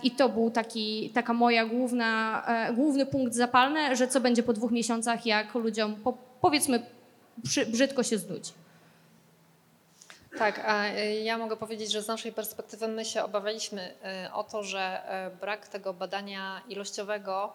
I 0.04 0.12
to 0.12 0.30
był 0.30 0.52
taki, 0.52 1.10
taka 1.14 1.34
moja 1.34 1.66
główna, 1.66 2.44
główny 2.76 3.06
punkt 3.06 3.34
zapalny, 3.34 3.96
że 3.96 4.08
co 4.08 4.20
będzie 4.20 4.39
po 4.44 4.54
dwóch 4.54 4.72
miesiącach, 4.72 5.26
jak 5.26 5.54
ludziom 5.54 5.96
po, 5.96 6.14
powiedzmy 6.42 6.86
brzy- 7.44 7.66
brzydko 7.66 8.04
się 8.04 8.18
znudzi. 8.18 8.52
Tak, 10.38 10.60
a 10.66 10.96
y, 10.96 11.14
ja 11.24 11.38
mogę 11.38 11.58
powiedzieć, 11.58 11.92
że 11.92 12.02
z 12.02 12.08
naszej 12.08 12.32
perspektywy 12.32 12.88
my 12.88 13.06
się 13.06 13.24
obawialiśmy 13.24 13.94
y, 14.28 14.34
o 14.34 14.44
to, 14.44 14.64
że 14.64 15.02
y, 15.28 15.38
brak 15.38 15.68
tego 15.68 15.94
badania 15.94 16.62
ilościowego, 16.68 17.54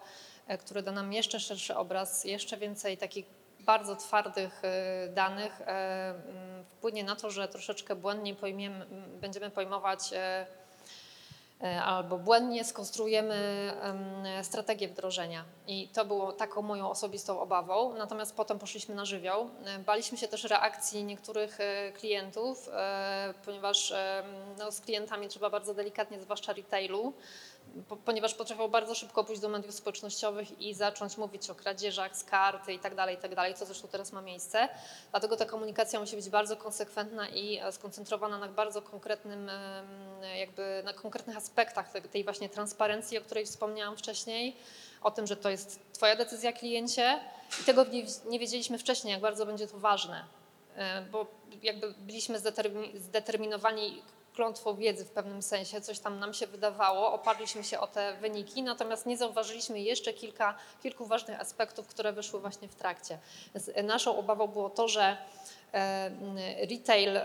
które 0.59 0.83
da 0.83 0.91
nam 0.91 1.13
jeszcze 1.13 1.39
szerszy 1.39 1.75
obraz, 1.75 2.25
jeszcze 2.25 2.57
więcej 2.57 2.97
takich 2.97 3.25
bardzo 3.59 3.95
twardych 3.95 4.61
danych, 5.13 5.61
wpłynie 6.69 7.03
na 7.03 7.15
to, 7.15 7.31
że 7.31 7.47
troszeczkę 7.47 7.95
błędnie 7.95 8.35
pojmiemy, 8.35 8.85
będziemy 9.21 9.49
pojmować 9.49 9.99
albo 11.83 12.17
błędnie 12.17 12.63
skonstruujemy 12.63 13.35
em, 13.81 14.43
strategię 14.43 14.87
wdrożenia. 14.87 15.43
I 15.67 15.87
to 15.87 16.05
było 16.05 16.31
taką 16.31 16.61
moją 16.61 16.89
osobistą 16.89 17.39
obawą. 17.39 17.93
Natomiast 17.97 18.35
potem 18.35 18.59
poszliśmy 18.59 18.95
na 18.95 19.05
żywioł. 19.05 19.49
E, 19.65 19.79
Baliśmy 19.79 20.17
się 20.17 20.27
też 20.27 20.43
reakcji 20.43 21.03
niektórych 21.03 21.59
e, 21.59 21.91
klientów, 21.91 22.69
e, 22.73 23.33
ponieważ 23.45 23.93
no, 24.57 24.71
z 24.71 24.81
klientami 24.81 25.27
trzeba 25.27 25.49
bardzo 25.49 25.73
delikatnie, 25.73 26.19
zwłaszcza 26.19 26.53
retailu, 26.53 27.13
ponieważ 28.05 28.33
potrafią 28.33 28.67
bardzo 28.67 28.95
szybko 28.95 29.23
pójść 29.23 29.41
do 29.41 29.49
mediów 29.49 29.75
społecznościowych 29.75 30.61
i 30.61 30.73
zacząć 30.73 31.17
mówić 31.17 31.49
o 31.49 31.55
kradzieżach 31.55 32.17
z 32.17 32.23
karty 32.23 32.73
i 32.73 32.79
tak 32.79 32.95
dalej, 32.95 33.15
i 33.15 33.17
tak 33.17 33.57
co 33.57 33.65
zresztą 33.65 33.87
teraz 33.87 34.11
ma 34.11 34.21
miejsce. 34.21 34.69
Dlatego 35.11 35.37
ta 35.37 35.45
komunikacja 35.45 35.99
musi 35.99 36.15
być 36.15 36.29
bardzo 36.29 36.57
konsekwentna 36.57 37.29
i 37.29 37.57
e, 37.57 37.71
skoncentrowana 37.71 38.37
na 38.37 38.47
bardzo 38.47 38.81
konkretnym, 38.81 39.49
jakby 40.39 40.81
na 40.85 40.93
konkretnych 40.93 41.37
aspektach 41.37 41.91
te- 41.91 42.01
tej 42.01 42.23
właśnie 42.23 42.49
transparencji, 42.49 43.17
o 43.17 43.21
której 43.21 43.45
wspomniałam 43.45 43.97
wcześniej, 43.97 44.55
o 45.01 45.11
tym, 45.11 45.27
że 45.27 45.35
to 45.35 45.49
jest 45.49 45.79
Twoja 45.93 46.15
decyzja 46.15 46.53
kliencie 46.53 47.19
i 47.61 47.63
tego 47.63 47.85
nie, 48.29 48.39
wiedzieliśmy 48.39 48.77
wcześniej, 48.77 49.11
jak 49.11 49.21
bardzo 49.21 49.45
będzie 49.45 49.67
to 49.67 49.79
ważne, 49.79 50.25
E, 50.75 51.01
bo 51.01 51.25
jakby 51.63 51.93
byliśmy 51.97 52.39
zdetermi- 52.39 52.99
zdeterminowani 52.99 54.01
klątwą 54.35 54.75
wiedzy 54.75 55.05
w 55.05 55.11
pewnym 55.11 55.41
sensie, 55.41 55.81
coś 55.81 55.99
tam 55.99 56.19
nam 56.19 56.33
się 56.33 56.47
wydawało, 56.47 57.13
oparliśmy 57.13 57.63
się 57.63 57.79
o 57.79 57.87
te 57.87 58.17
wyniki, 58.17 58.63
natomiast 58.63 59.05
nie 59.05 59.17
zauważyliśmy 59.17 59.81
jeszcze 59.81 60.13
kilka, 60.13 60.55
kilku 60.83 61.05
ważnych 61.05 61.39
aspektów, 61.39 61.87
które 61.87 62.13
wyszły 62.13 62.39
właśnie 62.39 62.67
w 62.67 62.75
trakcie. 62.75 63.19
Naszą 63.83 64.17
obawą 64.17 64.47
było 64.47 64.69
to, 64.69 64.87
że 64.87 65.17
retail 66.69 67.19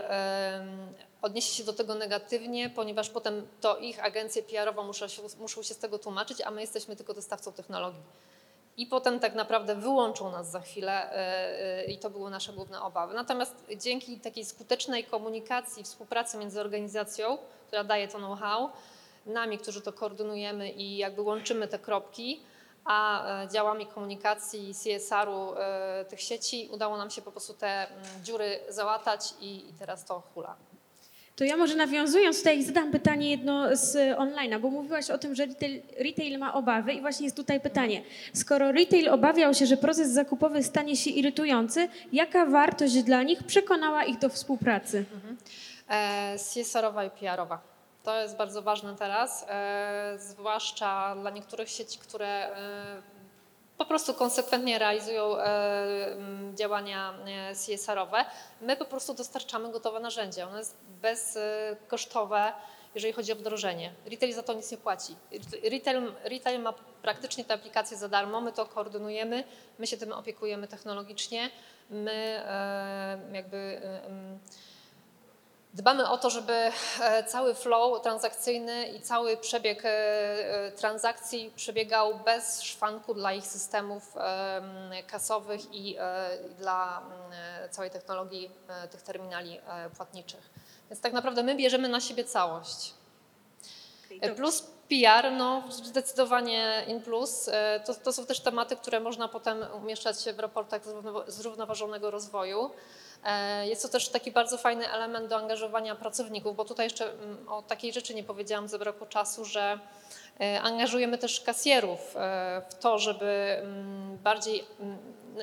odniesie 1.21 1.55
się 1.55 1.63
do 1.63 1.73
tego 1.73 1.95
negatywnie, 1.95 2.69
ponieważ 2.69 3.09
potem 3.09 3.47
to 3.61 3.77
ich 3.77 4.05
agencje 4.05 4.43
PR-owe 4.43 4.83
muszą 4.83 5.07
się, 5.07 5.21
muszą 5.39 5.63
się 5.63 5.73
z 5.73 5.77
tego 5.77 5.99
tłumaczyć, 5.99 6.41
a 6.41 6.51
my 6.51 6.61
jesteśmy 6.61 6.95
tylko 6.95 7.13
dostawcą 7.13 7.51
technologii. 7.51 8.01
I 8.81 8.87
potem 8.87 9.19
tak 9.19 9.35
naprawdę 9.35 9.75
wyłączą 9.75 10.31
nas 10.31 10.51
za 10.51 10.59
chwilę 10.59 10.91
e, 10.91 11.15
e, 11.79 11.85
i 11.85 11.97
to 11.97 12.09
były 12.09 12.29
nasze 12.29 12.53
główne 12.53 12.81
obawy. 12.81 13.13
Natomiast 13.13 13.65
dzięki 13.77 14.19
takiej 14.19 14.45
skutecznej 14.45 15.03
komunikacji, 15.03 15.83
współpracy 15.83 16.37
między 16.37 16.61
organizacją, 16.61 17.37
która 17.67 17.83
daje 17.83 18.07
to 18.07 18.17
know-how, 18.17 18.69
nami, 19.25 19.57
którzy 19.57 19.81
to 19.81 19.93
koordynujemy 19.93 20.71
i 20.71 20.97
jakby 20.97 21.21
łączymy 21.21 21.67
te 21.67 21.79
kropki, 21.79 22.43
a 22.85 23.27
e, 23.43 23.47
działami 23.47 23.85
komunikacji 23.87 24.73
CSR-u 24.73 25.53
tych 26.09 26.21
sieci 26.21 26.69
udało 26.71 26.97
nam 26.97 27.09
się 27.09 27.21
po 27.21 27.31
prostu 27.31 27.53
te 27.53 27.87
mm, 27.87 28.23
dziury 28.23 28.59
załatać 28.69 29.33
i, 29.41 29.69
i 29.69 29.73
teraz 29.73 30.05
to 30.05 30.23
hula. 30.33 30.70
To 31.35 31.43
ja 31.43 31.57
może 31.57 31.75
nawiązując 31.75 32.37
tutaj 32.37 32.63
zadam 32.63 32.91
pytanie 32.91 33.31
jedno 33.31 33.75
z 33.77 34.17
online'a, 34.17 34.59
bo 34.59 34.69
mówiłaś 34.69 35.09
o 35.09 35.17
tym, 35.17 35.35
że 35.35 35.45
retail, 35.45 35.81
retail 35.99 36.39
ma 36.39 36.53
obawy 36.53 36.93
i 36.93 37.01
właśnie 37.01 37.25
jest 37.25 37.35
tutaj 37.35 37.59
pytanie. 37.59 38.03
Skoro 38.33 38.71
retail 38.71 39.09
obawiał 39.09 39.53
się, 39.53 39.65
że 39.65 39.77
proces 39.77 40.09
zakupowy 40.09 40.63
stanie 40.63 40.95
się 40.95 41.09
irytujący, 41.09 41.89
jaka 42.13 42.45
wartość 42.45 43.03
dla 43.03 43.23
nich 43.23 43.43
przekonała 43.43 44.03
ich 44.03 44.19
do 44.19 44.29
współpracy? 44.29 45.05
E, 45.89 46.35
CSR-owa 46.37 47.03
i 47.05 47.09
PR-owa. 47.09 47.61
To 48.03 48.21
jest 48.21 48.37
bardzo 48.37 48.61
ważne 48.61 48.95
teraz, 48.95 49.45
e, 49.49 50.15
zwłaszcza 50.19 51.15
dla 51.15 51.29
niektórych 51.29 51.69
sieci, 51.69 51.99
które 51.99 52.27
e, 52.27 53.01
po 53.81 53.85
prostu 53.85 54.13
konsekwentnie 54.13 54.79
realizują 54.79 55.37
e, 55.37 56.15
działania 56.55 57.13
e, 57.25 57.55
CSR-owe. 57.55 58.25
My 58.61 58.77
po 58.77 58.85
prostu 58.85 59.13
dostarczamy 59.13 59.71
gotowe 59.71 59.99
narzędzie. 59.99 60.47
Ono 60.47 60.57
jest 60.57 60.77
bezkosztowe, 61.01 62.53
jeżeli 62.95 63.13
chodzi 63.13 63.31
o 63.31 63.35
wdrożenie. 63.35 63.93
Retail 64.05 64.33
za 64.33 64.43
to 64.43 64.53
nic 64.53 64.71
nie 64.71 64.77
płaci. 64.77 65.15
Retail, 65.71 66.13
retail 66.23 66.61
ma 66.61 66.73
praktycznie 67.01 67.45
te 67.45 67.53
aplikacje 67.53 67.97
za 67.97 68.09
darmo, 68.09 68.41
my 68.41 68.51
to 68.51 68.65
koordynujemy, 68.65 69.43
my 69.79 69.87
się 69.87 69.97
tym 69.97 70.11
opiekujemy 70.11 70.67
technologicznie, 70.67 71.49
my 71.89 72.43
e, 72.45 73.19
jakby 73.33 73.81
Dbamy 75.73 76.09
o 76.09 76.17
to, 76.17 76.29
żeby 76.29 76.53
e, 77.01 77.23
cały 77.23 77.55
flow 77.55 78.01
transakcyjny 78.01 78.87
i 78.87 79.01
cały 79.01 79.37
przebieg 79.37 79.85
e, 79.85 79.89
e, 79.89 80.71
transakcji 80.71 81.51
przebiegał 81.55 82.19
bez 82.19 82.61
szwanku 82.61 83.13
dla 83.13 83.33
ich 83.33 83.47
systemów 83.47 84.17
em, 84.17 84.63
kasowych 85.07 85.61
i 85.75 85.97
dla 86.57 87.01
całej 87.71 87.91
technologii 87.91 88.51
tych 88.91 89.01
terminali 89.01 89.59
płatniczych. 89.97 90.49
Więc 90.89 91.01
tak 91.01 91.13
naprawdę 91.13 91.43
my 91.43 91.55
bierzemy 91.55 91.89
na 91.89 91.99
siebie 91.99 92.23
całość. 92.23 92.93
Plus 94.35 94.63
PR, 94.89 95.31
no 95.31 95.63
zdecydowanie 95.69 96.83
in 96.87 97.01
plus. 97.01 97.49
To, 97.85 97.95
to 97.95 98.13
są 98.13 98.25
też 98.25 98.39
tematy, 98.39 98.75
które 98.75 98.99
można 98.99 99.27
potem 99.27 99.65
umieszczać 99.83 100.17
w 100.35 100.39
raportach 100.39 100.81
zrównowa- 100.85 101.23
zrównoważonego 101.27 102.11
rozwoju. 102.11 102.71
E, 103.25 103.67
Jest 103.67 103.81
to 103.81 103.89
też 103.89 104.09
taki 104.09 104.31
bardzo 104.31 104.57
fajny 104.57 104.91
element 104.91 105.27
do 105.27 105.37
angażowania 105.37 105.95
pracowników, 105.95 106.55
bo 106.55 106.65
tutaj 106.65 106.85
jeszcze 106.85 107.11
mm, 107.11 107.49
o 107.49 107.61
takiej 107.61 107.93
rzeczy 107.93 108.13
nie 108.15 108.23
powiedziałam, 108.23 108.67
zabrakło 108.67 109.07
czasu, 109.07 109.45
że 109.45 109.79
e, 110.39 110.61
angażujemy 110.61 111.17
też 111.17 111.41
kasjerów 111.41 112.15
e, 112.15 112.61
w 112.69 112.75
to, 112.75 112.99
żeby 112.99 113.57
mm, 113.61 114.17
bardziej, 114.17 114.63
mm, 114.79 114.97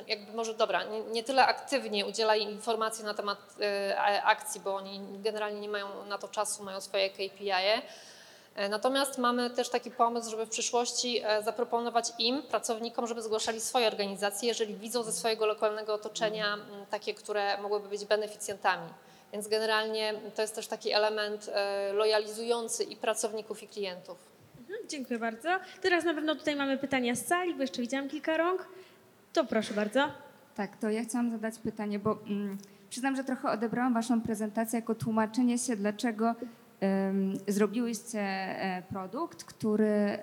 jakby 0.07 0.33
może 0.33 0.53
dobra, 0.53 0.83
nie, 0.83 1.01
nie 1.01 1.23
tyle 1.23 1.45
aktywnie 1.45 2.05
udzielali 2.05 2.43
informacji 2.43 3.05
na 3.05 3.13
temat 3.13 3.39
akcji, 4.23 4.61
bo 4.61 4.75
oni 4.75 5.01
generalnie 5.23 5.59
nie 5.59 5.69
mają 5.69 6.05
na 6.05 6.17
to 6.17 6.27
czasu, 6.27 6.63
mają 6.63 6.81
swoje 6.81 7.09
KPI. 7.09 7.51
-e. 7.51 7.81
E, 8.59 8.69
Natomiast 8.69 9.17
mamy 9.17 9.49
też 9.49 9.69
taki 9.69 9.91
pomysł, 9.91 10.31
żeby 10.31 10.45
w 10.45 10.49
przyszłości 10.49 11.21
e, 11.23 11.43
zaproponować 11.43 12.13
im, 12.19 12.41
pracownikom, 12.41 13.07
żeby 13.07 13.21
zgłaszali 13.21 13.61
swoje 13.61 13.87
organizacje, 13.87 14.47
jeżeli 14.47 14.75
widzą 14.75 15.03
ze 15.03 15.11
swojego 15.11 15.45
lokalnego 15.45 15.93
otoczenia 15.93 16.53
m, 16.53 16.59
takie, 16.89 17.13
które 17.13 17.61
mogłyby 17.61 17.89
być 17.89 18.05
beneficjentami. 18.05 18.89
Więc 19.33 19.47
generalnie 19.47 20.13
to 20.35 20.41
jest 20.41 20.55
też 20.55 20.67
taki 20.67 20.91
element 20.91 21.49
e, 21.53 21.93
lojalizujący 21.93 22.83
i 22.83 22.95
pracowników, 22.95 23.63
i 23.63 23.67
klientów. 23.67 24.17
Mhm, 24.59 24.79
Dziękuję 24.89 25.19
bardzo. 25.19 25.49
Teraz 25.81 26.03
na 26.03 26.13
pewno 26.13 26.35
tutaj 26.35 26.55
mamy 26.55 26.77
pytania 26.77 27.15
z 27.15 27.25
sali, 27.25 27.53
bo 27.55 27.61
jeszcze 27.61 27.81
widziałam 27.81 28.09
kilka 28.09 28.37
rąk. 28.37 28.67
To 29.33 29.45
proszę 29.45 29.73
bardzo. 29.73 30.11
Tak, 30.55 30.77
to 30.77 30.89
ja 30.89 31.03
chciałam 31.03 31.31
zadać 31.31 31.59
pytanie, 31.59 31.99
bo 31.99 32.11
mm, 32.11 32.57
przyznam, 32.89 33.15
że 33.15 33.23
trochę 33.23 33.49
odebrałam 33.49 33.93
Waszą 33.93 34.21
prezentację 34.21 34.79
jako 34.79 34.95
tłumaczenie 34.95 35.57
się, 35.57 35.75
dlaczego 35.75 36.35
zrobiłyście 37.47 38.55
produkt, 38.89 39.43
który 39.43 40.17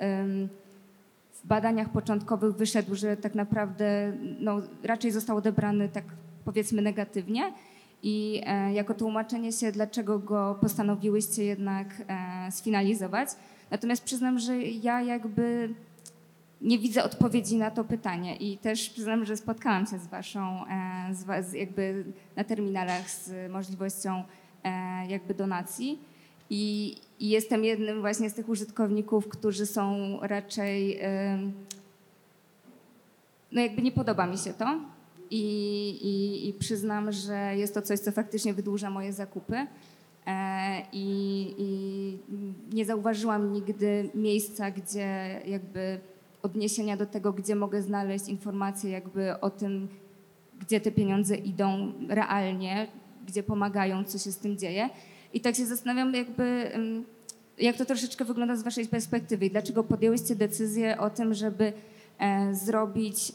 w 1.33 1.47
badaniach 1.47 1.89
początkowych 1.89 2.57
wyszedł, 2.57 2.95
że 2.95 3.17
tak 3.17 3.35
naprawdę 3.35 4.13
no, 4.41 4.61
raczej 4.83 5.13
został 5.13 5.37
odebrany 5.37 5.89
tak 5.89 6.05
powiedzmy 6.45 6.83
negatywnie. 6.83 7.53
I 8.03 8.43
e, 8.47 8.73
jako 8.73 8.95
tłumaczenie 8.95 9.53
się, 9.53 9.73
dlaczego 9.73 10.19
go 10.19 10.59
postanowiłyście 10.61 11.45
jednak 11.45 11.87
e, 12.09 12.53
sfinalizować. 12.53 13.29
Natomiast 13.71 14.05
przyznam, 14.05 14.39
że 14.39 14.59
ja 14.63 15.03
jakby 15.03 15.75
nie 16.61 16.79
widzę 16.79 17.05
odpowiedzi 17.05 17.57
na 17.57 17.71
to 17.71 17.85
pytanie 17.85 18.37
i 18.37 18.59
też 18.59 18.91
przyznam, 18.91 19.25
że 19.25 19.37
spotkałam 19.37 19.87
się 19.87 19.99
z 19.99 20.07
waszą, 20.07 20.67
e, 20.67 21.43
z, 21.43 21.53
jakby 21.53 22.05
na 22.37 22.45
terminalach 22.45 23.11
z 23.11 23.51
możliwością 23.53 24.23
jakby 25.09 25.35
donacji 25.35 25.99
i, 26.51 26.97
i 27.21 27.29
jestem 27.29 27.65
jednym 27.65 28.01
właśnie 28.01 28.31
z 28.31 28.35
tych 28.35 28.49
użytkowników, 28.49 29.29
którzy 29.29 29.67
są 29.67 30.19
raczej 30.23 31.01
no 33.53 33.61
jakby 33.61 33.83
nie 33.83 33.93
podoba 33.93 34.27
mi 34.27 34.39
się 34.39 34.53
to 34.53 34.81
i, 35.31 35.45
i, 36.03 36.49
i 36.49 36.53
przyznam, 36.53 37.13
że 37.13 37.57
jest 37.57 37.75
to 37.75 37.83
coś, 37.83 38.01
co 38.01 38.13
faktycznie 38.13 38.55
wydłuża 38.55 38.91
moje 38.91 39.13
zakupy. 39.13 39.67
E, 40.27 40.83
I, 40.93 41.55
I 41.59 42.19
nie 42.73 42.85
zauważyłam 42.85 43.53
nigdy 43.53 44.11
miejsca, 44.15 44.71
gdzie 44.71 45.41
jakby 45.47 46.01
odniesienia 46.43 46.97
do 46.97 47.07
tego, 47.07 47.33
gdzie 47.33 47.55
mogę 47.55 47.83
znaleźć 47.83 48.29
informacje 48.29 48.91
jakby 48.91 49.41
o 49.41 49.51
tym, 49.51 49.89
gdzie 50.61 50.81
te 50.81 50.91
pieniądze 50.91 51.37
idą 51.37 51.93
realnie, 52.09 52.87
gdzie 53.27 53.43
pomagają, 53.43 54.05
co 54.05 54.19
się 54.19 54.33
z 54.33 54.39
tym 54.39 54.59
dzieje. 54.59 54.91
I 55.37 55.41
tak 55.41 55.57
się 55.57 55.67
zastanawiam, 55.67 56.15
jakby, 56.15 56.71
jak 57.59 57.77
to 57.77 57.85
troszeczkę 57.85 58.25
wygląda 58.25 58.57
z 58.57 58.63
Waszej 58.63 58.87
perspektywy 58.87 59.47
i 59.47 59.51
dlaczego 59.51 59.85
podjęłyście 59.85 60.37
decyzję 60.37 60.99
o 60.99 61.11
tym, 61.11 61.35
żeby 61.35 61.73
e, 62.19 62.55
zrobić 62.55 63.33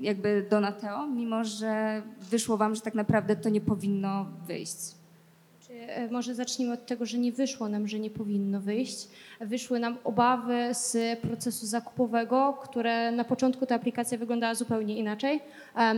jakby 0.00 0.46
Donateo, 0.50 1.06
mimo 1.06 1.44
że 1.44 2.02
wyszło 2.30 2.56
Wam, 2.56 2.74
że 2.74 2.80
tak 2.80 2.94
naprawdę 2.94 3.36
to 3.36 3.48
nie 3.48 3.60
powinno 3.60 4.26
wyjść. 4.46 4.97
E, 5.86 6.08
Może 6.10 6.34
zacznijmy 6.34 6.74
od 6.74 6.86
tego, 6.86 7.06
że 7.06 7.18
nie 7.18 7.32
wyszło 7.32 7.68
nam, 7.68 7.88
że 7.88 7.98
nie 7.98 8.10
powinno 8.10 8.60
wyjść. 8.60 9.08
Wyszły 9.40 9.80
nam 9.80 9.96
obawy 10.04 10.68
z 10.72 11.18
procesu 11.20 11.66
zakupowego, 11.66 12.58
które 12.62 13.12
na 13.12 13.24
początku 13.24 13.66
ta 13.66 13.74
aplikacja 13.74 14.18
wyglądała 14.18 14.54
zupełnie 14.54 14.96
inaczej. 14.96 15.40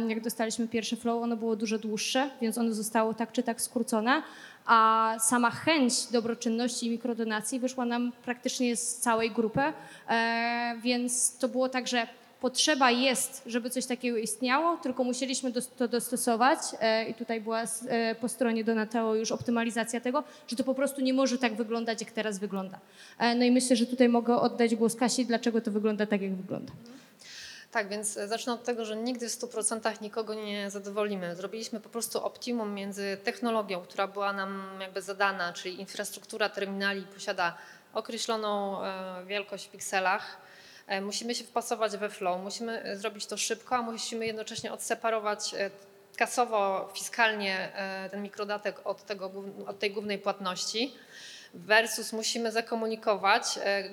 Jak 0.09 0.21
dostaliśmy 0.21 0.69
pierwsze 0.69 0.97
flow, 0.97 1.23
ono 1.23 1.37
było 1.37 1.57
dużo 1.57 1.79
dłuższe, 1.79 2.31
więc 2.41 2.59
ono 2.59 2.75
zostało 2.75 3.15
tak 3.15 3.33
czy 3.33 3.43
tak 3.43 3.61
skrócone, 3.61 4.23
a 4.67 5.15
sama 5.21 5.51
chęć 5.51 6.07
dobroczynności 6.07 6.87
i 6.87 6.91
mikrodonacji 6.91 7.61
wyszła 7.61 7.85
nam 7.85 8.13
praktycznie 8.25 8.77
z 8.77 8.97
całej 8.97 9.31
grupy, 9.31 9.61
E, 10.09 10.75
więc 10.83 11.37
to 11.39 11.49
było 11.49 11.69
tak, 11.69 11.89
że 11.89 12.07
potrzeba 12.41 12.91
jest, 12.91 13.43
żeby 13.47 13.71
coś 13.71 13.87
takiego 13.87 14.17
istniało, 14.19 14.77
tylko 14.77 15.05
musieliśmy 15.05 15.51
dos- 15.51 15.69
to 15.79 15.89
dostosować 15.89 16.59
e, 16.81 17.05
i 17.05 17.15
tutaj 17.15 17.41
była 17.41 17.63
e, 17.89 18.15
po 18.15 18.29
stronie 18.29 18.65
Donateo 18.65 19.15
już 19.15 19.33
optymalizacja 19.33 20.01
tego, 20.01 20.25
że 20.49 20.57
to 20.57 20.65
po 20.65 20.75
prostu 20.75 21.01
nie 21.01 21.15
może 21.15 21.39
tak 21.39 21.55
wyglądać, 21.57 22.01
jak 22.01 22.11
teraz 22.11 22.39
wygląda. 22.39 22.79
E, 23.19 23.35
No 23.35 23.45
i 23.45 23.51
myślę, 23.51 23.77
że 23.77 23.87
tutaj 23.87 24.09
mogę 24.09 24.37
oddać 24.37 24.75
głos 24.75 24.97
Kasi, 24.97 25.27
dlaczego 25.27 25.61
to 25.61 25.71
wygląda 25.71 26.07
tak, 26.07 26.23
jak 26.23 26.35
wygląda. 26.35 26.73
Tak, 27.71 27.89
więc 27.89 28.13
zacznę 28.13 28.53
od 28.53 28.65
tego, 28.65 28.85
że 28.85 28.97
nigdy 28.97 29.29
w 29.29 29.33
100% 29.33 30.03
nikogo 30.03 30.35
nie 30.35 30.71
zadowolimy. 30.71 31.37
Zrobiliśmy 31.37 31.81
po 31.81 31.89
prostu 31.89 32.25
optimum 32.25 32.75
między 32.75 33.19
technologią, 33.25 33.81
która 33.81 34.07
była 34.07 34.33
nam 34.33 34.63
jakby 34.81 35.03
zadana, 35.03 35.53
czyli 35.53 35.81
infrastruktura 35.81 36.49
terminali 36.49 37.03
posiada 37.03 37.57
określoną 37.95 38.79
wielkość 39.27 39.67
w 39.67 39.71
pikselach. 39.71 40.37
E, 40.91 41.01
Musimy 41.01 41.35
się 41.35 41.45
wpasować 41.45 41.97
we 41.97 42.09
flow, 42.09 42.43
musimy 42.43 42.83
e, 42.83 42.97
zrobić 42.97 43.27
to 43.27 43.37
szybko, 43.37 43.77
a 43.77 43.83
musimy 43.83 44.27
jednocześnie 44.27 44.73
odseparować 44.73 45.55
e, 45.55 45.71
kasowo, 46.17 46.91
fiskalnie 46.95 47.73
ten 48.11 48.23
mikrodatek 48.23 48.81
od, 48.85 49.07
tego, 49.07 49.33
od 49.67 49.79
tej 49.79 49.91
głównej 49.91 50.19
płatności 50.19 50.95
versus 51.55 52.13
musimy 52.13 52.53
zakomunikować, 52.53 53.43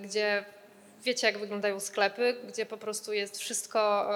gdzie 0.02 0.46
wiecie, 1.04 1.28
jak 1.28 1.38
wyglądają 1.38 1.80
sklepy, 1.80 2.38
gdzie 2.48 2.66
po 2.66 2.78
prostu 2.78 3.14
jest 3.14 3.38
wszystko, 3.38 4.10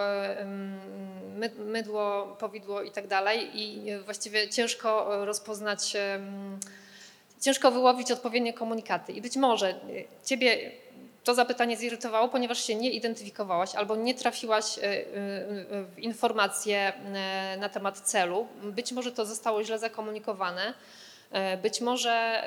mydło, 1.58 2.36
powidło 2.40 2.82
i 2.82 2.92
tak 2.92 3.08
dalej 3.08 3.62
i 3.62 3.98
właściwie 4.06 4.50
ciężko 4.50 5.08
rozpoznać, 5.26 5.94
ciężko 7.42 7.72
wyłowić 7.72 8.12
odpowiednie 8.12 8.54
komunikaty. 8.54 9.12
I 9.14 9.22
być 9.22 9.36
może 9.36 9.80
ciebie 10.26 10.72
to 11.24 11.34
zapytanie 11.34 11.78
zirytowało, 11.78 12.30
ponieważ 12.30 12.66
się 12.66 12.76
nie 12.76 12.90
identyfikowałaś 12.90 13.76
albo 13.76 13.96
nie 13.96 14.14
trafiłaś 14.14 14.78
e, 14.78 14.82
e, 14.84 15.04
w 15.84 15.94
informacje 15.98 16.94
e, 16.94 17.58
na 17.60 17.70
temat 17.70 18.00
celu. 18.00 18.48
Być 18.64 18.92
może 18.92 19.12
to 19.12 19.26
zostało 19.26 19.64
źle 19.64 19.80
zakomunikowane. 19.80 20.74
Być 21.62 21.82
może 21.82 22.44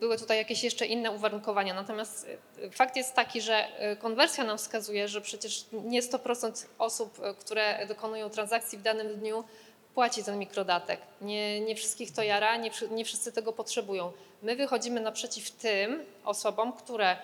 były 0.00 0.18
tutaj 0.18 0.38
jakieś 0.38 0.64
jeszcze 0.64 0.86
inne 0.86 1.10
uwarunkowania. 1.10 1.74
Natomiast 1.74 2.26
fakt 2.72 2.96
jest 2.96 3.14
taki, 3.14 3.40
że 3.40 3.68
konwersja 3.98 4.44
nam 4.44 4.58
wskazuje, 4.58 5.08
że 5.08 5.20
przecież 5.20 5.66
nie 5.72 6.02
100% 6.02 6.66
osób, 6.78 7.20
które 7.40 7.86
dokonują 7.86 8.30
transakcji 8.30 8.78
w 8.78 8.82
danym 8.82 9.08
dniu, 9.18 9.44
płaci 9.94 10.24
ten 10.24 10.38
mikrodatek. 10.38 11.00
Nie, 11.20 11.60
nie 11.60 11.76
wszystkich 11.76 12.12
to 12.12 12.22
jara, 12.22 12.56
nie, 12.56 12.70
nie 12.90 13.04
wszyscy 13.04 13.32
tego 13.32 13.52
potrzebują. 13.52 14.12
My 14.42 14.56
wychodzimy 14.56 15.00
naprzeciw 15.00 15.50
tym 15.50 16.04
osobom, 16.24 16.72
które 16.72 17.16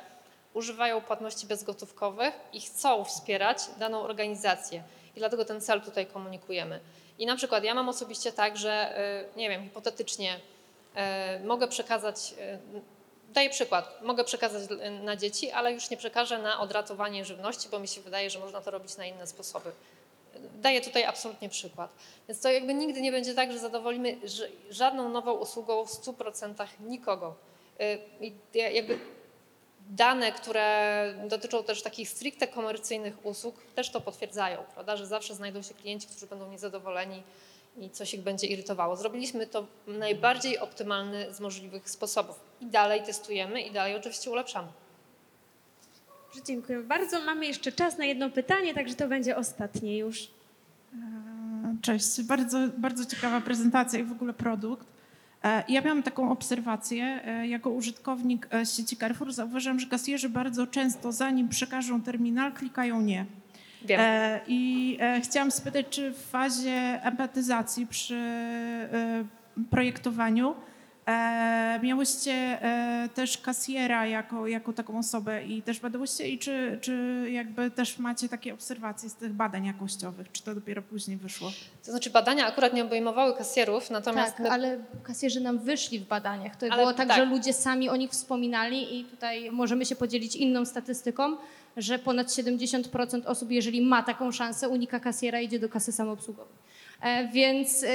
używają 0.55 1.01
płatności 1.01 1.47
bezgotówkowych 1.47 2.35
i 2.53 2.61
chcą 2.61 3.05
wspierać 3.05 3.59
daną 3.79 4.01
organizację. 4.01 4.83
I 5.17 5.19
dlatego 5.19 5.45
ten 5.45 5.61
cel 5.61 5.81
tutaj 5.81 6.07
komunikujemy. 6.07 6.81
I 7.19 7.27
na 7.27 7.37
przykład 7.37 7.65
ja 7.65 7.75
mam 7.75 7.89
osobiście 7.89 8.33
tak, 8.33 8.57
że 8.57 8.99
y, 9.35 9.39
nie 9.39 9.49
wiem, 9.49 9.63
hipotetycznie 9.63 10.41
e, 10.95 11.41
mogę 11.45 11.69
przekazać, 11.69 12.35
e, 12.41 12.59
daję 13.29 13.51
przykład, 13.51 14.03
mogę 14.03 14.25
przekazać 14.25 14.71
e, 14.81 14.91
na 14.91 15.17
dzieci, 15.17 15.51
ale 15.51 15.73
już 15.73 15.91
nie 15.91 15.97
przekażę 15.97 16.39
na 16.39 16.61
odratowanie 16.61 17.25
żywności, 17.25 17.69
bo 17.69 17.79
mi 17.79 17.89
się 17.89 18.01
wydaje, 18.01 18.31
że 18.31 18.39
można 18.39 18.61
to 18.61 18.71
robić 18.71 18.97
na 18.97 19.07
inne 19.07 19.27
sposoby. 19.27 19.73
Daję 20.63 20.81
tutaj 20.81 21.05
absolutnie 21.05 21.49
przykład. 21.49 21.91
Więc 22.29 22.41
to 22.41 22.51
jakby 22.51 22.75
nigdy 22.75 23.01
nie 23.01 23.13
będzie 23.13 23.35
tak, 23.35 23.53
że 23.53 23.59
zadowolimy 23.59 24.17
żadną 24.71 25.09
nową 25.09 25.33
usługą 25.33 25.87
w 25.87 25.91
100% 25.91 26.67
nikogo. 26.81 27.35
E, 27.81 27.99
I 28.21 28.33
ja- 28.55 28.71
jakby 28.71 28.99
dane, 29.91 30.33
które 30.33 31.15
dotyczą 31.29 31.65
też 31.65 31.83
takich 31.83 32.09
stricte 32.09 32.49
komercyjnych 32.49 33.27
usług, 33.27 33.55
też 33.75 33.91
to 33.91 34.01
potwierdzają, 34.01 34.65
prawda, 34.75 34.97
że 34.97 35.07
zawsze 35.07 35.35
znajdą 35.35 35.63
się 35.63 35.75
klienci, 35.75 36.07
którzy 36.09 36.27
będą 36.27 36.51
niezadowoleni 36.51 37.23
i 37.79 37.91
coś 37.91 38.15
ich 38.15 38.21
będzie 38.21 38.47
irytowało. 38.47 38.97
Zrobiliśmy 38.97 39.47
to 39.47 39.63
w 39.87 39.99
najbardziej 39.99 40.59
optymalny 40.59 41.35
z 41.35 41.41
możliwych 41.41 41.91
sposobów 41.91 42.41
i 42.61 42.67
dalej 42.67 43.03
testujemy 43.03 43.63
i 43.63 43.71
dalej 43.71 43.97
oczywiście 43.97 44.31
ulepszamy. 44.31 44.69
Dobrze, 46.37 46.53
Dziękuję 46.53 46.83
bardzo. 46.83 47.21
Mamy 47.25 47.47
jeszcze 47.47 47.73
czas 47.73 47.99
na 47.99 48.05
jedno 48.05 48.31
pytanie, 48.31 48.75
także 48.75 48.95
to 48.95 49.09
będzie 49.09 49.37
ostatnie 49.37 49.99
już. 49.99 50.29
Cześć, 51.83 52.23
bardzo, 52.23 52.59
bardzo 52.79 53.05
ciekawa 53.05 53.41
prezentacja 53.41 53.99
i 53.99 54.05
w 54.05 54.13
ogóle 54.13 54.33
produkt. 54.33 54.87
E, 55.45 55.65
Ja 55.69 55.81
miałam 55.81 56.03
taką 56.03 56.31
obserwację, 56.31 57.21
e, 57.25 57.49
jako 57.49 57.71
użytkownik 57.71 58.49
e, 58.55 58.67
sieci 58.67 58.97
Carrefour 58.97 59.33
zauważyłam, 59.33 59.81
że 59.81 59.87
kasjerzy 59.87 60.29
bardzo 60.29 60.67
często 60.67 61.13
zanim 61.13 61.49
przekażą 61.49 62.03
terminal, 62.03 62.53
klikają 62.53 63.01
nie. 63.01 63.27
Wiem. 63.83 64.01
E, 64.01 64.41
I 64.47 64.97
e, 65.01 65.21
chciałam 65.21 65.51
spytać, 65.51 65.87
czy 65.91 66.11
w 66.11 66.19
fazie 66.19 67.01
empatyzacji 67.03 67.87
przy 67.87 68.15
e, 68.15 69.25
projektowaniu 69.71 70.55
e, 71.07 71.81
miałyście 71.83 72.33
e, 72.33 73.09
też 73.15 73.39
kasjera 73.39 74.07
jako, 74.07 74.47
jako 74.47 74.73
taką 74.73 74.99
osobę 74.99 75.45
i 75.45 75.63
też 75.63 75.81
badałyście 75.81 76.29
i 76.29 76.39
czy, 76.39 76.79
czy 76.83 77.27
jakby 77.33 77.71
też 77.71 77.99
macie 77.99 78.29
takie 78.29 78.55
obserwacje 78.55 79.09
z 79.09 79.15
tych 79.15 79.33
badań 79.33 79.65
jakościowych, 79.65 80.33
czy 80.33 80.43
to 80.43 80.55
dopiero 80.55 80.83
później 80.83 81.17
wyszło? 81.17 81.53
To 81.85 81.91
znaczy 81.91 82.11
badania 82.11 82.47
akurat 82.47 82.75
nie 82.75 82.85
obejmowały 82.85 83.37
kasjerów, 83.37 83.91
natomiast 83.91 84.37
Tak, 84.37 84.41
my 84.41 84.51
ale 84.51 84.79
kasjerzy 85.03 85.41
nam 85.41 85.59
wyszli 85.59 85.99
w 85.99 86.07
badaniach. 86.07 86.57
To 86.57 86.67
Ale 86.67 86.83
było 86.83 86.93
tak, 86.93 87.09
tak. 87.09 87.17
że 87.17 87.25
ludzie 87.25 87.53
sami 87.53 87.89
o 87.89 87.97
nich 87.97 88.11
wspominali 88.11 89.01
i 89.01 89.05
tutaj 89.05 89.51
możemy 89.51 89.87
się 89.87 89.97
podzielić 89.97 90.37
inną 90.37 90.65
statystyką, 90.65 91.37
że 91.77 91.99
ponad 91.99 92.27
70% 92.27 93.27
osób, 93.27 93.51
jeżeli 93.51 93.83
ma 93.83 94.03
taką 94.03 94.33
szansę, 94.33 94.69
unika 94.69 95.01
kasjera 95.01 95.41
i 95.41 95.45
idzie 95.45 95.59
do 95.59 95.69
kasy 95.69 95.93
samoobsługowej. 95.93 96.57
E, 97.03 97.29
Więc 97.29 97.85
e, 97.85 97.89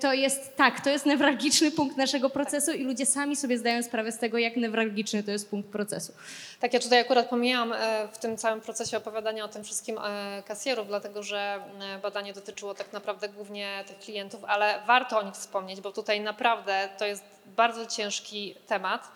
to 0.00 0.12
jest 0.12 0.56
tak, 0.56 0.80
to 0.80 0.90
jest 0.90 1.06
newralgiczny 1.06 1.70
punkt 1.70 1.96
naszego 1.96 2.30
procesu 2.30 2.72
i 2.72 2.84
ludzie 2.84 3.06
sami 3.06 3.36
sobie 3.36 3.58
zdają 3.58 3.82
sprawę 3.82 4.12
z 4.12 4.18
tego, 4.18 4.38
jak 4.38 4.56
newralgiczny 4.56 5.22
to 5.22 5.30
jest 5.30 5.50
punkt 5.50 5.70
procesu. 5.70 6.12
Tak, 6.60 6.74
ja 6.74 6.80
tutaj 6.80 7.00
akurat 7.00 7.28
pomijam 7.28 7.72
e, 7.72 8.08
w 8.12 8.18
tym 8.18 8.36
całym 8.36 8.60
procesie 8.60 8.96
opowiadania 8.96 9.44
o 9.44 9.48
tym 9.48 9.64
wszystkim 9.64 9.98
kasjerów, 10.46 10.86
dlatego 10.86 11.22
że 11.22 11.60
badanie 12.02 12.32
dotyczyło 12.32 12.74
tak 12.74 12.92
naprawdę 12.92 13.28
głównie 13.28 13.84
tych 13.86 13.98
klientów, 13.98 14.44
ale 14.44 14.82
warto 14.86 15.18
o 15.18 15.22
nich 15.22 15.34
wspomnieć, 15.34 15.80
bo 15.80 15.92
tutaj 15.92 16.20
naprawdę 16.20 16.88
to 16.98 17.06
jest 17.06 17.24
bardzo 17.46 17.86
ciężki 17.86 18.54
temat. 18.66 19.08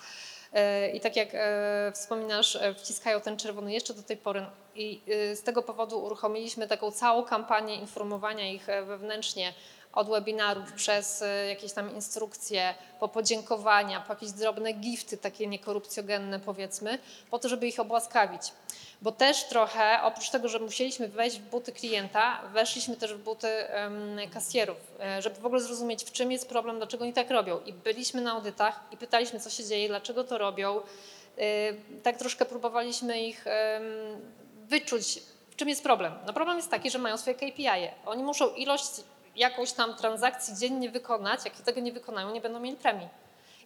I 0.95 1.01
tak 1.01 1.16
jak 1.16 1.28
wspominasz, 1.95 2.59
wciskają 2.78 3.20
ten 3.20 3.37
czerwony 3.37 3.72
jeszcze 3.72 3.95
do 3.95 4.03
tej 4.03 4.16
pory. 4.16 4.47
I 4.76 5.00
e, 5.08 5.36
z 5.36 5.42
tego 5.42 5.62
powodu 5.62 6.04
uruchomiliśmy 6.04 6.68
taką 6.68 6.90
całą 6.90 7.24
kampanię 7.24 7.74
informowania 7.76 8.50
ich 8.50 8.68
e, 8.68 8.82
wewnętrznie 8.84 9.54
od 9.92 10.08
webinarów 10.08 10.72
przez 10.72 11.22
e, 11.22 11.48
jakieś 11.48 11.72
tam 11.72 11.94
instrukcje, 11.94 12.74
po 13.00 13.08
podziękowania, 13.08 14.00
po 14.00 14.12
jakieś 14.12 14.30
drobne 14.30 14.72
gifty 14.72 15.16
takie 15.16 15.46
niekorupcjogenne 15.46 16.40
powiedzmy, 16.40 16.98
po 17.30 17.38
to, 17.38 17.48
żeby 17.48 17.66
ich 17.66 17.80
obłaskawić. 17.80 18.42
Bo 19.02 19.12
też 19.12 19.44
trochę, 19.44 20.02
oprócz 20.02 20.30
tego, 20.30 20.48
że 20.48 20.58
musieliśmy 20.58 21.08
wejść 21.08 21.38
w 21.38 21.42
buty 21.50 21.72
klienta, 21.72 22.40
weszliśmy 22.52 22.96
też 22.96 23.14
w 23.14 23.18
buty 23.18 23.48
em, 23.48 24.18
kasjerów, 24.34 24.76
e, 25.00 25.22
żeby 25.22 25.40
w 25.40 25.46
ogóle 25.46 25.60
zrozumieć, 25.60 26.04
w 26.04 26.12
czym 26.12 26.32
jest 26.32 26.48
problem, 26.48 26.76
dlaczego 26.76 27.04
oni 27.04 27.12
tak 27.12 27.30
robią. 27.30 27.60
I 27.66 27.72
byliśmy 27.72 28.20
na 28.20 28.32
audytach 28.32 28.80
i 28.92 28.96
pytaliśmy, 28.96 29.40
co 29.40 29.50
się 29.50 29.64
dzieje, 29.64 29.88
dlaczego 29.88 30.24
to 30.24 30.38
robią. 30.38 30.80
E, 31.38 31.72
Tak 32.02 32.16
troszkę 32.16 32.44
próbowaliśmy 32.44 33.20
ich 33.22 33.46
em, 33.46 33.82
wyczuć, 34.68 35.22
w 35.50 35.56
czym 35.56 35.68
jest 35.68 35.82
problem? 35.82 36.12
No 36.26 36.32
problem 36.32 36.56
jest 36.56 36.70
taki, 36.70 36.90
że 36.90 36.98
mają 36.98 37.16
swoje 37.16 37.36
KPI. 37.36 37.64
-e. 37.64 37.88
Oni 38.06 38.22
muszą 38.22 38.54
ilość 38.54 38.90
jakąś 39.36 39.72
tam 39.72 39.94
transakcji 39.94 40.56
dziennie 40.56 40.90
wykonać. 40.90 41.44
Jak 41.44 41.54
tego 41.54 41.80
nie 41.80 41.92
wykonają, 41.92 42.32
nie 42.32 42.40
będą 42.40 42.60
mieli 42.60 42.76
premii. 42.76 43.08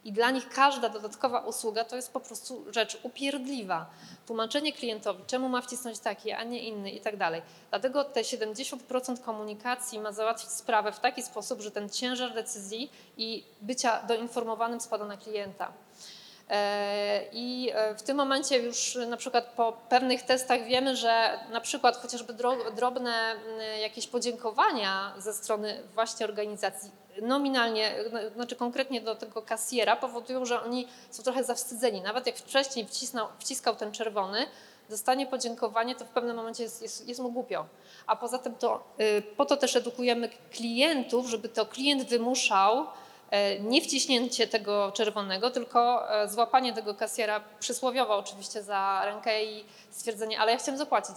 I 0.05 0.13
dla 0.13 0.31
nich 0.31 0.49
każda 0.49 0.89
dodatkowa 0.89 1.41
usługa 1.41 1.85
to 1.85 1.97
jest 1.97 2.13
po 2.13 2.21
prostu 2.21 2.65
rzecz 2.73 2.99
upierdliwa. 3.03 3.87
Tłumaczenie 4.27 4.73
klientowi, 4.73 5.23
czemu 5.27 5.49
ma 5.49 5.61
wcisnąć 5.61 5.99
taki, 5.99 6.33
a 6.33 6.45
nie 6.45 6.63
inny 6.63 6.91
i 6.91 7.01
tak 7.01 7.17
dalej. 7.17 7.43
Dlatego 7.71 8.05
te 8.05 8.21
70% 8.21 9.21
komunikacji 9.21 9.99
ma 9.99 10.13
załatwić 10.13 10.51
sprawę 10.51 10.93
w 10.93 11.01
taki 11.01 11.23
sposób, 11.23 11.61
że 11.61 11.71
ten 11.71 11.89
ciężar 11.89 12.35
decyzji 12.35 12.91
i 13.17 13.45
bycia 13.61 14.03
doinformowanym 14.03 14.81
spada 14.81 15.05
na 15.05 15.17
klienta. 15.17 15.73
E, 16.51 17.25
I 17.33 17.71
e, 17.75 17.95
w 17.95 18.03
tym 18.03 18.17
momencie 18.17 18.59
już 18.59 18.99
na 19.09 19.17
przykład 19.17 19.45
po 19.45 19.73
pewnych 19.89 20.23
testach 20.23 20.65
wiemy, 20.65 20.97
że 20.97 21.39
na 21.53 21.61
przykład 21.61 21.97
chociażby 21.97 22.33
dro- 22.35 22.75
drobne 22.75 23.35
jakieś 23.81 24.07
podziękowania 24.07 25.15
ze 25.19 25.35
strony 25.35 25.83
właśnie 25.95 26.27
organizacji 26.27 26.91
nominalnie, 27.23 27.95
no, 28.13 28.19
znaczy 28.35 28.57
konkretnie 28.57 29.01
do 29.01 29.15
tego 29.15 29.43
kasjera 29.43 29.97
powodują, 29.97 30.45
że 30.45 30.63
oni 30.63 30.89
są 31.11 31.23
trochę 31.23 31.45
zawstydzeni. 31.45 32.01
Nawet 32.01 32.27
jak 32.27 32.37
wcześniej 32.37 32.87
wcisnął, 32.87 33.29
wciskał 33.39 33.77
ten 33.77 33.93
czerwony, 33.93 34.47
dostanie 34.91 35.27
podziękowanie, 35.27 35.95
to 35.95 36.05
w 36.05 36.09
pewnym 36.09 36.37
momencie 36.37 36.63
jest, 36.63 36.83
jest, 36.83 37.09
jest 37.09 37.21
mu 37.21 37.33
głupio. 37.33 37.67
A 38.07 38.17
poza 38.17 38.39
tym 38.39 38.55
to 38.55 38.85
y, 39.01 39.23
po 39.37 39.45
to 39.45 39.57
też 39.57 39.77
edukujemy 39.77 40.31
klientów, 40.51 41.27
żeby 41.27 41.49
to 41.49 41.67
klient 41.67 42.03
wymuszał 42.03 42.87
nie 43.61 43.83
wciśnięcie 43.83 44.47
tego 44.47 44.93
czerwonego, 44.93 45.51
tylko 45.51 46.11
e, 46.23 46.29
złapanie 46.29 46.73
tego 46.73 46.95
kasjera 46.95 47.41
przysłowiowo 47.61 48.17
oczywiście 48.17 48.63
za 48.63 49.03
rękę 49.05 49.45
i 49.45 49.65
stwierdzenie, 49.91 50.41
ale 50.41 50.53
ja 50.53 50.59
chciałem 50.59 50.79
zapłacić. 50.79 51.17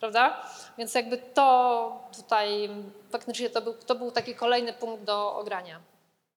Prawda? 0.00 0.46
Więc 0.78 0.94
jakby 0.94 1.18
to 1.18 2.00
tutaj 2.16 2.70
faktycznie 3.10 3.50
to 3.50 3.62
był, 3.62 3.74
to 3.74 3.94
był 3.94 4.10
taki 4.10 4.34
kolejny 4.34 4.72
punkt 4.72 5.04
do 5.04 5.36
ogrania. 5.36 5.80